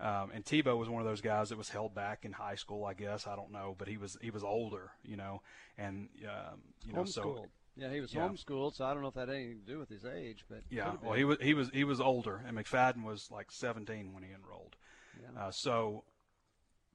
um, 0.00 0.30
and 0.32 0.44
Tebow 0.44 0.78
was 0.78 0.88
one 0.88 1.02
of 1.02 1.08
those 1.08 1.20
guys 1.20 1.48
that 1.48 1.58
was 1.58 1.68
held 1.68 1.94
back 1.94 2.24
in 2.24 2.32
high 2.32 2.54
school, 2.54 2.84
I 2.84 2.94
guess. 2.94 3.26
I 3.26 3.34
don't 3.34 3.50
know, 3.50 3.74
but 3.76 3.88
he 3.88 3.96
was 3.96 4.16
he 4.22 4.30
was 4.30 4.44
older, 4.44 4.92
you 5.04 5.16
know, 5.16 5.42
and 5.76 6.08
um, 6.24 6.60
you 6.86 6.92
know, 6.92 7.04
so 7.04 7.46
yeah, 7.78 7.92
he 7.92 8.00
was 8.00 8.12
yeah. 8.12 8.28
homeschooled, 8.28 8.74
so 8.74 8.84
I 8.84 8.92
don't 8.92 9.02
know 9.02 9.08
if 9.08 9.14
that 9.14 9.28
had 9.28 9.36
anything 9.36 9.60
to 9.64 9.72
do 9.72 9.78
with 9.78 9.88
his 9.88 10.04
age, 10.04 10.44
but 10.48 10.62
yeah, 10.68 10.94
well, 11.02 11.12
he 11.12 11.24
was 11.24 11.38
he 11.40 11.54
was 11.54 11.70
he 11.72 11.84
was 11.84 12.00
older, 12.00 12.42
and 12.46 12.56
McFadden 12.56 13.04
was 13.04 13.30
like 13.30 13.52
17 13.52 14.12
when 14.12 14.22
he 14.22 14.30
enrolled. 14.30 14.76
Yeah. 15.20 15.44
Uh, 15.44 15.50
so 15.50 16.04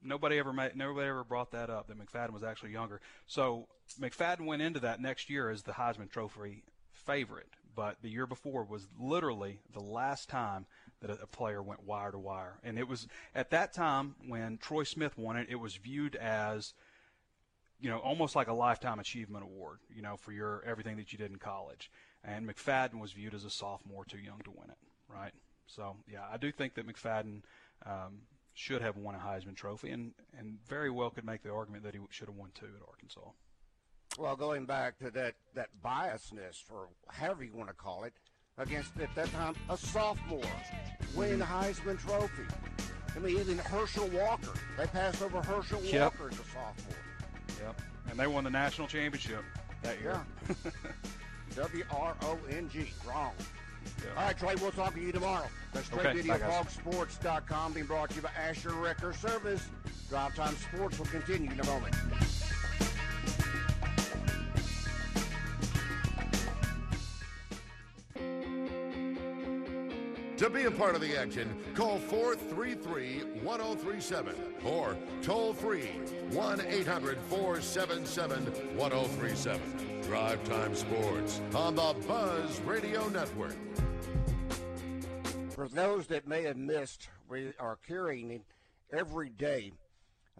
nobody 0.03 0.37
ever 0.37 0.53
made, 0.53 0.75
nobody 0.75 1.07
ever 1.07 1.23
brought 1.23 1.51
that 1.51 1.69
up 1.69 1.87
that 1.87 1.97
McFadden 1.97 2.31
was 2.31 2.43
actually 2.43 2.71
younger. 2.71 2.99
So 3.25 3.67
McFadden 3.99 4.45
went 4.45 4.61
into 4.61 4.81
that 4.81 5.01
next 5.01 5.29
year 5.29 5.49
as 5.49 5.63
the 5.63 5.73
Heisman 5.73 6.09
Trophy 6.09 6.63
favorite, 6.91 7.49
but 7.75 7.97
the 8.01 8.09
year 8.09 8.27
before 8.27 8.63
was 8.63 8.87
literally 8.99 9.59
the 9.73 9.83
last 9.83 10.29
time 10.29 10.65
that 11.01 11.09
a, 11.09 11.27
player 11.27 11.61
went 11.61 11.83
wire 11.83 12.11
to 12.11 12.17
wire. 12.17 12.59
And 12.63 12.77
it 12.77 12.87
was 12.87 13.07
at 13.33 13.49
that 13.51 13.73
time 13.73 14.15
when 14.27 14.57
Troy 14.57 14.83
Smith 14.83 15.17
won 15.17 15.37
it, 15.37 15.47
it 15.49 15.55
was 15.55 15.75
viewed 15.75 16.15
as 16.15 16.73
you 17.83 17.89
know, 17.89 17.97
almost 17.97 18.33
like 18.33 18.47
a 18.47 18.53
lifetime 18.53 18.99
achievement 18.99 19.43
award, 19.43 19.79
you 19.93 20.01
know, 20.01 20.15
for 20.15 20.31
your 20.31 20.63
everything 20.65 20.95
that 20.95 21.11
you 21.11 21.17
did 21.17 21.29
in 21.29 21.37
college. 21.37 21.91
And 22.23 22.47
McFadden 22.47 23.01
was 23.01 23.11
viewed 23.11 23.33
as 23.33 23.43
a 23.43 23.49
sophomore 23.49 24.05
too 24.05 24.19
young 24.19 24.39
to 24.45 24.51
win 24.51 24.69
it, 24.69 24.77
right? 25.09 25.33
So, 25.67 25.97
yeah, 26.09 26.21
I 26.31 26.37
do 26.37 26.49
think 26.49 26.75
that 26.75 26.87
McFadden 26.87 27.41
um, 27.85 28.21
should 28.53 28.81
have 28.81 28.95
won 28.95 29.15
a 29.15 29.17
Heisman 29.17 29.55
Trophy 29.55 29.89
and, 29.89 30.13
and 30.39 30.57
very 30.65 30.89
well 30.89 31.09
could 31.09 31.25
make 31.25 31.43
the 31.43 31.51
argument 31.51 31.83
that 31.83 31.93
he 31.93 31.99
should 32.09 32.29
have 32.29 32.37
won 32.37 32.51
two 32.53 32.67
at 32.67 32.87
Arkansas. 32.87 33.19
Well, 34.17 34.37
going 34.37 34.65
back 34.65 34.97
to 34.99 35.11
that, 35.11 35.33
that 35.53 35.67
biasness, 35.83 36.63
or 36.71 36.87
however 37.09 37.43
you 37.43 37.53
want 37.53 37.67
to 37.67 37.75
call 37.75 38.05
it, 38.05 38.13
against, 38.57 38.97
at 39.01 39.13
that 39.15 39.29
time, 39.33 39.55
a 39.69 39.75
sophomore 39.75 40.41
winning 41.15 41.39
the 41.39 41.45
Heisman 41.45 41.99
Trophy. 41.99 42.43
I 43.13 43.19
mean, 43.19 43.37
even 43.37 43.57
Herschel 43.57 44.07
Walker. 44.07 44.53
They 44.77 44.85
passed 44.85 45.21
over 45.21 45.41
Herschel 45.41 45.83
yep. 45.83 46.13
Walker 46.13 46.29
as 46.31 46.39
a 46.39 46.43
sophomore. 46.43 47.12
Yep. 47.61 47.81
And 48.09 48.19
they 48.19 48.27
won 48.27 48.43
the 48.43 48.49
national 48.49 48.87
championship 48.87 49.43
that 49.81 49.99
year. 50.01 50.19
Yeah. 50.47 50.71
W 51.55 51.83
R 51.91 52.15
O 52.21 52.37
N 52.49 52.69
G. 52.71 52.91
Wrong. 53.07 53.33
Yeah. 54.03 54.09
All 54.17 54.27
right, 54.27 54.37
Trey, 54.37 54.55
we'll 54.55 54.71
talk 54.71 54.93
to 54.95 54.99
you 54.99 55.11
tomorrow. 55.11 55.45
The 55.73 55.83
Straight 55.83 56.05
okay, 56.05 56.21
Video 56.21 56.65
Sports.com 56.69 57.73
being 57.73 57.85
brought 57.85 58.09
to 58.11 58.15
you 58.15 58.21
by 58.21 58.31
Asher 58.37 58.73
Wrecker 58.73 59.13
Service. 59.13 59.67
Drive 60.09 60.35
Time 60.35 60.55
Sports 60.55 60.99
will 60.99 61.05
continue 61.07 61.51
in 61.51 61.59
a 61.59 61.65
moment. 61.65 61.95
To 70.37 70.49
be 70.49 70.63
a 70.63 70.71
part 70.71 70.95
of 70.95 71.01
the 71.01 71.15
action, 71.15 71.55
call 71.75 71.99
433 71.99 73.19
1037 73.43 74.35
or 74.65 74.97
toll 75.21 75.53
free 75.53 75.91
1 76.31 76.61
800 76.61 77.17
477 77.29 78.45
1037. 78.75 80.01
Drive 80.01 80.43
Time 80.43 80.75
Sports 80.75 81.39
on 81.53 81.75
the 81.75 81.95
Buzz 82.07 82.59
Radio 82.61 83.07
Network. 83.09 83.55
For 85.51 85.67
those 85.67 86.07
that 86.07 86.27
may 86.27 86.43
have 86.43 86.57
missed, 86.57 87.09
we 87.29 87.53
are 87.59 87.77
carrying 87.87 88.43
every 88.91 89.29
day 89.29 89.71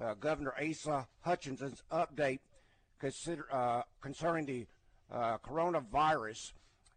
uh, 0.02 0.16
Governor 0.16 0.54
Asa 0.60 1.08
Hutchinson's 1.22 1.84
update 1.92 2.40
consider, 3.00 3.46
uh, 3.52 3.84
concerning 4.02 4.46
the 4.46 4.66
uh, 5.12 5.38
coronavirus. 5.38 6.54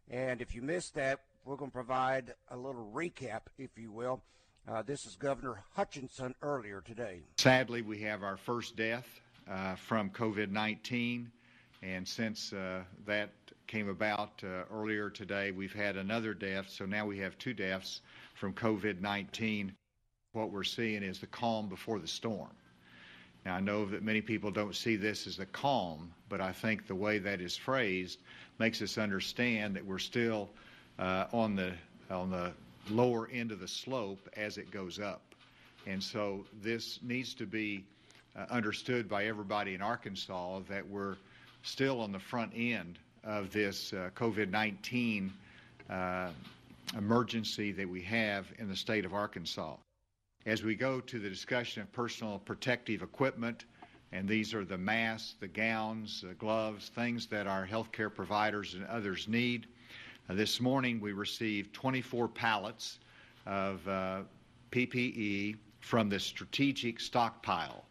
And 0.09 0.41
if 0.41 0.55
you 0.55 0.61
missed 0.61 0.95
that, 0.95 1.19
we're 1.47 1.55
going 1.55 1.71
to 1.71 1.75
provide 1.75 2.33
a 2.51 2.57
little 2.57 2.91
recap, 2.93 3.41
if 3.57 3.69
you 3.77 3.89
will. 3.89 4.21
Uh, 4.67 4.81
this 4.81 5.05
is 5.05 5.15
Governor 5.15 5.63
Hutchinson 5.75 6.35
earlier 6.41 6.81
today. 6.81 7.21
Sadly, 7.37 7.81
we 7.81 8.01
have 8.01 8.21
our 8.21 8.35
first 8.35 8.75
death 8.75 9.07
uh, 9.49 9.75
from 9.75 10.09
COVID 10.09 10.51
19. 10.51 11.31
And 11.81 12.05
since 12.05 12.51
uh, 12.51 12.81
that 13.05 13.29
came 13.65 13.87
about 13.87 14.43
uh, 14.43 14.63
earlier 14.73 15.09
today, 15.09 15.51
we've 15.51 15.73
had 15.73 15.95
another 15.95 16.33
death. 16.33 16.69
So 16.69 16.85
now 16.85 17.05
we 17.05 17.17
have 17.19 17.37
two 17.37 17.53
deaths 17.53 18.01
from 18.35 18.53
COVID 18.53 18.99
19. 18.99 19.73
What 20.33 20.51
we're 20.51 20.65
seeing 20.65 21.01
is 21.01 21.19
the 21.19 21.27
calm 21.27 21.69
before 21.69 21.99
the 21.99 22.07
storm. 22.07 22.51
Now, 23.45 23.55
I 23.55 23.61
know 23.61 23.85
that 23.85 24.03
many 24.03 24.19
people 24.19 24.51
don't 24.51 24.75
see 24.75 24.97
this 24.97 25.25
as 25.27 25.39
a 25.39 25.45
calm, 25.45 26.11
but 26.27 26.41
I 26.41 26.51
think 26.51 26.87
the 26.87 26.95
way 26.95 27.19
that 27.19 27.39
is 27.39 27.55
phrased 27.55 28.19
makes 28.59 28.81
us 28.81 28.97
understand 28.97 29.77
that 29.77 29.85
we're 29.85 29.97
still 29.97 30.49
on 30.99 31.55
the 31.55 31.73
on 32.09 32.29
the 32.29 32.51
lower 32.89 33.29
end 33.31 33.51
of 33.51 33.59
the 33.59 33.67
slope 33.67 34.29
as 34.37 34.57
it 34.57 34.71
goes 34.71 34.99
up. 34.99 35.21
And 35.85 36.01
so 36.01 36.45
this 36.61 36.99
needs 37.01 37.33
to 37.35 37.45
be 37.45 37.83
uh, 38.35 38.45
understood 38.49 39.09
by 39.09 39.25
everybody 39.25 39.73
in 39.73 39.81
Arkansas 39.81 40.59
that 40.69 40.87
we're 40.87 41.15
still 41.63 42.01
on 42.01 42.11
the 42.11 42.19
front 42.19 42.51
end 42.55 42.99
of 43.23 43.51
this 43.51 43.93
uh, 43.93 44.09
COVID 44.15 44.49
19 44.49 45.31
uh, 45.89 46.29
emergency 46.97 47.71
that 47.71 47.87
we 47.87 48.01
have 48.01 48.47
in 48.59 48.67
the 48.67 48.75
state 48.75 49.05
of 49.05 49.13
Arkansas. 49.13 49.75
As 50.45 50.63
we 50.63 50.75
go 50.75 51.01
to 51.01 51.19
the 51.19 51.29
discussion 51.29 51.81
of 51.81 51.91
personal 51.91 52.39
protective 52.39 53.01
equipment, 53.01 53.65
and 54.13 54.27
these 54.27 54.53
are 54.53 54.63
the 54.63 54.77
masks, 54.77 55.35
the 55.39 55.47
gowns, 55.47 56.21
the 56.21 56.33
gloves, 56.35 56.89
things 56.95 57.27
that 57.27 57.47
our 57.47 57.67
healthcare 57.67 58.13
providers 58.13 58.73
and 58.73 58.85
others 58.85 59.27
need. 59.27 59.67
Uh, 60.29 60.33
this 60.33 60.59
morning 60.59 60.99
we 60.99 61.13
received 61.13 61.73
24 61.73 62.27
pallets 62.27 62.99
of 63.45 63.87
uh, 63.87 64.19
PPE 64.71 65.55
from 65.79 66.09
the 66.09 66.19
strategic 66.19 66.99
stockpile. 66.99 67.85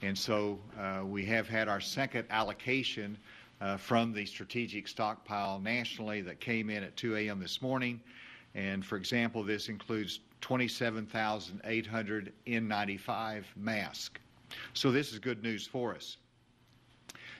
And 0.00 0.16
so 0.16 0.58
uh, 0.78 1.02
we 1.04 1.26
have 1.26 1.46
had 1.46 1.68
our 1.68 1.80
second 1.80 2.26
allocation 2.30 3.18
uh, 3.60 3.76
from 3.76 4.14
the 4.14 4.24
strategic 4.24 4.88
stockpile 4.88 5.60
nationally 5.60 6.22
that 6.22 6.40
came 6.40 6.70
in 6.70 6.82
at 6.82 6.96
2 6.96 7.16
a.m. 7.16 7.38
this 7.38 7.60
morning. 7.60 8.00
And 8.54 8.82
for 8.84 8.96
example, 8.96 9.42
this 9.42 9.68
includes 9.68 10.20
27,800 10.40 12.32
N95 12.46 13.44
masks. 13.56 14.20
So 14.72 14.90
this 14.90 15.12
is 15.12 15.18
good 15.18 15.42
news 15.42 15.66
for 15.66 15.94
us. 15.94 16.16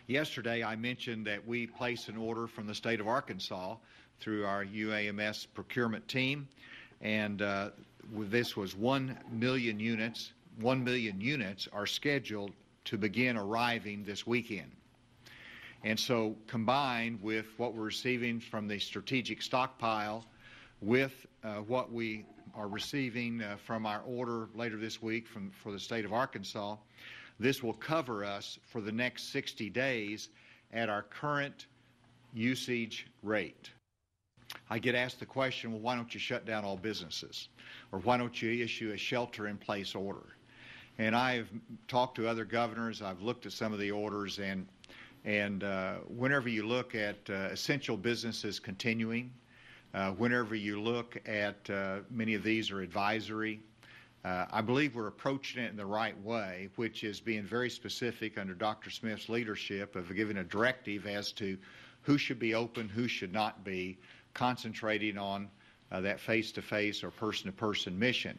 Yesterday, 0.07 0.63
I 0.63 0.77
mentioned 0.77 1.27
that 1.29 1.47
we 1.47 1.67
placed 1.67 2.11
an 2.11 2.19
order 2.19 2.47
from 2.47 2.67
the 2.67 2.75
state 2.75 3.01
of 3.01 3.09
Arkansas 3.09 3.77
through 4.21 4.47
our 4.47 4.65
UAMS 4.65 5.47
procurement 5.55 6.07
team, 6.09 6.49
and 7.01 7.43
uh, 7.43 7.71
this 8.13 8.57
was 8.57 8.77
1 8.77 9.19
million 9.31 9.79
units. 9.81 10.33
1 10.61 10.85
million 10.85 11.21
units 11.21 11.69
are 11.73 11.87
scheduled 11.87 12.53
to 12.85 12.99
begin 12.99 13.37
arriving 13.37 14.05
this 14.05 14.27
weekend. 14.27 14.71
And 15.83 16.01
so, 16.01 16.35
combined 16.47 17.23
with 17.23 17.47
what 17.59 17.75
we're 17.75 17.85
receiving 17.85 18.41
from 18.41 18.69
the 18.69 18.79
strategic 18.79 19.43
stockpile, 19.43 20.25
with 20.81 21.27
uh, 21.43 21.57
what 21.57 21.93
we 21.93 22.25
are 22.55 22.69
receiving 22.69 23.43
uh, 23.43 23.57
from 23.67 23.85
our 23.85 24.01
order 24.07 24.49
later 24.55 24.77
this 24.77 25.03
week 25.03 25.27
from, 25.27 25.51
for 25.51 25.73
the 25.73 25.79
state 25.79 26.05
of 26.05 26.13
Arkansas, 26.13 26.77
this 27.39 27.63
will 27.63 27.75
cover 27.75 28.25
us 28.25 28.59
for 28.67 28.81
the 28.81 28.93
next 28.93 29.33
60 29.33 29.69
days 29.71 30.29
at 30.73 30.89
our 30.89 31.03
current 31.03 31.67
usage 32.33 33.07
rate. 33.23 33.71
I 34.71 34.79
get 34.79 34.95
asked 34.95 35.21
the 35.21 35.27
question, 35.27 35.73
well, 35.73 35.81
why 35.81 35.97
don't 35.97 36.13
you 36.15 36.21
shut 36.21 36.45
down 36.45 36.65
all 36.65 36.77
businesses? 36.77 37.49
Or 37.93 37.99
why 38.01 38.17
don't 38.17 38.41
you 38.41 38.65
issue 38.65 38.93
a 38.93 38.97
shelter 38.97 39.47
in 39.49 39.57
place 39.57 39.95
order? 39.95 40.37
And 40.99 41.17
I've 41.17 41.49
talked 41.89 42.17
to 42.17 42.29
other 42.29 42.45
governors, 42.45 43.03
I've 43.03 43.23
looked 43.23 43.47
at 43.47 43.53
some 43.53 43.73
of 43.73 43.79
the 43.79 43.91
orders, 43.91 44.39
and 44.39 44.67
And 45.25 45.65
uh, 45.65 45.95
whenever 46.07 46.51
you 46.51 46.67
look 46.67 46.95
at 46.95 47.17
uh, 47.31 47.49
essential 47.51 47.97
businesses 47.97 48.61
continuing, 48.61 49.33
uh, 49.95 50.11
whenever 50.13 50.55
you 50.55 50.81
look 50.81 51.17
at 51.27 51.71
uh, 51.71 52.01
many 52.11 52.35
of 52.35 52.43
these 52.43 52.71
are 52.71 52.83
advisory, 52.83 53.61
uh, 54.25 54.45
I 54.51 54.61
believe 54.61 54.95
we're 54.95 55.07
approaching 55.07 55.63
it 55.63 55.71
in 55.71 55.77
the 55.77 55.87
right 55.87 56.19
way, 56.23 56.69
which 56.77 57.05
is 57.05 57.21
being 57.21 57.43
very 57.43 57.71
specific 57.71 58.37
under 58.39 58.55
Dr. 58.55 58.91
Smith's 58.91 59.29
leadership 59.31 59.97
of 59.97 60.15
giving 60.15 60.39
a 60.39 60.45
directive 60.45 61.07
as 61.07 61.33
to 61.33 61.57
who 62.03 62.19
should 62.19 62.39
be 62.39 62.55
open, 62.55 62.89
who 62.89 63.09
should 63.09 63.33
not 63.33 63.65
be, 63.65 63.99
concentrating 64.35 65.17
on 65.17 65.49
uh, 65.91 66.01
that 66.01 66.21
face 66.21 66.53
to 66.53 66.63
face 66.63 67.03
or 67.03 67.11
person 67.11 67.47
to 67.47 67.53
person 67.53 67.99
mission. 67.99 68.39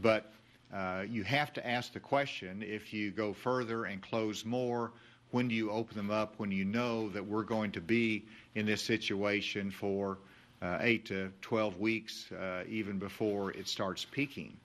But 0.00 0.32
uh, 0.72 1.04
you 1.08 1.22
have 1.22 1.52
to 1.52 1.66
ask 1.66 1.92
the 1.92 2.00
question 2.00 2.62
if 2.62 2.92
you 2.92 3.10
go 3.10 3.32
further 3.32 3.84
and 3.84 4.02
close 4.02 4.44
more, 4.44 4.92
when 5.30 5.48
do 5.48 5.54
you 5.54 5.70
open 5.70 5.96
them 5.96 6.10
up 6.10 6.34
when 6.38 6.50
you 6.50 6.64
know 6.64 7.08
that 7.10 7.24
we're 7.24 7.42
going 7.42 7.72
to 7.72 7.80
be 7.80 8.24
in 8.54 8.66
this 8.66 8.82
situation 8.82 9.70
for 9.70 10.18
uh, 10.62 10.78
8 10.80 11.04
to 11.06 11.32
12 11.42 11.78
weeks, 11.78 12.30
uh, 12.32 12.64
even 12.68 12.98
before 12.98 13.50
it 13.52 13.68
starts 13.68 14.04
peaking? 14.04 14.56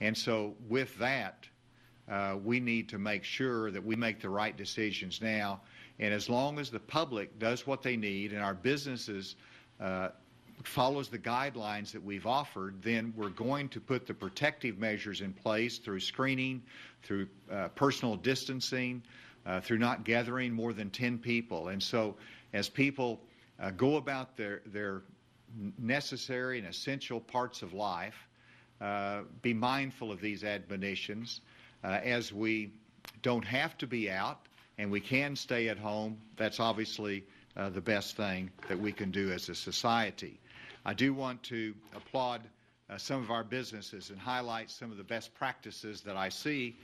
And 0.00 0.16
so, 0.16 0.54
with 0.68 0.96
that, 0.98 1.46
uh, 2.08 2.36
we 2.44 2.60
need 2.60 2.88
to 2.90 2.98
make 2.98 3.24
sure 3.24 3.70
that 3.70 3.84
we 3.84 3.96
make 3.96 4.20
the 4.20 4.28
right 4.28 4.56
decisions 4.56 5.20
now. 5.22 5.60
And 5.98 6.12
as 6.12 6.28
long 6.28 6.58
as 6.58 6.70
the 6.70 6.80
public 6.80 7.38
does 7.38 7.66
what 7.66 7.82
they 7.82 7.96
need 7.96 8.32
and 8.32 8.42
our 8.42 8.54
businesses 8.54 9.36
uh, 9.80 10.08
follows 10.64 11.08
the 11.08 11.18
guidelines 11.18 11.92
that 11.92 12.02
we've 12.02 12.26
offered, 12.26 12.82
then 12.82 13.12
we're 13.16 13.28
going 13.28 13.68
to 13.70 13.80
put 13.80 14.06
the 14.06 14.14
protective 14.14 14.78
measures 14.78 15.20
in 15.20 15.32
place 15.32 15.78
through 15.78 16.00
screening, 16.00 16.62
through 17.02 17.28
uh, 17.50 17.68
personal 17.68 18.16
distancing, 18.16 19.02
uh, 19.44 19.60
through 19.60 19.78
not 19.78 20.04
gathering 20.04 20.52
more 20.52 20.72
than 20.72 20.90
10 20.90 21.18
people. 21.18 21.68
And 21.68 21.82
so, 21.82 22.16
as 22.52 22.68
people 22.68 23.20
uh, 23.60 23.70
go 23.70 23.96
about 23.96 24.36
their, 24.36 24.62
their 24.66 25.02
necessary 25.78 26.58
and 26.58 26.66
essential 26.66 27.20
parts 27.20 27.62
of 27.62 27.72
life, 27.72 28.16
uh, 28.80 29.22
be 29.42 29.54
mindful 29.54 30.12
of 30.12 30.20
these 30.20 30.44
admonitions 30.44 31.40
uh, 31.84 31.98
as 32.02 32.32
we 32.32 32.72
don't 33.22 33.44
have 33.44 33.76
to 33.78 33.86
be 33.86 34.10
out 34.10 34.40
and 34.78 34.90
we 34.90 35.00
can 35.00 35.36
stay 35.36 35.68
at 35.68 35.78
home. 35.78 36.18
That's 36.36 36.60
obviously 36.60 37.24
uh, 37.56 37.70
the 37.70 37.80
best 37.80 38.16
thing 38.16 38.50
that 38.68 38.78
we 38.78 38.92
can 38.92 39.10
do 39.10 39.32
as 39.32 39.48
a 39.48 39.54
society. 39.54 40.38
I 40.86 40.94
do 40.94 41.12
want 41.12 41.42
to 41.42 41.74
applaud 41.96 42.42
uh, 42.88 42.96
some 42.96 43.20
of 43.20 43.32
our 43.32 43.42
businesses 43.42 44.10
and 44.10 44.20
highlight 44.20 44.70
some 44.70 44.92
of 44.92 44.96
the 44.96 45.02
best 45.02 45.34
practices 45.34 46.00
that 46.02 46.16
I 46.16 46.28
see. 46.28 46.76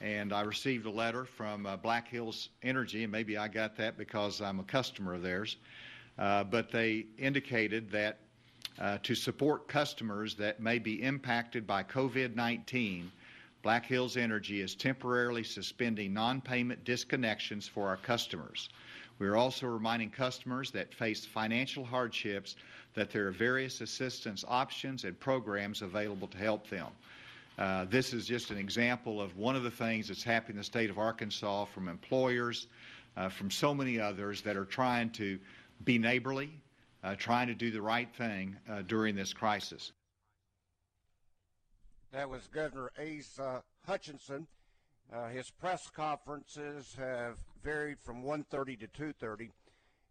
And 0.00 0.32
I 0.32 0.40
received 0.40 0.86
a 0.86 0.90
letter 0.90 1.26
from 1.26 1.66
uh, 1.66 1.76
Black 1.76 2.08
Hills 2.08 2.48
Energy, 2.62 3.02
and 3.02 3.12
maybe 3.12 3.36
I 3.36 3.48
got 3.48 3.76
that 3.76 3.98
because 3.98 4.40
I'm 4.40 4.60
a 4.60 4.64
customer 4.64 5.12
of 5.12 5.22
theirs. 5.22 5.58
Uh, 6.18 6.42
but 6.42 6.70
they 6.70 7.04
indicated 7.18 7.90
that 7.90 8.20
uh, 8.78 8.96
to 9.02 9.14
support 9.14 9.68
customers 9.68 10.36
that 10.36 10.60
may 10.60 10.78
be 10.78 11.02
impacted 11.02 11.66
by 11.66 11.82
COVID 11.82 12.34
19, 12.34 13.12
Black 13.62 13.84
Hills 13.84 14.16
Energy 14.16 14.62
is 14.62 14.74
temporarily 14.74 15.44
suspending 15.44 16.14
non 16.14 16.40
payment 16.40 16.82
disconnections 16.86 17.68
for 17.68 17.88
our 17.88 17.98
customers. 17.98 18.70
We 19.20 19.28
are 19.28 19.36
also 19.36 19.66
reminding 19.66 20.10
customers 20.10 20.70
that 20.70 20.94
face 20.94 21.26
financial 21.26 21.84
hardships 21.84 22.56
that 22.94 23.10
there 23.10 23.28
are 23.28 23.30
various 23.30 23.82
assistance 23.82 24.46
options 24.48 25.04
and 25.04 25.20
programs 25.20 25.82
available 25.82 26.26
to 26.28 26.38
help 26.38 26.68
them. 26.70 26.86
Uh, 27.58 27.84
this 27.84 28.14
is 28.14 28.26
just 28.26 28.50
an 28.50 28.56
example 28.56 29.20
of 29.20 29.36
one 29.36 29.54
of 29.54 29.62
the 29.62 29.70
things 29.70 30.08
that's 30.08 30.24
happening 30.24 30.54
in 30.54 30.56
the 30.56 30.64
state 30.64 30.88
of 30.88 30.98
Arkansas 30.98 31.66
from 31.66 31.86
employers, 31.86 32.66
uh, 33.18 33.28
from 33.28 33.50
so 33.50 33.74
many 33.74 34.00
others 34.00 34.40
that 34.40 34.56
are 34.56 34.64
trying 34.64 35.10
to 35.10 35.38
be 35.84 35.98
neighborly, 35.98 36.50
uh, 37.04 37.14
trying 37.14 37.46
to 37.46 37.54
do 37.54 37.70
the 37.70 37.82
right 37.82 38.08
thing 38.16 38.56
uh, 38.70 38.80
during 38.86 39.14
this 39.14 39.34
crisis. 39.34 39.92
That 42.12 42.30
was 42.30 42.48
Governor 42.50 42.90
Asa 42.98 43.62
Hutchinson. 43.86 44.46
Uh, 45.12 45.28
his 45.28 45.50
press 45.50 45.90
conferences 45.94 46.96
have 46.98 47.36
varied 47.62 47.98
from 48.00 48.22
1:30 48.22 48.80
to 48.80 48.88
2:30, 48.88 49.50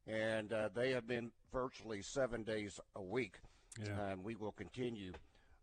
and 0.08 0.54
uh, 0.54 0.70
they 0.74 0.92
have 0.92 1.08
been 1.08 1.32
virtually 1.52 2.02
seven 2.02 2.44
days 2.44 2.80
a 2.96 3.02
week. 3.02 3.40
Yeah. 3.84 4.12
And 4.12 4.24
we 4.24 4.36
will 4.36 4.52
continue 4.52 5.14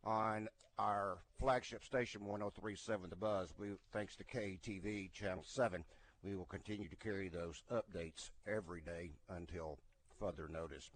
on 0.04 0.48
our 0.78 1.18
flagship 1.38 1.84
station 1.84 2.24
1037 2.24 3.10
The 3.10 3.16
Buzz. 3.16 3.52
We, 3.58 3.68
thanks 3.92 4.16
to 4.16 4.24
KATV 4.24 5.12
Channel 5.12 5.44
7, 5.44 5.84
we 6.22 6.36
will 6.36 6.44
continue 6.44 6.88
to 6.88 6.96
carry 6.96 7.28
those 7.28 7.62
updates 7.70 8.30
every 8.46 8.80
day 8.80 9.12
until 9.28 9.78
further 10.18 10.48
notice. 10.48 10.90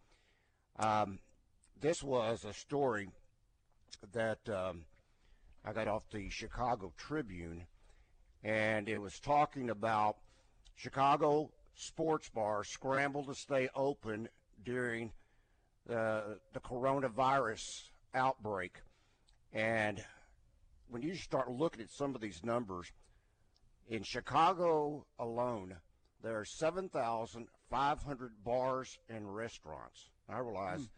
Um, 0.78 1.18
this 1.80 2.02
was 2.02 2.44
a 2.44 2.52
story 2.52 3.08
that 4.12 4.48
um, 4.48 4.84
I 5.64 5.72
got 5.72 5.88
off 5.88 6.02
the 6.10 6.28
Chicago 6.30 6.92
Tribune, 6.96 7.64
and 8.44 8.88
it 8.88 9.00
was 9.00 9.18
talking 9.18 9.70
about 9.70 10.16
Chicago 10.84 11.50
sports 11.74 12.30
bars 12.30 12.66
scramble 12.68 13.22
to 13.24 13.34
stay 13.34 13.68
open 13.74 14.28
during 14.64 15.12
uh, 15.90 16.22
the 16.54 16.60
coronavirus 16.60 17.82
outbreak. 18.14 18.78
And 19.52 20.02
when 20.88 21.02
you 21.02 21.14
start 21.16 21.50
looking 21.50 21.82
at 21.82 21.90
some 21.90 22.14
of 22.14 22.22
these 22.22 22.42
numbers, 22.42 22.90
in 23.88 24.02
Chicago 24.04 25.04
alone, 25.18 25.76
there 26.22 26.38
are 26.38 26.44
7,500 26.46 28.32
bars 28.44 28.98
and 29.10 29.34
restaurants. 29.34 30.08
I 30.30 30.38
realize 30.38 30.88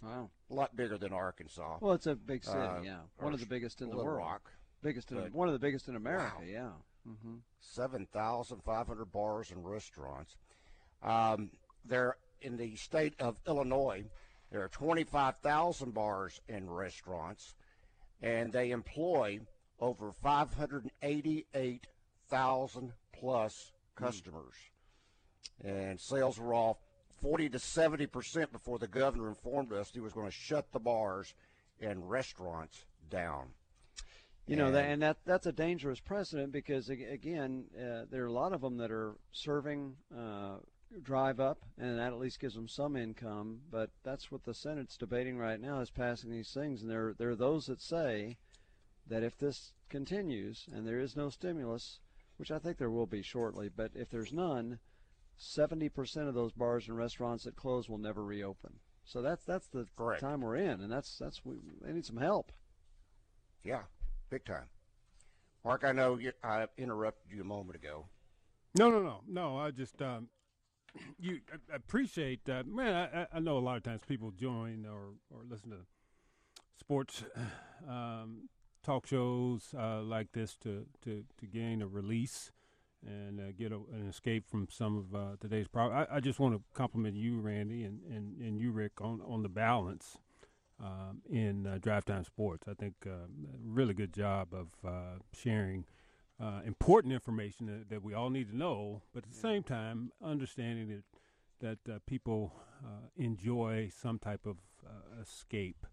Hmm. 0.00 0.06
Wow. 0.06 0.30
a 0.50 0.54
lot 0.54 0.76
bigger 0.76 0.96
than 0.98 1.12
Arkansas. 1.12 1.78
Well, 1.80 1.92
it's 1.94 2.06
a 2.06 2.14
big 2.14 2.44
city, 2.44 2.58
Uh, 2.58 2.80
yeah. 2.82 3.00
One 3.18 3.34
of 3.34 3.40
the 3.40 3.46
biggest 3.46 3.80
in 3.82 3.88
the 3.90 3.96
Little 3.96 4.12
world. 4.12 4.18
Rock. 4.26 4.52
Biggest 4.82 5.10
in 5.10 5.18
but- 5.18 5.32
one 5.32 5.48
of 5.48 5.52
the 5.52 5.58
biggest 5.58 5.88
in 5.88 5.96
America, 5.96 6.36
Wow. 6.38 6.42
yeah. 6.44 6.72
Hmm 7.06 7.36
7,500 7.60 9.12
bars 9.12 9.50
and 9.50 9.68
restaurants. 9.68 10.36
Um, 11.02 11.50
there 11.84 12.16
in 12.40 12.56
the 12.56 12.76
state 12.76 13.12
of 13.18 13.36
Illinois, 13.46 14.06
there 14.50 14.62
are 14.62 14.68
25,000 14.68 15.92
bars 15.92 16.40
and 16.48 16.74
restaurants, 16.74 17.54
and 18.22 18.50
they 18.52 18.70
employ 18.70 19.40
over 19.80 20.12
588,000 20.12 22.92
plus 23.12 23.72
customers. 23.94 24.54
And 25.64 26.00
sales 26.00 26.38
were 26.38 26.54
off 26.54 26.76
40 27.20 27.48
to 27.50 27.58
70 27.58 28.06
percent 28.06 28.52
before 28.52 28.78
the 28.78 28.86
governor 28.86 29.28
informed 29.28 29.72
us 29.72 29.90
he 29.92 29.98
was 30.00 30.12
going 30.12 30.26
to 30.26 30.32
shut 30.32 30.70
the 30.72 30.78
bars 30.78 31.34
and 31.80 32.08
restaurants 32.08 32.84
down. 33.10 33.48
You 34.46 34.54
know 34.56 34.66
And- 34.68 34.76
and 34.76 35.02
that 35.02 35.24
that's 35.24 35.46
a 35.46 35.52
dangerous 35.52 36.00
precedent 36.00 36.52
because 36.52 36.88
again, 36.88 37.66
uh, 37.76 38.04
there 38.10 38.22
are 38.22 38.28
a 38.28 38.32
lot 38.32 38.52
of 38.52 38.60
them 38.60 38.76
that 38.76 38.90
are 38.92 39.16
serving 39.32 39.96
uh, 40.16 40.58
drive 41.02 41.40
up, 41.40 41.64
and 41.76 41.98
that 41.98 42.12
at 42.12 42.18
least 42.18 42.38
gives 42.38 42.54
them 42.54 42.68
some 42.68 42.94
income. 42.96 43.62
But 43.70 43.90
that's 44.04 44.30
what 44.30 44.44
the 44.44 44.54
Senate's 44.54 44.96
debating 44.96 45.36
right 45.36 45.60
now 45.60 45.80
is 45.80 45.90
passing 45.90 46.30
these 46.30 46.52
things, 46.54 46.82
and 46.82 46.90
there 46.90 47.12
there 47.12 47.30
are 47.30 47.36
those 47.36 47.66
that 47.66 47.80
say 47.80 48.36
that 49.08 49.22
if 49.24 49.36
this 49.36 49.72
continues 49.88 50.68
and 50.72 50.86
there 50.86 51.00
is 51.00 51.16
no 51.16 51.28
stimulus, 51.28 52.00
which 52.36 52.50
I 52.50 52.58
think 52.58 52.78
there 52.78 52.90
will 52.90 53.06
be 53.06 53.22
shortly, 53.22 53.68
but 53.68 53.90
if 53.94 54.10
there's 54.10 54.32
none, 54.32 54.78
seventy 55.36 55.88
percent 55.88 56.28
of 56.28 56.34
those 56.34 56.52
bars 56.52 56.86
and 56.88 56.96
restaurants 56.96 57.44
that 57.44 57.56
close 57.56 57.88
will 57.88 57.98
never 57.98 58.24
reopen. 58.24 58.78
So 59.04 59.22
that's 59.22 59.44
that's 59.44 59.66
the 59.68 59.86
Correct. 59.96 60.20
time 60.20 60.40
we're 60.40 60.56
in, 60.56 60.80
and 60.80 60.90
that's 60.92 61.18
that's 61.18 61.44
we, 61.44 61.56
they 61.82 61.92
need 61.92 62.06
some 62.06 62.16
help. 62.18 62.52
Yeah, 63.64 63.82
big 64.30 64.44
time. 64.44 64.66
Mark, 65.64 65.84
I 65.84 65.92
know 65.92 66.16
you, 66.18 66.32
I 66.44 66.66
interrupted 66.78 67.30
you 67.32 67.40
a 67.40 67.44
moment 67.44 67.76
ago. 67.76 68.06
No, 68.78 68.90
no, 68.90 69.00
no, 69.02 69.20
no. 69.26 69.58
I 69.58 69.70
just 69.70 70.00
um, 70.02 70.28
you 71.18 71.40
I- 71.52 71.76
appreciate 71.76 72.44
that, 72.44 72.66
man. 72.66 72.94
I, 72.94 73.22
I- 73.22 73.26
I 73.34 73.40
know 73.40 73.58
a 73.58 73.60
lot 73.60 73.76
of 73.76 73.82
times 73.82 74.02
people 74.06 74.30
join 74.30 74.86
or 74.86 75.14
or 75.30 75.42
listen 75.48 75.70
to 75.70 75.78
sports 76.78 77.24
um, 77.88 78.48
talk 78.84 79.06
shows 79.06 79.74
uh, 79.76 80.02
like 80.02 80.32
this 80.32 80.56
to, 80.58 80.86
to 81.04 81.24
to 81.40 81.46
gain 81.46 81.82
a 81.82 81.86
release 81.86 82.52
and 83.06 83.40
uh, 83.40 83.52
get 83.56 83.72
a, 83.72 83.76
an 83.92 84.08
escape 84.08 84.48
from 84.48 84.66
some 84.70 84.96
of 84.96 85.14
uh, 85.14 85.36
today's 85.40 85.68
problems. 85.68 86.06
I, 86.10 86.16
I 86.16 86.20
just 86.20 86.38
want 86.40 86.54
to 86.54 86.62
compliment 86.74 87.16
you, 87.16 87.38
Randy, 87.40 87.84
and, 87.84 88.00
and, 88.10 88.40
and 88.40 88.58
you, 88.58 88.70
Rick, 88.70 89.00
on 89.00 89.20
on 89.26 89.42
the 89.42 89.48
balance 89.48 90.18
um, 90.82 91.22
in 91.30 91.66
uh, 91.66 91.78
Drive 91.80 92.04
Time 92.04 92.24
Sports. 92.24 92.66
I 92.68 92.74
think 92.74 92.94
uh, 93.06 93.26
really 93.64 93.94
good 93.94 94.12
job 94.12 94.48
of 94.52 94.68
uh, 94.86 95.18
sharing 95.32 95.84
uh, 96.40 96.60
important 96.66 97.12
information 97.12 97.66
that, 97.66 97.88
that 97.90 98.02
we 98.02 98.14
all 98.14 98.30
need 98.30 98.50
to 98.50 98.56
know, 98.56 99.02
but 99.14 99.24
at 99.24 99.30
the 99.30 99.36
same 99.36 99.62
time, 99.62 100.12
understanding 100.22 100.88
that 100.88 101.04
that 101.58 101.78
uh, 101.90 101.98
people 102.06 102.52
uh, 102.84 103.08
enjoy 103.16 103.90
some 104.02 104.18
type 104.18 104.44
of 104.44 104.58
uh, 104.86 105.22
escape 105.22 105.86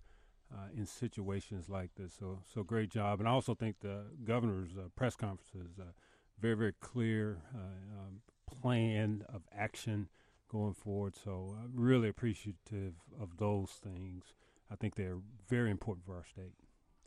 uh, 0.53 0.67
in 0.75 0.85
situations 0.85 1.69
like 1.69 1.91
this. 1.95 2.13
So, 2.19 2.39
so 2.53 2.63
great 2.63 2.89
job, 2.89 3.19
and 3.19 3.27
I 3.27 3.31
also 3.31 3.55
think 3.55 3.77
the 3.79 4.03
governor's 4.25 4.75
uh, 4.77 4.89
press 4.95 5.15
conference 5.15 5.55
is 5.55 5.79
uh, 5.79 5.93
very, 6.39 6.55
very 6.55 6.73
clear, 6.81 7.37
uh, 7.55 7.59
um, 7.59 8.21
plan 8.45 9.23
of 9.33 9.43
action 9.57 10.09
going 10.51 10.73
forward. 10.73 11.15
So 11.15 11.55
I'm 11.57 11.71
really 11.75 12.09
appreciative 12.09 12.95
of 13.19 13.37
those 13.37 13.71
things. 13.83 14.33
I 14.73 14.75
think 14.75 14.95
they're 14.95 15.19
very 15.47 15.69
important 15.69 16.05
for 16.05 16.15
our 16.15 16.25
state. 16.25 16.51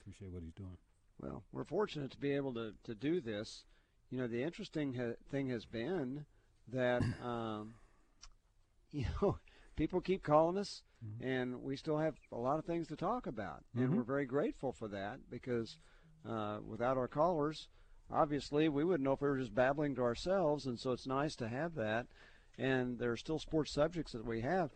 Appreciate 0.01 0.33
what 0.33 0.43
he's 0.45 0.55
doing. 0.55 0.77
Well, 1.21 1.43
we're 1.51 1.65
fortunate 1.65 2.13
to 2.13 2.19
be 2.19 2.33
able 2.33 2.55
to, 2.55 2.75
to 2.85 2.95
do 2.95 3.21
this. 3.21 3.65
You 4.11 4.19
know, 4.19 4.29
the 4.29 4.43
interesting 4.43 4.95
ha- 4.95 5.17
thing 5.33 5.49
has 5.49 5.65
been 5.65 6.27
that, 6.69 7.03
um, 7.25 7.75
you 8.93 9.05
know, 9.21 9.39
people 9.77 10.01
keep 10.01 10.23
calling 10.23 10.59
us, 10.59 10.83
mm-hmm. 11.05 11.27
and 11.27 11.63
we 11.63 11.77
still 11.77 11.99
have 11.99 12.15
a 12.31 12.37
lot 12.37 12.61
of 12.61 12.65
things 12.65 12.87
to 12.89 12.97
talk 12.97 13.27
about. 13.27 13.65
Mm-hmm. 13.75 13.83
And 13.83 13.97
we're 13.97 14.05
very 14.05 14.27
grateful 14.27 14.73
for 14.73 14.87
that 14.89 15.19
because 15.29 15.77
uh, 16.29 16.59
without 16.65 16.97
our 16.97 17.09
callers, 17.09 17.69
obviously, 18.13 18.69
we 18.69 18.85
wouldn't 18.85 19.05
know 19.05 19.13
if 19.13 19.21
we 19.21 19.29
were 19.29 19.39
just 19.39 19.55
babbling 19.55 19.97
to 19.97 20.03
ourselves. 20.03 20.67
And 20.67 20.79
so 20.79 20.93
it's 20.93 21.07
nice 21.07 21.35
to 21.37 21.49
have 21.49 21.75
that. 21.75 22.07
And 22.59 22.99
there 22.99 23.11
are 23.11 23.17
still 23.17 23.41
sports 23.41 23.73
subjects 23.73 24.13
that 24.13 24.25
we 24.25 24.41
have. 24.43 24.71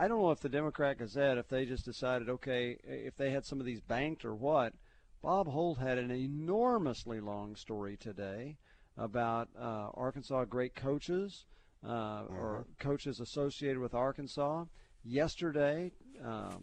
I 0.00 0.08
don't 0.08 0.22
know 0.22 0.30
if 0.30 0.40
the 0.40 0.48
Democrat 0.48 0.96
Gazette, 0.96 1.36
if 1.36 1.48
they 1.48 1.66
just 1.66 1.84
decided, 1.84 2.30
okay, 2.30 2.78
if 2.84 3.18
they 3.18 3.30
had 3.32 3.44
some 3.44 3.60
of 3.60 3.66
these 3.66 3.82
banked 3.82 4.24
or 4.24 4.34
what. 4.34 4.72
Bob 5.20 5.46
Holt 5.46 5.76
had 5.76 5.98
an 5.98 6.10
enormously 6.10 7.20
long 7.20 7.54
story 7.54 7.98
today 7.98 8.56
about 8.96 9.50
uh, 9.60 9.90
Arkansas 9.92 10.46
great 10.46 10.74
coaches 10.74 11.44
uh, 11.86 12.22
or 12.30 12.60
uh-huh. 12.60 12.62
coaches 12.78 13.20
associated 13.20 13.78
with 13.78 13.92
Arkansas. 13.92 14.64
Yesterday, 15.04 15.92
uh, 16.26 16.54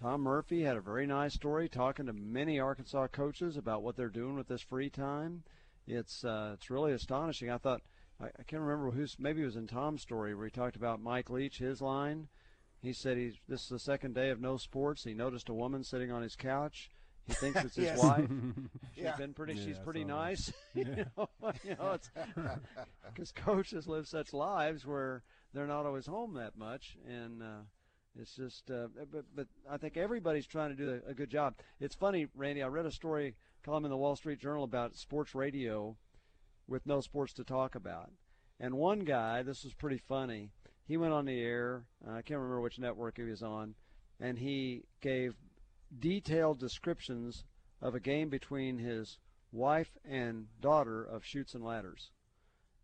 Tom 0.00 0.22
Murphy 0.22 0.62
had 0.62 0.76
a 0.76 0.80
very 0.80 1.06
nice 1.06 1.34
story 1.34 1.68
talking 1.68 2.06
to 2.06 2.12
many 2.12 2.58
Arkansas 2.58 3.06
coaches 3.06 3.56
about 3.56 3.84
what 3.84 3.94
they're 3.94 4.08
doing 4.08 4.34
with 4.34 4.48
this 4.48 4.62
free 4.62 4.90
time. 4.90 5.44
It's 5.86 6.24
uh, 6.24 6.54
it's 6.54 6.70
really 6.70 6.92
astonishing. 6.92 7.50
I 7.50 7.58
thought 7.58 7.82
I, 8.20 8.24
I 8.24 8.42
can't 8.48 8.62
remember 8.62 8.90
who's 8.90 9.14
maybe 9.16 9.42
it 9.42 9.46
was 9.46 9.54
in 9.54 9.68
Tom's 9.68 10.02
story 10.02 10.34
where 10.34 10.46
he 10.46 10.50
talked 10.50 10.74
about 10.74 11.00
Mike 11.00 11.30
Leach, 11.30 11.58
his 11.58 11.80
line. 11.80 12.26
He 12.84 12.92
said 12.92 13.16
he's 13.16 13.36
this 13.48 13.62
is 13.62 13.68
the 13.68 13.78
second 13.78 14.14
day 14.14 14.28
of 14.28 14.42
no 14.42 14.58
sports. 14.58 15.04
He 15.04 15.14
noticed 15.14 15.48
a 15.48 15.54
woman 15.54 15.82
sitting 15.84 16.12
on 16.12 16.20
his 16.22 16.36
couch. 16.36 16.90
He 17.26 17.32
thinks 17.32 17.64
it's 17.64 17.76
his 17.76 17.98
wife. 18.02 18.28
She's 18.94 19.04
yeah. 19.04 19.16
been 19.16 19.32
pretty. 19.32 19.54
Yeah, 19.54 19.64
she's 19.64 19.78
pretty 19.78 20.04
nice. 20.04 20.52
you 20.74 20.84
know, 20.84 21.28
you 21.64 21.76
know, 21.78 21.92
it's 21.92 22.10
because 23.14 23.32
coaches 23.32 23.88
live 23.88 24.06
such 24.06 24.34
lives 24.34 24.84
where 24.84 25.22
they're 25.54 25.66
not 25.66 25.86
always 25.86 26.04
home 26.04 26.34
that 26.34 26.58
much, 26.58 26.98
and 27.08 27.42
uh, 27.42 27.62
it's 28.20 28.36
just. 28.36 28.70
Uh, 28.70 28.88
but 29.10 29.24
but 29.34 29.46
I 29.68 29.78
think 29.78 29.96
everybody's 29.96 30.46
trying 30.46 30.68
to 30.68 30.76
do 30.76 31.00
a, 31.06 31.10
a, 31.12 31.14
good 31.14 31.30
job. 31.30 31.54
It's 31.80 31.94
funny, 31.94 32.26
Randy. 32.36 32.62
I 32.62 32.66
read 32.66 32.84
a 32.84 32.90
story 32.90 33.34
column 33.64 33.86
in 33.86 33.90
the 33.90 33.96
Wall 33.96 34.14
Street 34.14 34.40
Journal 34.40 34.64
about 34.64 34.94
sports 34.94 35.34
radio 35.34 35.96
with 36.68 36.84
no 36.84 37.00
sports 37.00 37.32
to 37.34 37.44
talk 37.44 37.74
about, 37.74 38.10
and 38.60 38.74
one 38.74 39.00
guy. 39.00 39.42
This 39.42 39.64
was 39.64 39.72
pretty 39.72 39.98
funny. 39.98 40.50
He 40.86 40.96
went 40.96 41.12
on 41.12 41.24
the 41.24 41.40
air. 41.40 41.86
Uh, 42.06 42.12
I 42.12 42.22
can't 42.22 42.38
remember 42.38 42.60
which 42.60 42.78
network 42.78 43.16
he 43.16 43.22
was 43.22 43.42
on, 43.42 43.74
and 44.20 44.38
he 44.38 44.84
gave 45.00 45.34
detailed 45.98 46.58
descriptions 46.58 47.44
of 47.80 47.94
a 47.94 48.00
game 48.00 48.28
between 48.28 48.78
his 48.78 49.18
wife 49.52 49.96
and 50.04 50.46
daughter 50.60 51.02
of 51.02 51.24
Chutes 51.24 51.54
and 51.54 51.64
Ladders, 51.64 52.10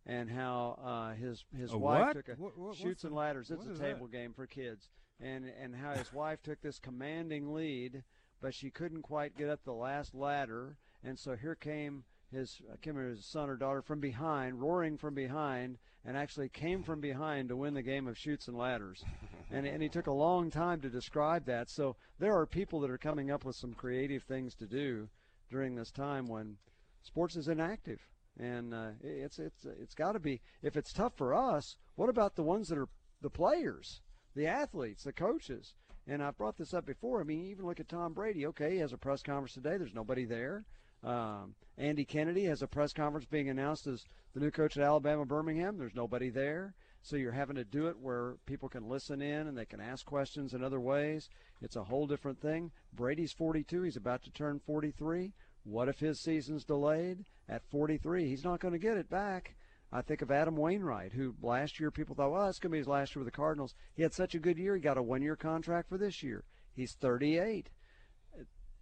and 0.05 0.29
how 0.29 0.79
uh, 0.83 1.13
his 1.13 1.45
his 1.55 1.73
a 1.73 1.77
wife 1.77 2.05
what? 2.05 2.13
took 2.13 2.29
a 2.29 2.41
what, 2.41 2.57
what, 2.57 2.75
Chutes 2.75 3.03
and 3.03 3.13
Ladders. 3.13 3.51
It's 3.51 3.65
a 3.65 3.77
table 3.77 4.07
that? 4.07 4.11
game 4.11 4.33
for 4.33 4.47
kids, 4.47 4.89
and 5.19 5.45
and 5.61 5.75
how 5.75 5.93
his 5.93 6.11
wife 6.13 6.41
took 6.41 6.61
this 6.61 6.79
commanding 6.79 7.53
lead, 7.53 8.03
but 8.41 8.53
she 8.53 8.71
couldn't 8.71 9.03
quite 9.03 9.37
get 9.37 9.49
up 9.49 9.63
the 9.63 9.73
last 9.73 10.15
ladder, 10.15 10.77
and 11.03 11.19
so 11.19 11.35
here 11.35 11.55
came 11.55 12.03
his 12.31 12.61
I 12.67 12.77
can't 12.77 12.95
remember 12.95 13.15
his 13.15 13.25
son 13.25 13.49
or 13.49 13.55
daughter 13.55 13.81
from 13.81 13.99
behind, 13.99 14.61
roaring 14.61 14.97
from 14.97 15.13
behind, 15.13 15.77
and 16.05 16.17
actually 16.17 16.49
came 16.49 16.83
from 16.83 17.01
behind 17.01 17.49
to 17.49 17.55
win 17.55 17.73
the 17.73 17.81
game 17.81 18.07
of 18.07 18.17
Chutes 18.17 18.47
and 18.47 18.57
Ladders. 18.57 19.03
and, 19.51 19.65
and 19.65 19.83
he 19.83 19.89
took 19.89 20.07
a 20.07 20.11
long 20.11 20.49
time 20.49 20.81
to 20.81 20.89
describe 20.89 21.45
that. 21.45 21.69
So 21.69 21.95
there 22.19 22.37
are 22.37 22.45
people 22.45 22.79
that 22.81 22.91
are 22.91 22.97
coming 22.97 23.31
up 23.31 23.45
with 23.45 23.55
some 23.55 23.73
creative 23.73 24.23
things 24.23 24.55
to 24.55 24.65
do 24.65 25.09
during 25.49 25.75
this 25.75 25.91
time 25.91 26.25
when 26.25 26.57
sports 27.03 27.35
is 27.35 27.47
inactive. 27.47 27.99
And 28.39 28.73
uh, 28.73 28.91
it's 29.01 29.39
it's 29.39 29.65
it's 29.65 29.93
got 29.93 30.13
to 30.13 30.19
be 30.19 30.41
if 30.63 30.77
it's 30.77 30.93
tough 30.93 31.13
for 31.17 31.33
us. 31.33 31.75
What 31.95 32.09
about 32.09 32.35
the 32.35 32.43
ones 32.43 32.69
that 32.69 32.77
are 32.77 32.87
the 33.21 33.29
players, 33.29 34.01
the 34.35 34.47
athletes, 34.47 35.03
the 35.03 35.13
coaches? 35.13 35.75
And 36.07 36.23
I've 36.23 36.37
brought 36.37 36.57
this 36.57 36.73
up 36.73 36.85
before. 36.85 37.21
I 37.21 37.25
mean, 37.25 37.45
even 37.45 37.65
look 37.65 37.79
at 37.79 37.89
Tom 37.89 38.13
Brady. 38.13 38.47
Okay, 38.47 38.71
he 38.71 38.77
has 38.77 38.93
a 38.93 38.97
press 38.97 39.21
conference 39.21 39.53
today. 39.53 39.77
There's 39.77 39.93
nobody 39.93 40.25
there. 40.25 40.65
Um, 41.03 41.55
Andy 41.77 42.05
Kennedy 42.05 42.45
has 42.45 42.61
a 42.61 42.67
press 42.67 42.93
conference 42.93 43.25
being 43.25 43.49
announced 43.49 43.87
as 43.87 44.05
the 44.33 44.39
new 44.39 44.51
coach 44.51 44.77
at 44.77 44.83
Alabama 44.83 45.25
Birmingham. 45.25 45.77
There's 45.77 45.95
nobody 45.95 46.29
there. 46.29 46.75
So 47.03 47.15
you're 47.15 47.31
having 47.31 47.55
to 47.55 47.63
do 47.63 47.87
it 47.87 47.97
where 47.97 48.35
people 48.45 48.69
can 48.69 48.87
listen 48.87 49.21
in 49.21 49.47
and 49.47 49.57
they 49.57 49.65
can 49.65 49.81
ask 49.81 50.05
questions 50.05 50.53
in 50.53 50.63
other 50.63 50.79
ways. 50.79 51.29
It's 51.61 51.75
a 51.75 51.83
whole 51.83 52.05
different 52.05 52.39
thing. 52.39 52.71
Brady's 52.93 53.33
42. 53.33 53.81
He's 53.81 53.95
about 53.97 54.23
to 54.23 54.31
turn 54.31 54.59
43. 54.59 55.33
What 55.63 55.89
if 55.89 55.99
his 55.99 56.19
season's 56.19 56.63
delayed 56.63 57.25
at 57.49 57.63
43? 57.69 58.27
He's 58.27 58.43
not 58.43 58.59
going 58.59 58.73
to 58.73 58.79
get 58.79 58.97
it 58.97 59.09
back. 59.09 59.55
I 59.91 60.01
think 60.01 60.21
of 60.21 60.31
Adam 60.31 60.55
Wainwright, 60.55 61.13
who 61.13 61.35
last 61.41 61.79
year 61.79 61.91
people 61.91 62.15
thought, 62.15 62.31
well, 62.31 62.45
that's 62.45 62.59
going 62.59 62.69
to 62.69 62.75
be 62.75 62.77
his 62.77 62.87
last 62.87 63.15
year 63.15 63.23
with 63.23 63.33
the 63.33 63.37
Cardinals. 63.37 63.75
He 63.93 64.03
had 64.03 64.13
such 64.13 64.35
a 64.35 64.39
good 64.39 64.57
year. 64.57 64.75
He 64.75 64.81
got 64.81 64.97
a 64.97 65.03
one 65.03 65.21
year 65.21 65.35
contract 65.35 65.89
for 65.89 65.97
this 65.97 66.23
year. 66.23 66.43
He's 66.73 66.93
38. 66.93 67.69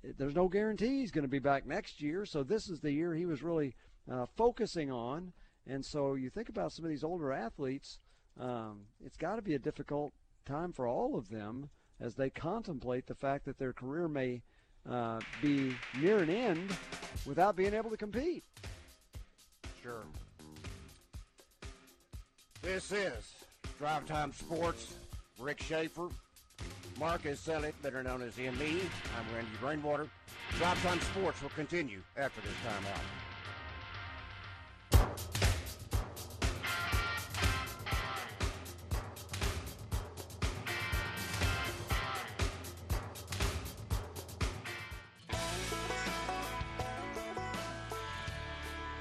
There's 0.03 0.35
no 0.35 0.47
guarantee 0.47 0.99
he's 0.99 1.11
going 1.11 1.23
to 1.23 1.29
be 1.29 1.39
back 1.39 1.65
next 1.65 2.01
year. 2.01 2.25
So 2.25 2.43
this 2.43 2.69
is 2.69 2.79
the 2.79 2.91
year 2.91 3.13
he 3.13 3.25
was 3.25 3.43
really 3.43 3.75
uh, 4.11 4.25
focusing 4.37 4.91
on. 4.91 5.33
And 5.67 5.85
so 5.85 6.15
you 6.15 6.29
think 6.29 6.49
about 6.49 6.71
some 6.71 6.85
of 6.85 6.89
these 6.89 7.03
older 7.03 7.31
athletes 7.31 7.99
um, 8.39 8.81
it's 9.05 9.17
got 9.17 9.35
to 9.35 9.41
be 9.41 9.55
a 9.55 9.59
difficult 9.59 10.13
time 10.45 10.71
for 10.71 10.87
all 10.87 11.17
of 11.17 11.29
them 11.29 11.69
as 11.99 12.15
they 12.15 12.29
contemplate 12.29 13.05
the 13.05 13.15
fact 13.15 13.45
that 13.45 13.57
their 13.57 13.73
career 13.73 14.07
may 14.07 14.41
uh, 14.89 15.19
be 15.41 15.75
near 15.99 16.19
an 16.19 16.29
end 16.29 16.71
without 17.25 17.57
being 17.57 17.73
able 17.73 17.89
to 17.89 17.97
compete. 17.97 18.43
Sure. 19.83 20.03
This 22.61 22.91
is 22.91 23.33
Drive 23.77 24.05
Time 24.05 24.31
Sports. 24.33 24.93
Rick 25.37 25.61
Schaeffer, 25.61 26.09
Marcus 26.99 27.47
Elliott, 27.47 27.81
better 27.81 28.03
known 28.03 28.21
as 28.21 28.37
ME. 28.37 28.49
I'm 28.51 29.33
Randy 29.33 29.49
Rainwater. 29.63 30.09
Drive 30.57 30.83
Time 30.83 30.99
Sports 30.99 31.41
will 31.41 31.49
continue 31.51 32.01
after 32.17 32.41
this 32.41 32.51
timeout. 32.67 32.99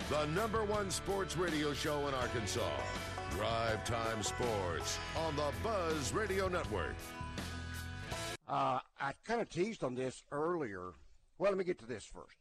The 0.09 0.27
number 0.29 0.63
one 0.63 0.93
sports 0.93 1.37
radio 1.37 1.75
show 1.75 2.07
in 2.07 2.15
Arkansas. 2.15 2.63
Drive 3.33 3.85
Time 3.85 4.23
Sports 4.23 5.01
on 5.17 5.35
the 5.35 5.51
Buzz 5.65 6.13
Radio 6.13 6.47
Network. 6.47 6.95
Uh, 8.49 8.79
I 8.99 9.13
kind 9.25 9.43
of 9.43 9.51
teased 9.51 9.85
on 9.85 9.95
this 9.95 10.23
earlier. 10.33 10.93
Well, 11.39 11.51
let 11.51 11.59
me 11.59 11.65
get 11.65 11.79
to 11.81 11.87
this 11.87 12.05
first. 12.05 12.39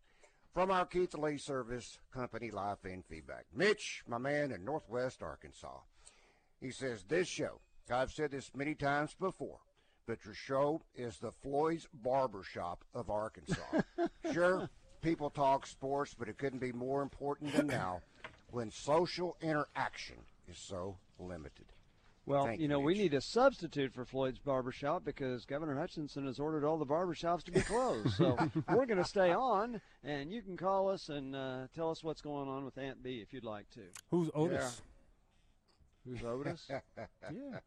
From 0.53 0.71
our 0.71 0.85
Keith 0.85 1.13
Lee 1.13 1.37
Service 1.37 1.99
Company 2.13 2.49
Live 2.49 2.79
Fan 2.79 3.03
Feedback. 3.07 3.45
Mitch, 3.53 4.03
my 4.07 4.17
man 4.17 4.51
in 4.51 4.63
Northwest 4.63 5.21
Arkansas. 5.21 5.79
He 6.61 6.71
says, 6.71 7.03
This 7.03 7.27
show, 7.27 7.59
I've 7.91 8.11
said 8.11 8.31
this 8.31 8.51
many 8.55 8.73
times 8.73 9.15
before, 9.19 9.59
but 10.07 10.23
your 10.23 10.33
show 10.33 10.81
is 10.95 11.17
the 11.17 11.31
Floyd's 11.43 11.87
Barbershop 11.93 12.83
of 12.93 13.09
Arkansas. 13.09 13.81
sure, 14.33 14.69
people 15.01 15.29
talk 15.29 15.67
sports, 15.67 16.15
but 16.17 16.29
it 16.29 16.37
couldn't 16.37 16.59
be 16.59 16.71
more 16.71 17.01
important 17.01 17.53
than 17.53 17.67
now 17.67 18.01
when 18.51 18.71
social 18.71 19.35
interaction 19.41 20.17
is 20.47 20.57
so 20.57 20.97
limited. 21.19 21.65
Well, 22.27 22.45
Thank 22.45 22.59
you 22.59 22.67
know, 22.67 22.81
Mitch. 22.81 22.85
we 22.97 23.01
need 23.03 23.13
a 23.13 23.21
substitute 23.21 23.93
for 23.93 24.03
Floyd's 24.03 24.37
Barbershop 24.37 25.05
because 25.05 25.45
Governor 25.45 25.79
Hutchinson 25.79 26.25
has 26.27 26.39
ordered 26.39 26.65
all 26.65 26.77
the 26.77 26.85
barbershops 26.85 27.43
to 27.43 27.53
be 27.53 27.61
closed. 27.61 28.15
So 28.15 28.37
we're 28.69 28.85
going 28.85 29.01
to 29.01 29.05
stay 29.05 29.31
on, 29.31 29.79
and 30.03 30.29
you 30.29 30.41
can 30.41 30.57
call 30.57 30.89
us 30.89 31.07
and 31.07 31.33
uh, 31.33 31.67
tell 31.73 31.89
us 31.89 32.03
what's 32.03 32.21
going 32.21 32.49
on 32.49 32.65
with 32.65 32.77
Aunt 32.77 33.01
Bee 33.01 33.21
if 33.21 33.31
you'd 33.31 33.45
like 33.45 33.69
to. 33.71 33.79
Who's 34.11 34.29
Otis? 34.35 34.81
Yeah. 36.05 36.11
Who's 36.11 36.23
Otis? 36.25 36.67
yeah. 37.31 37.59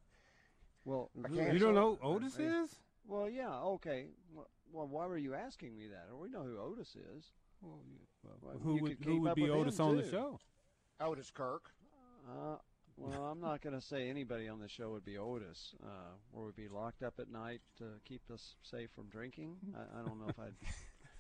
Well, 0.85 1.11
you 1.33 1.59
don't 1.59 1.75
know 1.75 1.99
who 2.03 2.07
Otis 2.17 2.39
is? 2.39 2.69
Well, 3.09 3.31
yeah, 3.31 3.55
okay. 3.61 4.09
Well, 4.35 4.89
why 4.89 5.07
were 5.07 5.17
you 5.17 5.35
asking 5.35 5.75
me 5.75 5.87
that? 5.87 6.07
We 6.15 6.29
know 6.29 6.43
who 6.43 6.59
Otis 6.59 6.97
is. 6.97 7.25
Well, 7.63 7.81
well, 8.43 8.59
who 8.63 8.77
would 8.83 8.99
who 9.03 9.23
would 9.23 9.35
be 9.35 9.49
Otis 9.49 9.81
on 9.81 9.97
too. 9.97 10.03
the 10.03 10.11
show? 10.11 10.39
Otis 11.01 11.31
Kirk. 11.31 11.63
Uh, 12.29 12.57
well, 13.01 13.23
I'm 13.25 13.41
not 13.41 13.61
going 13.63 13.75
to 13.75 13.81
say 13.81 14.09
anybody 14.09 14.49
on 14.49 14.61
the 14.61 14.69
show 14.69 14.91
would 14.91 15.05
be 15.05 15.19
Otis. 15.19 15.75
Uh, 15.83 15.89
or 16.33 16.47
would 16.47 16.57
be 16.57 16.69
locked 16.69 17.03
up 17.03 17.15
at 17.19 17.31
night 17.31 17.61
to 17.79 17.85
keep 18.05 18.23
us 18.33 18.55
safe 18.63 18.91
from 18.95 19.09
drinking. 19.09 19.57
I, 19.75 20.01
I 20.01 20.03
don't 20.07 20.19
know 20.21 20.29
if 20.29 20.39
I'd. 20.39 20.55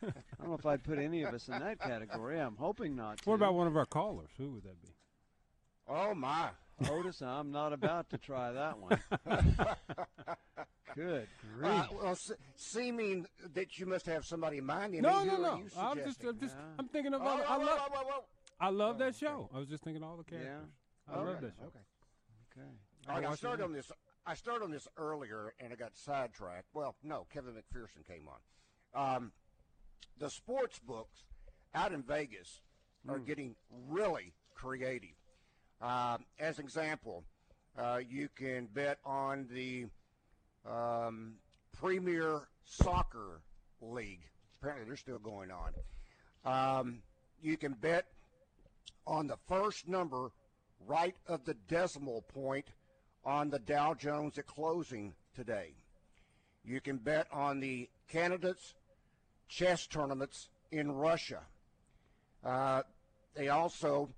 I 0.02 0.12
don't 0.40 0.48
know 0.48 0.56
if 0.58 0.64
I'd 0.64 0.82
put 0.82 0.98
any 0.98 1.22
of 1.24 1.34
us 1.34 1.48
in 1.48 1.58
that 1.58 1.78
category. 1.78 2.40
I'm 2.40 2.56
hoping 2.56 2.96
not 2.96 3.18
to. 3.18 3.28
What 3.28 3.34
about 3.36 3.54
one 3.54 3.66
of 3.66 3.76
our 3.76 3.84
callers? 3.86 4.30
Who 4.38 4.52
would 4.52 4.62
that 4.64 4.80
be? 4.80 4.88
Oh 5.88 6.14
my! 6.14 6.50
Otis, 6.88 7.20
I'm 7.20 7.50
not 7.50 7.72
about 7.74 8.08
to 8.10 8.18
try 8.18 8.52
that 8.52 8.78
one. 8.78 8.98
Good 10.94 11.28
grief! 11.54 11.70
Uh, 11.70 11.86
well, 12.02 12.14
se- 12.16 12.34
seeming 12.56 13.26
that 13.54 13.78
you 13.78 13.86
must 13.86 14.06
have 14.06 14.24
somebody 14.24 14.58
in 14.58 14.64
mind. 14.66 14.84
Andy, 14.94 15.00
No, 15.02 15.18
who 15.20 15.26
no, 15.26 15.34
are 15.34 15.38
no. 15.38 15.56
you 15.56 15.64
I'm 15.78 15.96
just. 15.98 16.24
I'm 16.24 16.38
just, 16.40 16.54
Yeah. 16.56 16.62
I'm 16.78 16.88
thinking 16.88 17.12
of. 17.14 17.20
Oh, 17.20 17.26
all 17.26 17.36
whoa, 17.38 17.44
I 17.44 17.58
whoa, 17.58 17.64
love, 17.64 17.78
whoa, 17.78 18.00
whoa, 18.02 18.04
whoa. 18.08 18.24
I 18.58 18.70
love 18.70 18.98
that 18.98 19.08
okay. 19.08 19.18
show. 19.20 19.50
I 19.54 19.58
was 19.58 19.68
just 19.68 19.84
thinking 19.84 20.02
all 20.02 20.16
the 20.16 20.24
characters. 20.24 20.68
I 21.10 21.16
Okay, 21.16 21.24
love 21.24 21.40
that 21.40 21.52
show. 21.58 21.64
Okay. 21.66 21.78
Okay. 22.56 22.68
All 23.08 23.14
right, 23.14 23.24
I 23.24 23.28
watch 23.30 23.38
started 23.38 23.64
on 23.64 23.72
this. 23.72 23.90
I 24.26 24.34
started 24.34 24.64
on 24.64 24.70
this 24.70 24.86
earlier, 24.96 25.54
and 25.58 25.72
I 25.72 25.76
got 25.76 25.96
sidetracked. 25.96 26.68
Well, 26.74 26.94
no, 27.02 27.26
Kevin 27.32 27.54
McPherson 27.54 28.06
came 28.06 28.28
on. 28.28 29.16
Um, 29.16 29.32
the 30.18 30.28
sports 30.30 30.78
books 30.78 31.24
out 31.74 31.92
in 31.92 32.02
Vegas 32.02 32.60
are 33.08 33.18
Hmm. 33.18 33.24
getting 33.24 33.56
really 33.88 34.34
creative. 34.54 35.16
Um, 35.80 36.26
as 36.38 36.58
an 36.58 36.64
example, 36.64 37.24
uh, 37.78 38.00
you 38.06 38.28
can 38.28 38.66
bet 38.66 38.98
on 39.04 39.48
the 39.50 39.86
um, 40.68 41.38
Premier 41.72 42.48
Soccer 42.64 43.40
League. 43.80 44.28
Apparently, 44.60 44.86
they're 44.86 44.96
still 44.96 45.18
going 45.18 45.50
on. 45.50 45.72
Um, 46.44 47.02
you 47.40 47.56
can 47.56 47.72
bet 47.72 48.06
on 49.06 49.26
the 49.26 49.38
first 49.48 49.88
number 49.88 50.32
right 50.86 51.16
of 51.26 51.44
the 51.44 51.54
decimal 51.68 52.22
point 52.22 52.66
on 53.24 53.50
the 53.50 53.58
Dow 53.58 53.94
Jones 53.94 54.38
at 54.38 54.46
closing 54.46 55.14
today. 55.34 55.74
You 56.64 56.80
can 56.80 56.96
bet 56.96 57.26
on 57.32 57.60
the 57.60 57.88
candidates' 58.08 58.74
chess 59.48 59.86
tournaments 59.86 60.48
in 60.70 60.92
Russia. 60.92 61.40
Uh, 62.44 62.82
they 63.34 63.48
also, 63.48 64.08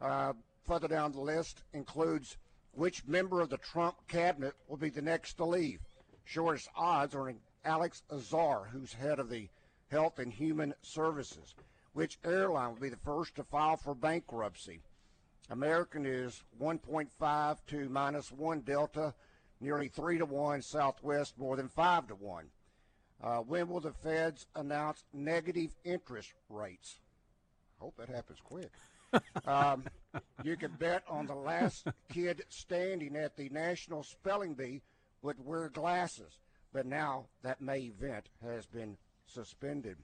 uh, 0.00 0.32
further 0.64 0.88
down 0.88 1.12
the 1.12 1.20
list, 1.20 1.62
includes 1.72 2.36
which 2.72 3.06
member 3.06 3.40
of 3.40 3.50
the 3.50 3.58
Trump 3.58 3.96
cabinet 4.08 4.54
will 4.68 4.76
be 4.76 4.90
the 4.90 5.02
next 5.02 5.34
to 5.34 5.44
leave. 5.44 5.80
Shortest 6.24 6.68
odds 6.76 7.14
are 7.14 7.28
in 7.28 7.38
Alex 7.64 8.02
Azar, 8.10 8.68
who's 8.72 8.92
head 8.92 9.18
of 9.18 9.28
the 9.28 9.48
Health 9.90 10.18
and 10.18 10.32
Human 10.32 10.74
Services. 10.82 11.54
Which 11.92 12.18
airline 12.24 12.72
will 12.72 12.80
be 12.80 12.88
the 12.88 12.96
first 12.96 13.34
to 13.36 13.44
file 13.44 13.76
for 13.76 13.94
bankruptcy? 13.94 14.80
American 15.50 16.06
is 16.06 16.42
1.5 16.60 17.56
to 17.66 17.88
minus 17.88 18.30
1 18.32 18.60
Delta, 18.60 19.14
nearly 19.60 19.88
3 19.88 20.18
to 20.18 20.24
1 20.24 20.62
Southwest, 20.62 21.38
more 21.38 21.56
than 21.56 21.68
5 21.68 22.08
to 22.08 22.14
1. 22.14 22.46
Uh, 23.22 23.38
when 23.38 23.68
will 23.68 23.80
the 23.80 23.92
feds 23.92 24.46
announce 24.56 25.04
negative 25.12 25.74
interest 25.84 26.32
rates? 26.48 26.98
Hope 27.78 27.96
that 27.96 28.08
happens 28.08 28.38
quick. 28.42 28.70
um, 29.46 29.84
you 30.42 30.56
can 30.56 30.72
bet 30.78 31.02
on 31.08 31.26
the 31.26 31.34
last 31.34 31.86
kid 32.12 32.42
standing 32.48 33.16
at 33.16 33.36
the 33.36 33.48
National 33.50 34.02
Spelling 34.02 34.54
Bee 34.54 34.82
would 35.22 35.44
wear 35.44 35.68
glasses, 35.68 36.38
but 36.72 36.86
now 36.86 37.26
that 37.42 37.60
May 37.60 37.80
event 37.80 38.28
has 38.42 38.66
been 38.66 38.96
suspended. 39.26 39.96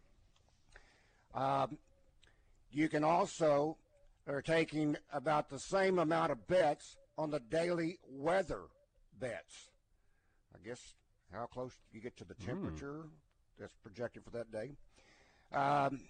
Um, 1.35 1.79
you 2.71 2.89
can 2.89 3.03
also 3.03 3.77
are 4.35 4.43
taking 4.43 4.97
about 5.13 5.49
the 5.49 5.59
same 5.59 5.99
amount 5.99 6.33
of 6.33 6.47
bets 6.47 6.97
on 7.17 7.31
the 7.31 7.41
daily 7.41 7.99
weather 8.09 8.63
bets. 9.19 9.71
I 10.55 10.67
guess 10.67 10.95
how 11.33 11.47
close 11.47 11.73
you 11.93 12.01
get 12.01 12.17
to 12.19 12.25
the 12.25 12.35
temperature 12.35 13.07
that's 13.59 13.75
projected 13.83 14.25
for 14.25 14.31
that 14.31 14.53
day. 14.53 14.71
Um, 15.53 16.01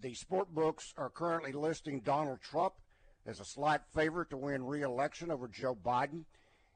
the 0.00 0.14
sport 0.14 0.54
books 0.54 0.92
are 0.96 1.10
currently 1.10 1.52
listing 1.52 2.00
Donald 2.00 2.40
Trump 2.40 2.74
as 3.26 3.40
a 3.40 3.44
slight 3.44 3.80
favorite 3.94 4.30
to 4.30 4.36
win 4.36 4.64
re-election 4.64 5.30
over 5.30 5.48
Joe 5.48 5.74
Biden, 5.74 6.24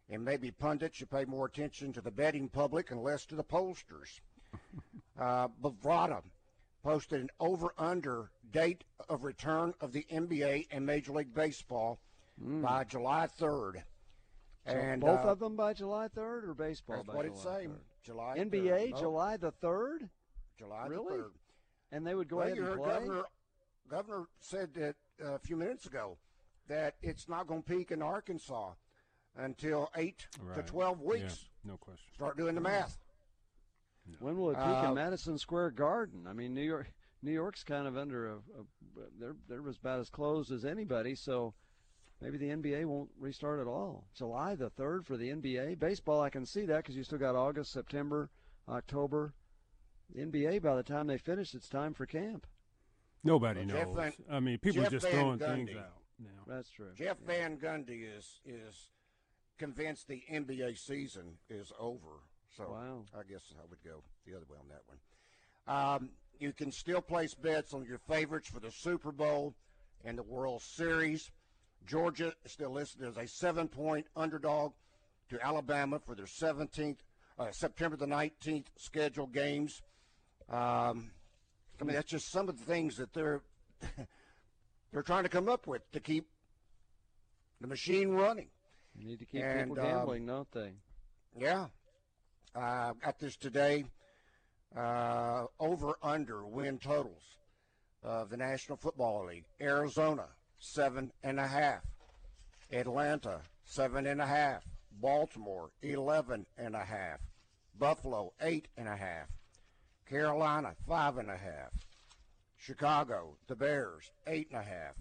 and 0.08 0.24
maybe 0.24 0.50
pundits 0.50 0.96
should 0.96 1.10
pay 1.10 1.24
more 1.24 1.46
attention 1.46 1.92
to 1.92 2.00
the 2.00 2.10
betting 2.10 2.48
public 2.48 2.90
and 2.90 3.02
less 3.02 3.26
to 3.26 3.36
the 3.36 3.44
pollsters. 3.44 4.20
Uh, 5.20 5.48
Bovada 5.62 6.22
posted 6.82 7.20
an 7.20 7.30
over-under 7.38 8.30
date 8.52 8.84
of 9.08 9.24
return 9.24 9.74
of 9.80 9.92
the 9.92 10.06
NBA 10.12 10.68
and 10.70 10.84
Major 10.84 11.12
League 11.12 11.34
Baseball 11.34 12.00
by 12.38 12.84
July 12.84 13.28
3rd. 13.38 13.82
So 14.66 14.72
and 14.72 15.00
both 15.00 15.24
uh, 15.24 15.28
of 15.28 15.38
them 15.38 15.56
by 15.56 15.72
July 15.72 16.08
3rd 16.08 16.48
or 16.48 16.54
baseball 16.54 16.96
that's 16.96 17.08
by 17.08 17.14
what 17.14 17.26
it 17.26 17.34
July 17.42 17.60
say. 17.60 17.66
3rd? 17.66 17.76
July 18.02 18.38
NBA 18.38 18.88
3rd. 18.88 18.90
No, 18.90 18.98
July 18.98 19.36
the 19.36 19.52
3rd? 19.52 20.08
July 20.58 20.86
Really? 20.86 21.16
the 21.16 21.22
3rd. 21.22 21.30
And 21.92 22.06
they 22.06 22.14
would 22.14 22.28
go 22.28 22.36
well, 22.36 22.46
ahead 22.46 22.56
you 22.56 22.66
and 22.66 22.80
play? 22.80 22.92
Governor 22.92 23.24
Governor 23.90 24.24
said 24.38 24.72
that 24.74 24.94
uh, 25.24 25.34
a 25.34 25.38
few 25.38 25.56
minutes 25.56 25.86
ago 25.86 26.16
that 26.68 26.94
it's 27.02 27.28
not 27.28 27.46
going 27.48 27.62
to 27.62 27.68
peak 27.68 27.90
in 27.90 28.00
Arkansas 28.00 28.70
until 29.36 29.90
eight 29.96 30.28
to 30.54 30.62
twelve 30.62 31.00
weeks. 31.00 31.46
Yeah, 31.64 31.72
no 31.72 31.76
question. 31.76 32.06
Start 32.14 32.36
doing 32.36 32.54
the 32.54 32.60
math. 32.60 32.98
When 34.18 34.36
will 34.38 34.50
it 34.50 34.54
peak 34.54 34.64
Uh, 34.66 34.86
in 34.88 34.94
Madison 34.94 35.38
Square 35.38 35.72
Garden? 35.72 36.26
I 36.26 36.32
mean, 36.32 36.54
New 36.54 36.62
York, 36.62 36.92
New 37.22 37.32
York's 37.32 37.62
kind 37.64 37.86
of 37.86 37.96
under 37.96 38.28
a, 38.28 38.34
a 38.36 38.64
they're 39.18 39.36
they're 39.48 39.60
about 39.60 40.00
as 40.00 40.10
closed 40.10 40.50
as 40.50 40.64
anybody. 40.64 41.14
So 41.14 41.54
maybe 42.20 42.36
the 42.38 42.48
NBA 42.48 42.84
won't 42.86 43.10
restart 43.18 43.60
at 43.60 43.66
all. 43.66 44.06
July 44.14 44.54
the 44.56 44.70
third 44.70 45.06
for 45.06 45.16
the 45.16 45.30
NBA. 45.30 45.78
Baseball, 45.78 46.20
I 46.20 46.30
can 46.30 46.44
see 46.44 46.66
that 46.66 46.78
because 46.78 46.96
you 46.96 47.04
still 47.04 47.18
got 47.18 47.36
August, 47.36 47.72
September, 47.72 48.30
October. 48.68 49.34
The 50.12 50.22
NBA, 50.22 50.60
by 50.62 50.74
the 50.74 50.82
time 50.82 51.06
they 51.06 51.18
finish, 51.18 51.54
it's 51.54 51.68
time 51.68 51.94
for 51.94 52.04
camp. 52.04 52.46
Nobody 53.22 53.64
Well, 53.66 53.86
knows. 53.86 53.96
Van- 53.96 54.12
I 54.28 54.40
mean, 54.40 54.58
people 54.58 54.82
Jeff 54.82 54.90
just 54.90 55.06
Van 55.06 55.14
throwing 55.14 55.38
Gundy. 55.38 55.66
things 55.66 55.76
out 55.76 56.02
now. 56.18 56.42
That's 56.48 56.70
true. 56.70 56.90
Jeff 56.96 57.18
Van 57.20 57.58
Gundy 57.58 58.02
is 58.16 58.40
is 58.44 58.90
convinced 59.58 60.08
the 60.08 60.24
NBA 60.32 60.78
season 60.78 61.36
is 61.48 61.70
over. 61.78 62.22
So 62.56 62.70
Wow. 62.70 63.04
I 63.14 63.22
guess 63.22 63.42
I 63.56 63.64
would 63.68 63.82
go 63.84 64.02
the 64.26 64.34
other 64.36 64.46
way 64.50 64.58
on 64.60 64.68
that 64.68 64.82
one. 64.86 64.98
Um, 65.66 66.10
you 66.38 66.52
can 66.52 66.72
still 66.72 67.00
place 67.00 67.34
bets 67.34 67.74
on 67.74 67.84
your 67.84 67.98
favorites 67.98 68.48
for 68.48 68.60
the 68.60 68.70
Super 68.70 69.12
Bowl 69.12 69.54
and 70.04 70.18
the 70.18 70.22
World 70.22 70.62
Series. 70.62 71.30
Georgia 71.86 72.32
is 72.44 72.52
still 72.52 72.70
listed 72.70 73.02
as 73.06 73.16
a 73.16 73.26
seven-point 73.26 74.06
underdog 74.16 74.72
to 75.28 75.44
Alabama 75.44 75.98
for 75.98 76.14
their 76.14 76.26
17th, 76.26 76.98
uh, 77.38 77.50
September 77.52 77.96
the 77.96 78.06
19th 78.06 78.66
scheduled 78.76 79.32
games. 79.32 79.80
Um, 80.48 81.10
I 81.80 81.84
mean, 81.84 81.94
that's 81.94 82.10
just 82.10 82.30
some 82.32 82.48
of 82.48 82.58
the 82.58 82.64
things 82.64 82.96
that 82.96 83.12
they're 83.12 83.42
they're 84.92 85.02
trying 85.02 85.22
to 85.22 85.28
come 85.28 85.48
up 85.48 85.66
with 85.66 85.90
to 85.92 86.00
keep 86.00 86.26
the 87.60 87.66
machine 87.66 88.10
running. 88.10 88.48
You 88.98 89.06
need 89.06 89.20
to 89.20 89.24
keep 89.24 89.42
And, 89.42 89.70
people 89.70 89.84
um, 89.84 89.90
gambling, 89.90 90.26
don't 90.26 90.50
they? 90.52 90.72
Yeah. 91.38 91.66
Uh, 92.54 92.92
got 92.94 93.18
this 93.18 93.36
today. 93.36 93.84
Uh, 94.76 95.46
over 95.58 95.96
under 96.02 96.44
win 96.44 96.78
totals 96.78 97.38
of 98.02 98.30
the 98.30 98.36
National 98.36 98.76
Football 98.76 99.26
League. 99.26 99.44
Arizona, 99.60 100.26
seven 100.58 101.12
and 101.22 101.38
a 101.38 101.46
half. 101.46 101.82
Atlanta, 102.72 103.40
seven 103.64 104.06
and 104.06 104.20
a 104.20 104.26
half. 104.26 104.62
Baltimore, 105.00 105.70
eleven 105.82 106.46
and 106.56 106.74
a 106.74 106.84
half. 106.84 107.20
Buffalo, 107.78 108.32
eight 108.42 108.68
and 108.76 108.88
a 108.88 108.96
half. 108.96 109.28
Carolina, 110.08 110.74
five 110.88 111.18
and 111.18 111.30
a 111.30 111.36
half. 111.36 111.70
Chicago, 112.56 113.36
the 113.48 113.56
Bears, 113.56 114.10
eight 114.26 114.48
and 114.50 114.60
a 114.60 114.64
half. 114.64 114.94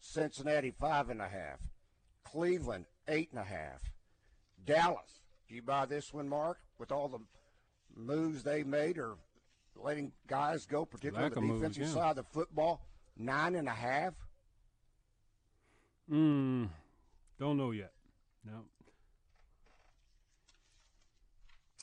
Cincinnati, 0.00 0.72
five 0.78 1.08
and 1.10 1.20
a 1.20 1.28
half. 1.28 1.58
Cleveland, 2.24 2.86
eight 3.08 3.30
and 3.30 3.40
a 3.40 3.44
half. 3.44 3.80
Dallas, 4.64 5.20
do 5.48 5.54
you 5.54 5.62
buy 5.62 5.86
this 5.86 6.12
one, 6.12 6.28
Mark? 6.28 6.58
With 6.82 6.90
all 6.90 7.06
the 7.06 7.20
moves 7.94 8.42
they 8.42 8.64
made 8.64 8.98
or 8.98 9.14
letting 9.76 10.10
guys 10.26 10.66
go, 10.66 10.84
particularly 10.84 11.28
Lack 11.30 11.36
on 11.36 11.46
the 11.46 11.52
moves, 11.54 11.60
defensive 11.76 11.82
yeah. 11.84 12.02
side 12.02 12.10
of 12.10 12.16
the 12.16 12.24
football, 12.24 12.84
nine 13.16 13.54
and 13.54 13.68
a 13.68 13.72
half? 13.72 14.14
Mm, 16.10 16.68
don't 17.38 17.56
know 17.56 17.70
yet. 17.70 17.92
No. 18.44 18.64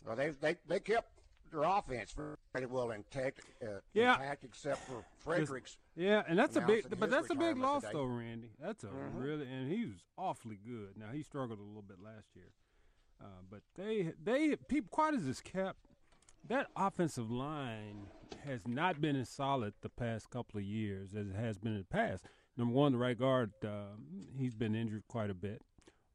Well, 0.05 0.17
they 0.17 0.31
they 0.31 0.57
they 0.67 0.81
kept 0.81 1.07
their 1.49 1.63
offense 1.63 2.13
pretty 2.51 2.67
well 2.67 2.91
intact, 2.91 3.39
uh, 3.63 3.79
Yeah. 3.93 4.15
intact 4.15 4.43
except 4.43 4.81
for 4.85 5.05
Fredericks. 5.19 5.77
Yeah, 5.95 6.23
and 6.27 6.37
that's 6.37 6.57
a 6.57 6.61
big, 6.61 6.89
but 6.99 7.09
that's 7.09 7.29
a 7.29 7.35
big 7.35 7.57
loss 7.57 7.83
today. 7.83 7.93
though, 7.93 8.03
Randy. 8.03 8.49
That's 8.59 8.83
a 8.83 8.87
Mhm. 8.87 9.23
really, 9.23 9.47
and 9.47 9.71
he 9.71 9.85
was 9.85 10.03
awfully 10.17 10.57
good. 10.57 10.97
Now 10.97 11.11
he 11.13 11.23
struggled 11.23 11.59
a 11.59 11.63
little 11.63 11.81
bit 11.83 12.01
last 12.01 12.35
year, 12.35 12.51
uh, 13.21 13.41
but 13.49 13.61
they, 13.75 14.13
they, 14.21 14.55
quite 14.89 15.13
as 15.13 15.25
is 15.25 15.41
kept, 15.41 15.87
that 16.47 16.67
offensive 16.75 17.29
line 17.29 18.07
has 18.45 18.61
not 18.67 19.01
been 19.01 19.15
as 19.15 19.29
solid 19.29 19.73
the 19.81 19.89
past 19.89 20.29
couple 20.29 20.59
of 20.59 20.63
years 20.63 21.13
as 21.13 21.27
it 21.27 21.35
has 21.35 21.57
been 21.57 21.73
in 21.73 21.79
the 21.79 21.83
past. 21.85 22.25
Number 22.57 22.73
one, 22.73 22.91
the 22.91 22.97
right 22.97 23.17
guard, 23.17 23.51
uh, 23.63 23.95
he's 24.37 24.55
been 24.55 24.75
injured 24.75 25.03
quite 25.07 25.29
a 25.29 25.33
bit, 25.33 25.61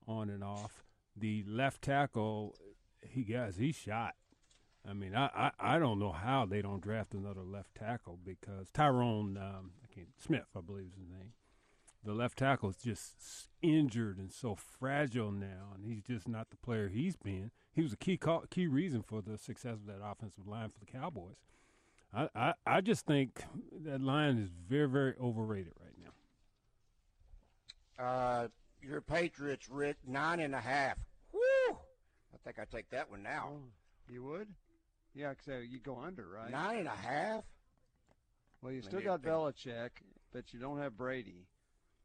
on 0.07 0.31
and 0.31 0.43
off. 0.43 0.85
The 1.17 1.45
left 1.47 1.83
tackle, 1.83 2.57
he 3.03 3.23
guys, 3.23 3.57
he 3.57 3.73
shot. 3.73 4.15
I 4.87 4.93
mean, 4.93 5.15
I, 5.15 5.31
I, 5.35 5.77
I 5.77 5.79
don't 5.79 5.99
know 5.99 6.13
how 6.13 6.45
they 6.45 6.61
don't 6.61 6.83
draft 6.83 7.15
another 7.15 7.43
left 7.43 7.75
tackle 7.75 8.19
because 8.25 8.69
Tyron 8.71 9.37
um, 9.37 9.71
I 9.83 9.95
can't, 9.95 10.09
Smith, 10.19 10.49
I 10.57 10.61
believe 10.61 10.89
is 10.89 10.99
his 10.99 11.09
name. 11.09 11.33
The 12.05 12.13
left 12.13 12.39
tackle 12.39 12.71
is 12.71 12.77
just 12.77 13.49
injured 13.63 14.19
and 14.19 14.33
so 14.33 14.55
fragile 14.55 15.33
now, 15.33 15.73
and 15.75 15.85
he's 15.85 16.03
just 16.03 16.29
not 16.29 16.51
the 16.51 16.57
player 16.57 16.89
he's 16.89 17.17
been. 17.17 17.51
He 17.73 17.83
was 17.83 17.93
a 17.93 17.97
key 17.97 18.17
call, 18.17 18.45
key 18.51 18.67
reason 18.67 19.03
for 19.03 19.23
the 19.23 19.39
success 19.39 19.75
of 19.75 19.87
that 19.87 20.05
offensive 20.05 20.47
line 20.47 20.69
for 20.69 20.79
the 20.79 20.87
Cowboys. 20.87 21.37
I, 22.13 22.29
I, 22.35 22.55
I 22.67 22.81
just 22.81 23.07
think 23.07 23.43
that 23.85 24.01
line 24.01 24.39
is 24.39 24.51
very, 24.69 24.89
very 24.89 25.15
overrated 25.21 25.73
right 25.81 25.95
now. 27.99 28.05
Uh, 28.05 28.49
your 28.83 29.01
Patriots, 29.01 29.69
Rick, 29.69 29.97
nine 30.07 30.41
and 30.41 30.55
a 30.55 30.61
half. 30.61 30.99
Woo! 31.33 31.41
I 31.71 32.37
think 32.45 32.59
I 32.59 32.65
take 32.65 32.91
that 32.91 33.11
one 33.11 33.23
now. 33.23 33.51
Oh, 33.53 33.63
you 34.09 34.23
would? 34.25 34.49
Yeah, 35.15 35.33
so 35.45 35.59
you 35.59 35.79
go 35.79 35.99
under, 36.05 36.29
right? 36.29 36.51
Nine 36.51 36.81
and 36.81 36.89
a 36.89 36.91
half. 36.91 37.45
Well, 38.61 38.73
you 38.73 38.83
still 38.83 39.01
got 39.01 39.23
Belichick, 39.23 39.91
but 40.33 40.53
you 40.53 40.61
don't 40.61 40.79
have 40.79 40.97
Brady. 40.97 41.47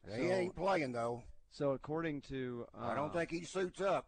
He 0.05 0.27
so, 0.27 0.33
ain't 0.33 0.55
playing 0.55 0.91
though. 0.91 1.23
So 1.51 1.71
according 1.71 2.21
to, 2.21 2.65
uh, 2.79 2.87
I 2.87 2.95
don't 2.95 3.13
think 3.13 3.31
he 3.31 3.43
suits 3.43 3.81
up. 3.81 4.07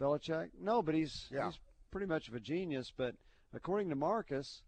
Belichick? 0.00 0.50
No, 0.60 0.82
but 0.82 0.94
he's 0.94 1.26
yeah. 1.32 1.46
he's 1.46 1.58
pretty 1.90 2.06
much 2.06 2.28
of 2.28 2.34
a 2.34 2.40
genius. 2.40 2.92
But 2.96 3.14
according 3.52 3.88
to 3.90 3.96
Marcus, 3.96 4.62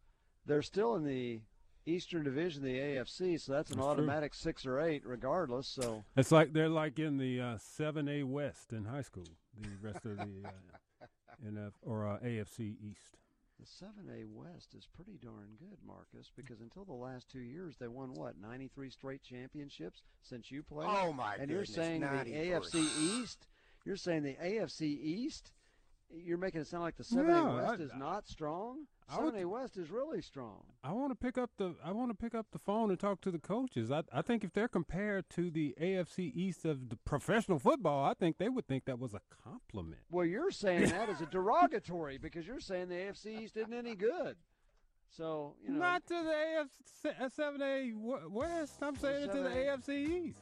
they're 0.46 0.62
still 0.62 0.96
in 0.96 1.04
the 1.04 1.40
Eastern 1.86 2.24
Division, 2.24 2.62
of 2.62 2.64
the 2.64 2.78
AFC, 2.78 3.40
so 3.40 3.52
that's 3.52 3.70
an 3.70 3.78
that's 3.78 3.86
automatic 3.86 4.32
true. 4.32 4.38
six 4.38 4.66
or 4.66 4.80
eight, 4.80 5.02
regardless. 5.06 5.66
So 5.66 6.04
it's 6.16 6.32
like 6.32 6.52
they're 6.52 6.68
like 6.68 6.98
in 6.98 7.16
the 7.18 7.40
uh, 7.40 7.58
seven 7.58 8.08
A 8.08 8.22
West 8.24 8.72
in 8.72 8.84
high 8.84 9.02
school. 9.02 9.26
The 9.60 9.68
rest 9.88 10.04
of 10.04 10.16
the 10.16 10.48
uh, 10.48 11.06
NF 11.46 11.72
or 11.82 12.06
uh, 12.06 12.18
AFC 12.24 12.76
East. 12.82 13.16
The 13.60 13.66
seven 13.66 14.08
A 14.10 14.24
West 14.24 14.74
is 14.74 14.86
pretty 14.96 15.18
darn 15.22 15.50
good, 15.58 15.76
Marcus, 15.86 16.30
because 16.34 16.62
until 16.62 16.84
the 16.84 16.94
last 16.94 17.28
two 17.30 17.40
years 17.40 17.76
they 17.78 17.88
won 17.88 18.14
what 18.14 18.40
ninety 18.40 18.68
three 18.74 18.88
straight 18.88 19.22
championships 19.22 20.00
since 20.22 20.50
you 20.50 20.62
played. 20.62 20.88
Oh 20.90 21.12
my! 21.12 21.34
And 21.34 21.48
goodness, 21.48 21.76
you're 21.76 21.84
saying 21.84 22.00
93. 22.00 22.32
the 22.32 22.50
AFC 22.50 23.20
East? 23.20 23.46
You're 23.84 23.96
saying 23.96 24.22
the 24.22 24.36
AFC 24.42 24.82
East 24.82 25.52
you're 26.12 26.38
making 26.38 26.60
it 26.60 26.66
sound 26.66 26.82
like 26.82 26.96
the 26.96 27.04
seven 27.04 27.30
A 27.30 27.54
West 27.54 27.80
I, 27.80 27.84
is 27.84 27.92
not 27.96 28.28
strong. 28.28 28.86
Seven 29.08 29.36
A 29.36 29.44
West 29.44 29.76
is 29.76 29.90
really 29.90 30.22
strong. 30.22 30.62
I 30.84 30.92
want 30.92 31.10
to 31.10 31.14
pick 31.16 31.36
up 31.36 31.50
the 31.56 31.74
I 31.84 31.92
want 31.92 32.10
to 32.10 32.14
pick 32.14 32.34
up 32.34 32.46
the 32.52 32.58
phone 32.58 32.90
and 32.90 32.98
talk 32.98 33.20
to 33.22 33.30
the 33.30 33.38
coaches. 33.38 33.90
I 33.90 34.02
I 34.12 34.22
think 34.22 34.44
if 34.44 34.52
they're 34.52 34.68
compared 34.68 35.28
to 35.30 35.50
the 35.50 35.74
AFC 35.80 36.32
East 36.34 36.64
of 36.64 36.88
the 36.88 36.96
professional 36.96 37.58
football, 37.58 38.04
I 38.04 38.14
think 38.14 38.38
they 38.38 38.48
would 38.48 38.66
think 38.66 38.84
that 38.84 38.98
was 38.98 39.14
a 39.14 39.20
compliment. 39.44 40.02
Well, 40.10 40.26
you're 40.26 40.50
saying 40.50 40.90
that 40.90 41.08
as 41.08 41.20
a 41.20 41.26
derogatory 41.30 42.18
because 42.18 42.46
you're 42.46 42.60
saying 42.60 42.88
the 42.88 42.96
AFC 42.96 43.42
East 43.42 43.56
isn't 43.56 43.72
any 43.72 43.94
good. 43.94 44.36
So 45.08 45.56
you 45.62 45.72
know, 45.72 45.80
not 45.80 46.06
to 46.06 46.14
the 46.14 47.08
AFC 47.10 47.20
uh, 47.20 47.28
seven 47.28 47.62
A 47.62 47.92
West. 48.28 48.74
I'm 48.80 48.96
saying 48.96 49.24
it 49.24 49.32
to 49.32 49.42
the 49.42 49.48
AFC 49.48 50.28
East. 50.28 50.38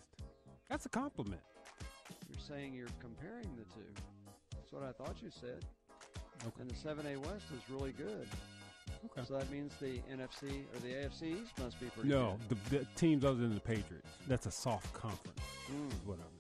That's 0.69 0.85
a 0.85 0.91
compliment. 0.91 1.41
You're 2.29 2.39
saying 2.39 2.75
you're 2.75 2.89
comparing 3.01 3.57
the 3.57 3.65
two. 3.75 3.87
That's 4.71 4.83
what 4.83 4.89
I 4.89 4.93
thought 4.93 5.17
you 5.23 5.31
said. 5.31 5.65
Okay. 6.47 6.61
And 6.61 6.71
the 6.71 6.75
7A 6.75 7.17
West 7.19 7.45
is 7.55 7.63
really 7.71 7.93
good. 7.93 8.27
Okay. 9.07 9.27
So 9.27 9.35
that 9.39 9.51
means 9.51 9.73
the 9.81 10.01
NFC 10.13 10.65
or 10.75 10.81
the 10.81 10.89
AFC 10.89 11.43
East 11.43 11.59
must 11.59 11.81
be 11.81 11.87
pretty 11.87 12.09
no, 12.09 12.37
good. 12.49 12.59
No, 12.73 12.79
the, 12.79 12.79
the, 12.79 12.87
teams 12.97 13.25
other 13.25 13.39
than 13.39 13.55
the 13.55 13.61
Patriots. 13.61 14.09
That's 14.27 14.47
a 14.47 14.51
soft 14.51 14.93
conference. 14.93 15.41
Mm. 15.71 15.89
Is 15.89 16.07
what 16.07 16.19
I 16.19 16.21
meant. 16.21 16.35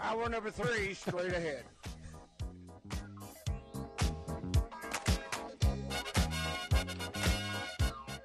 Hour 0.00 0.28
number 0.28 0.50
three, 0.50 0.94
straight 0.94 1.32
ahead. 1.32 1.64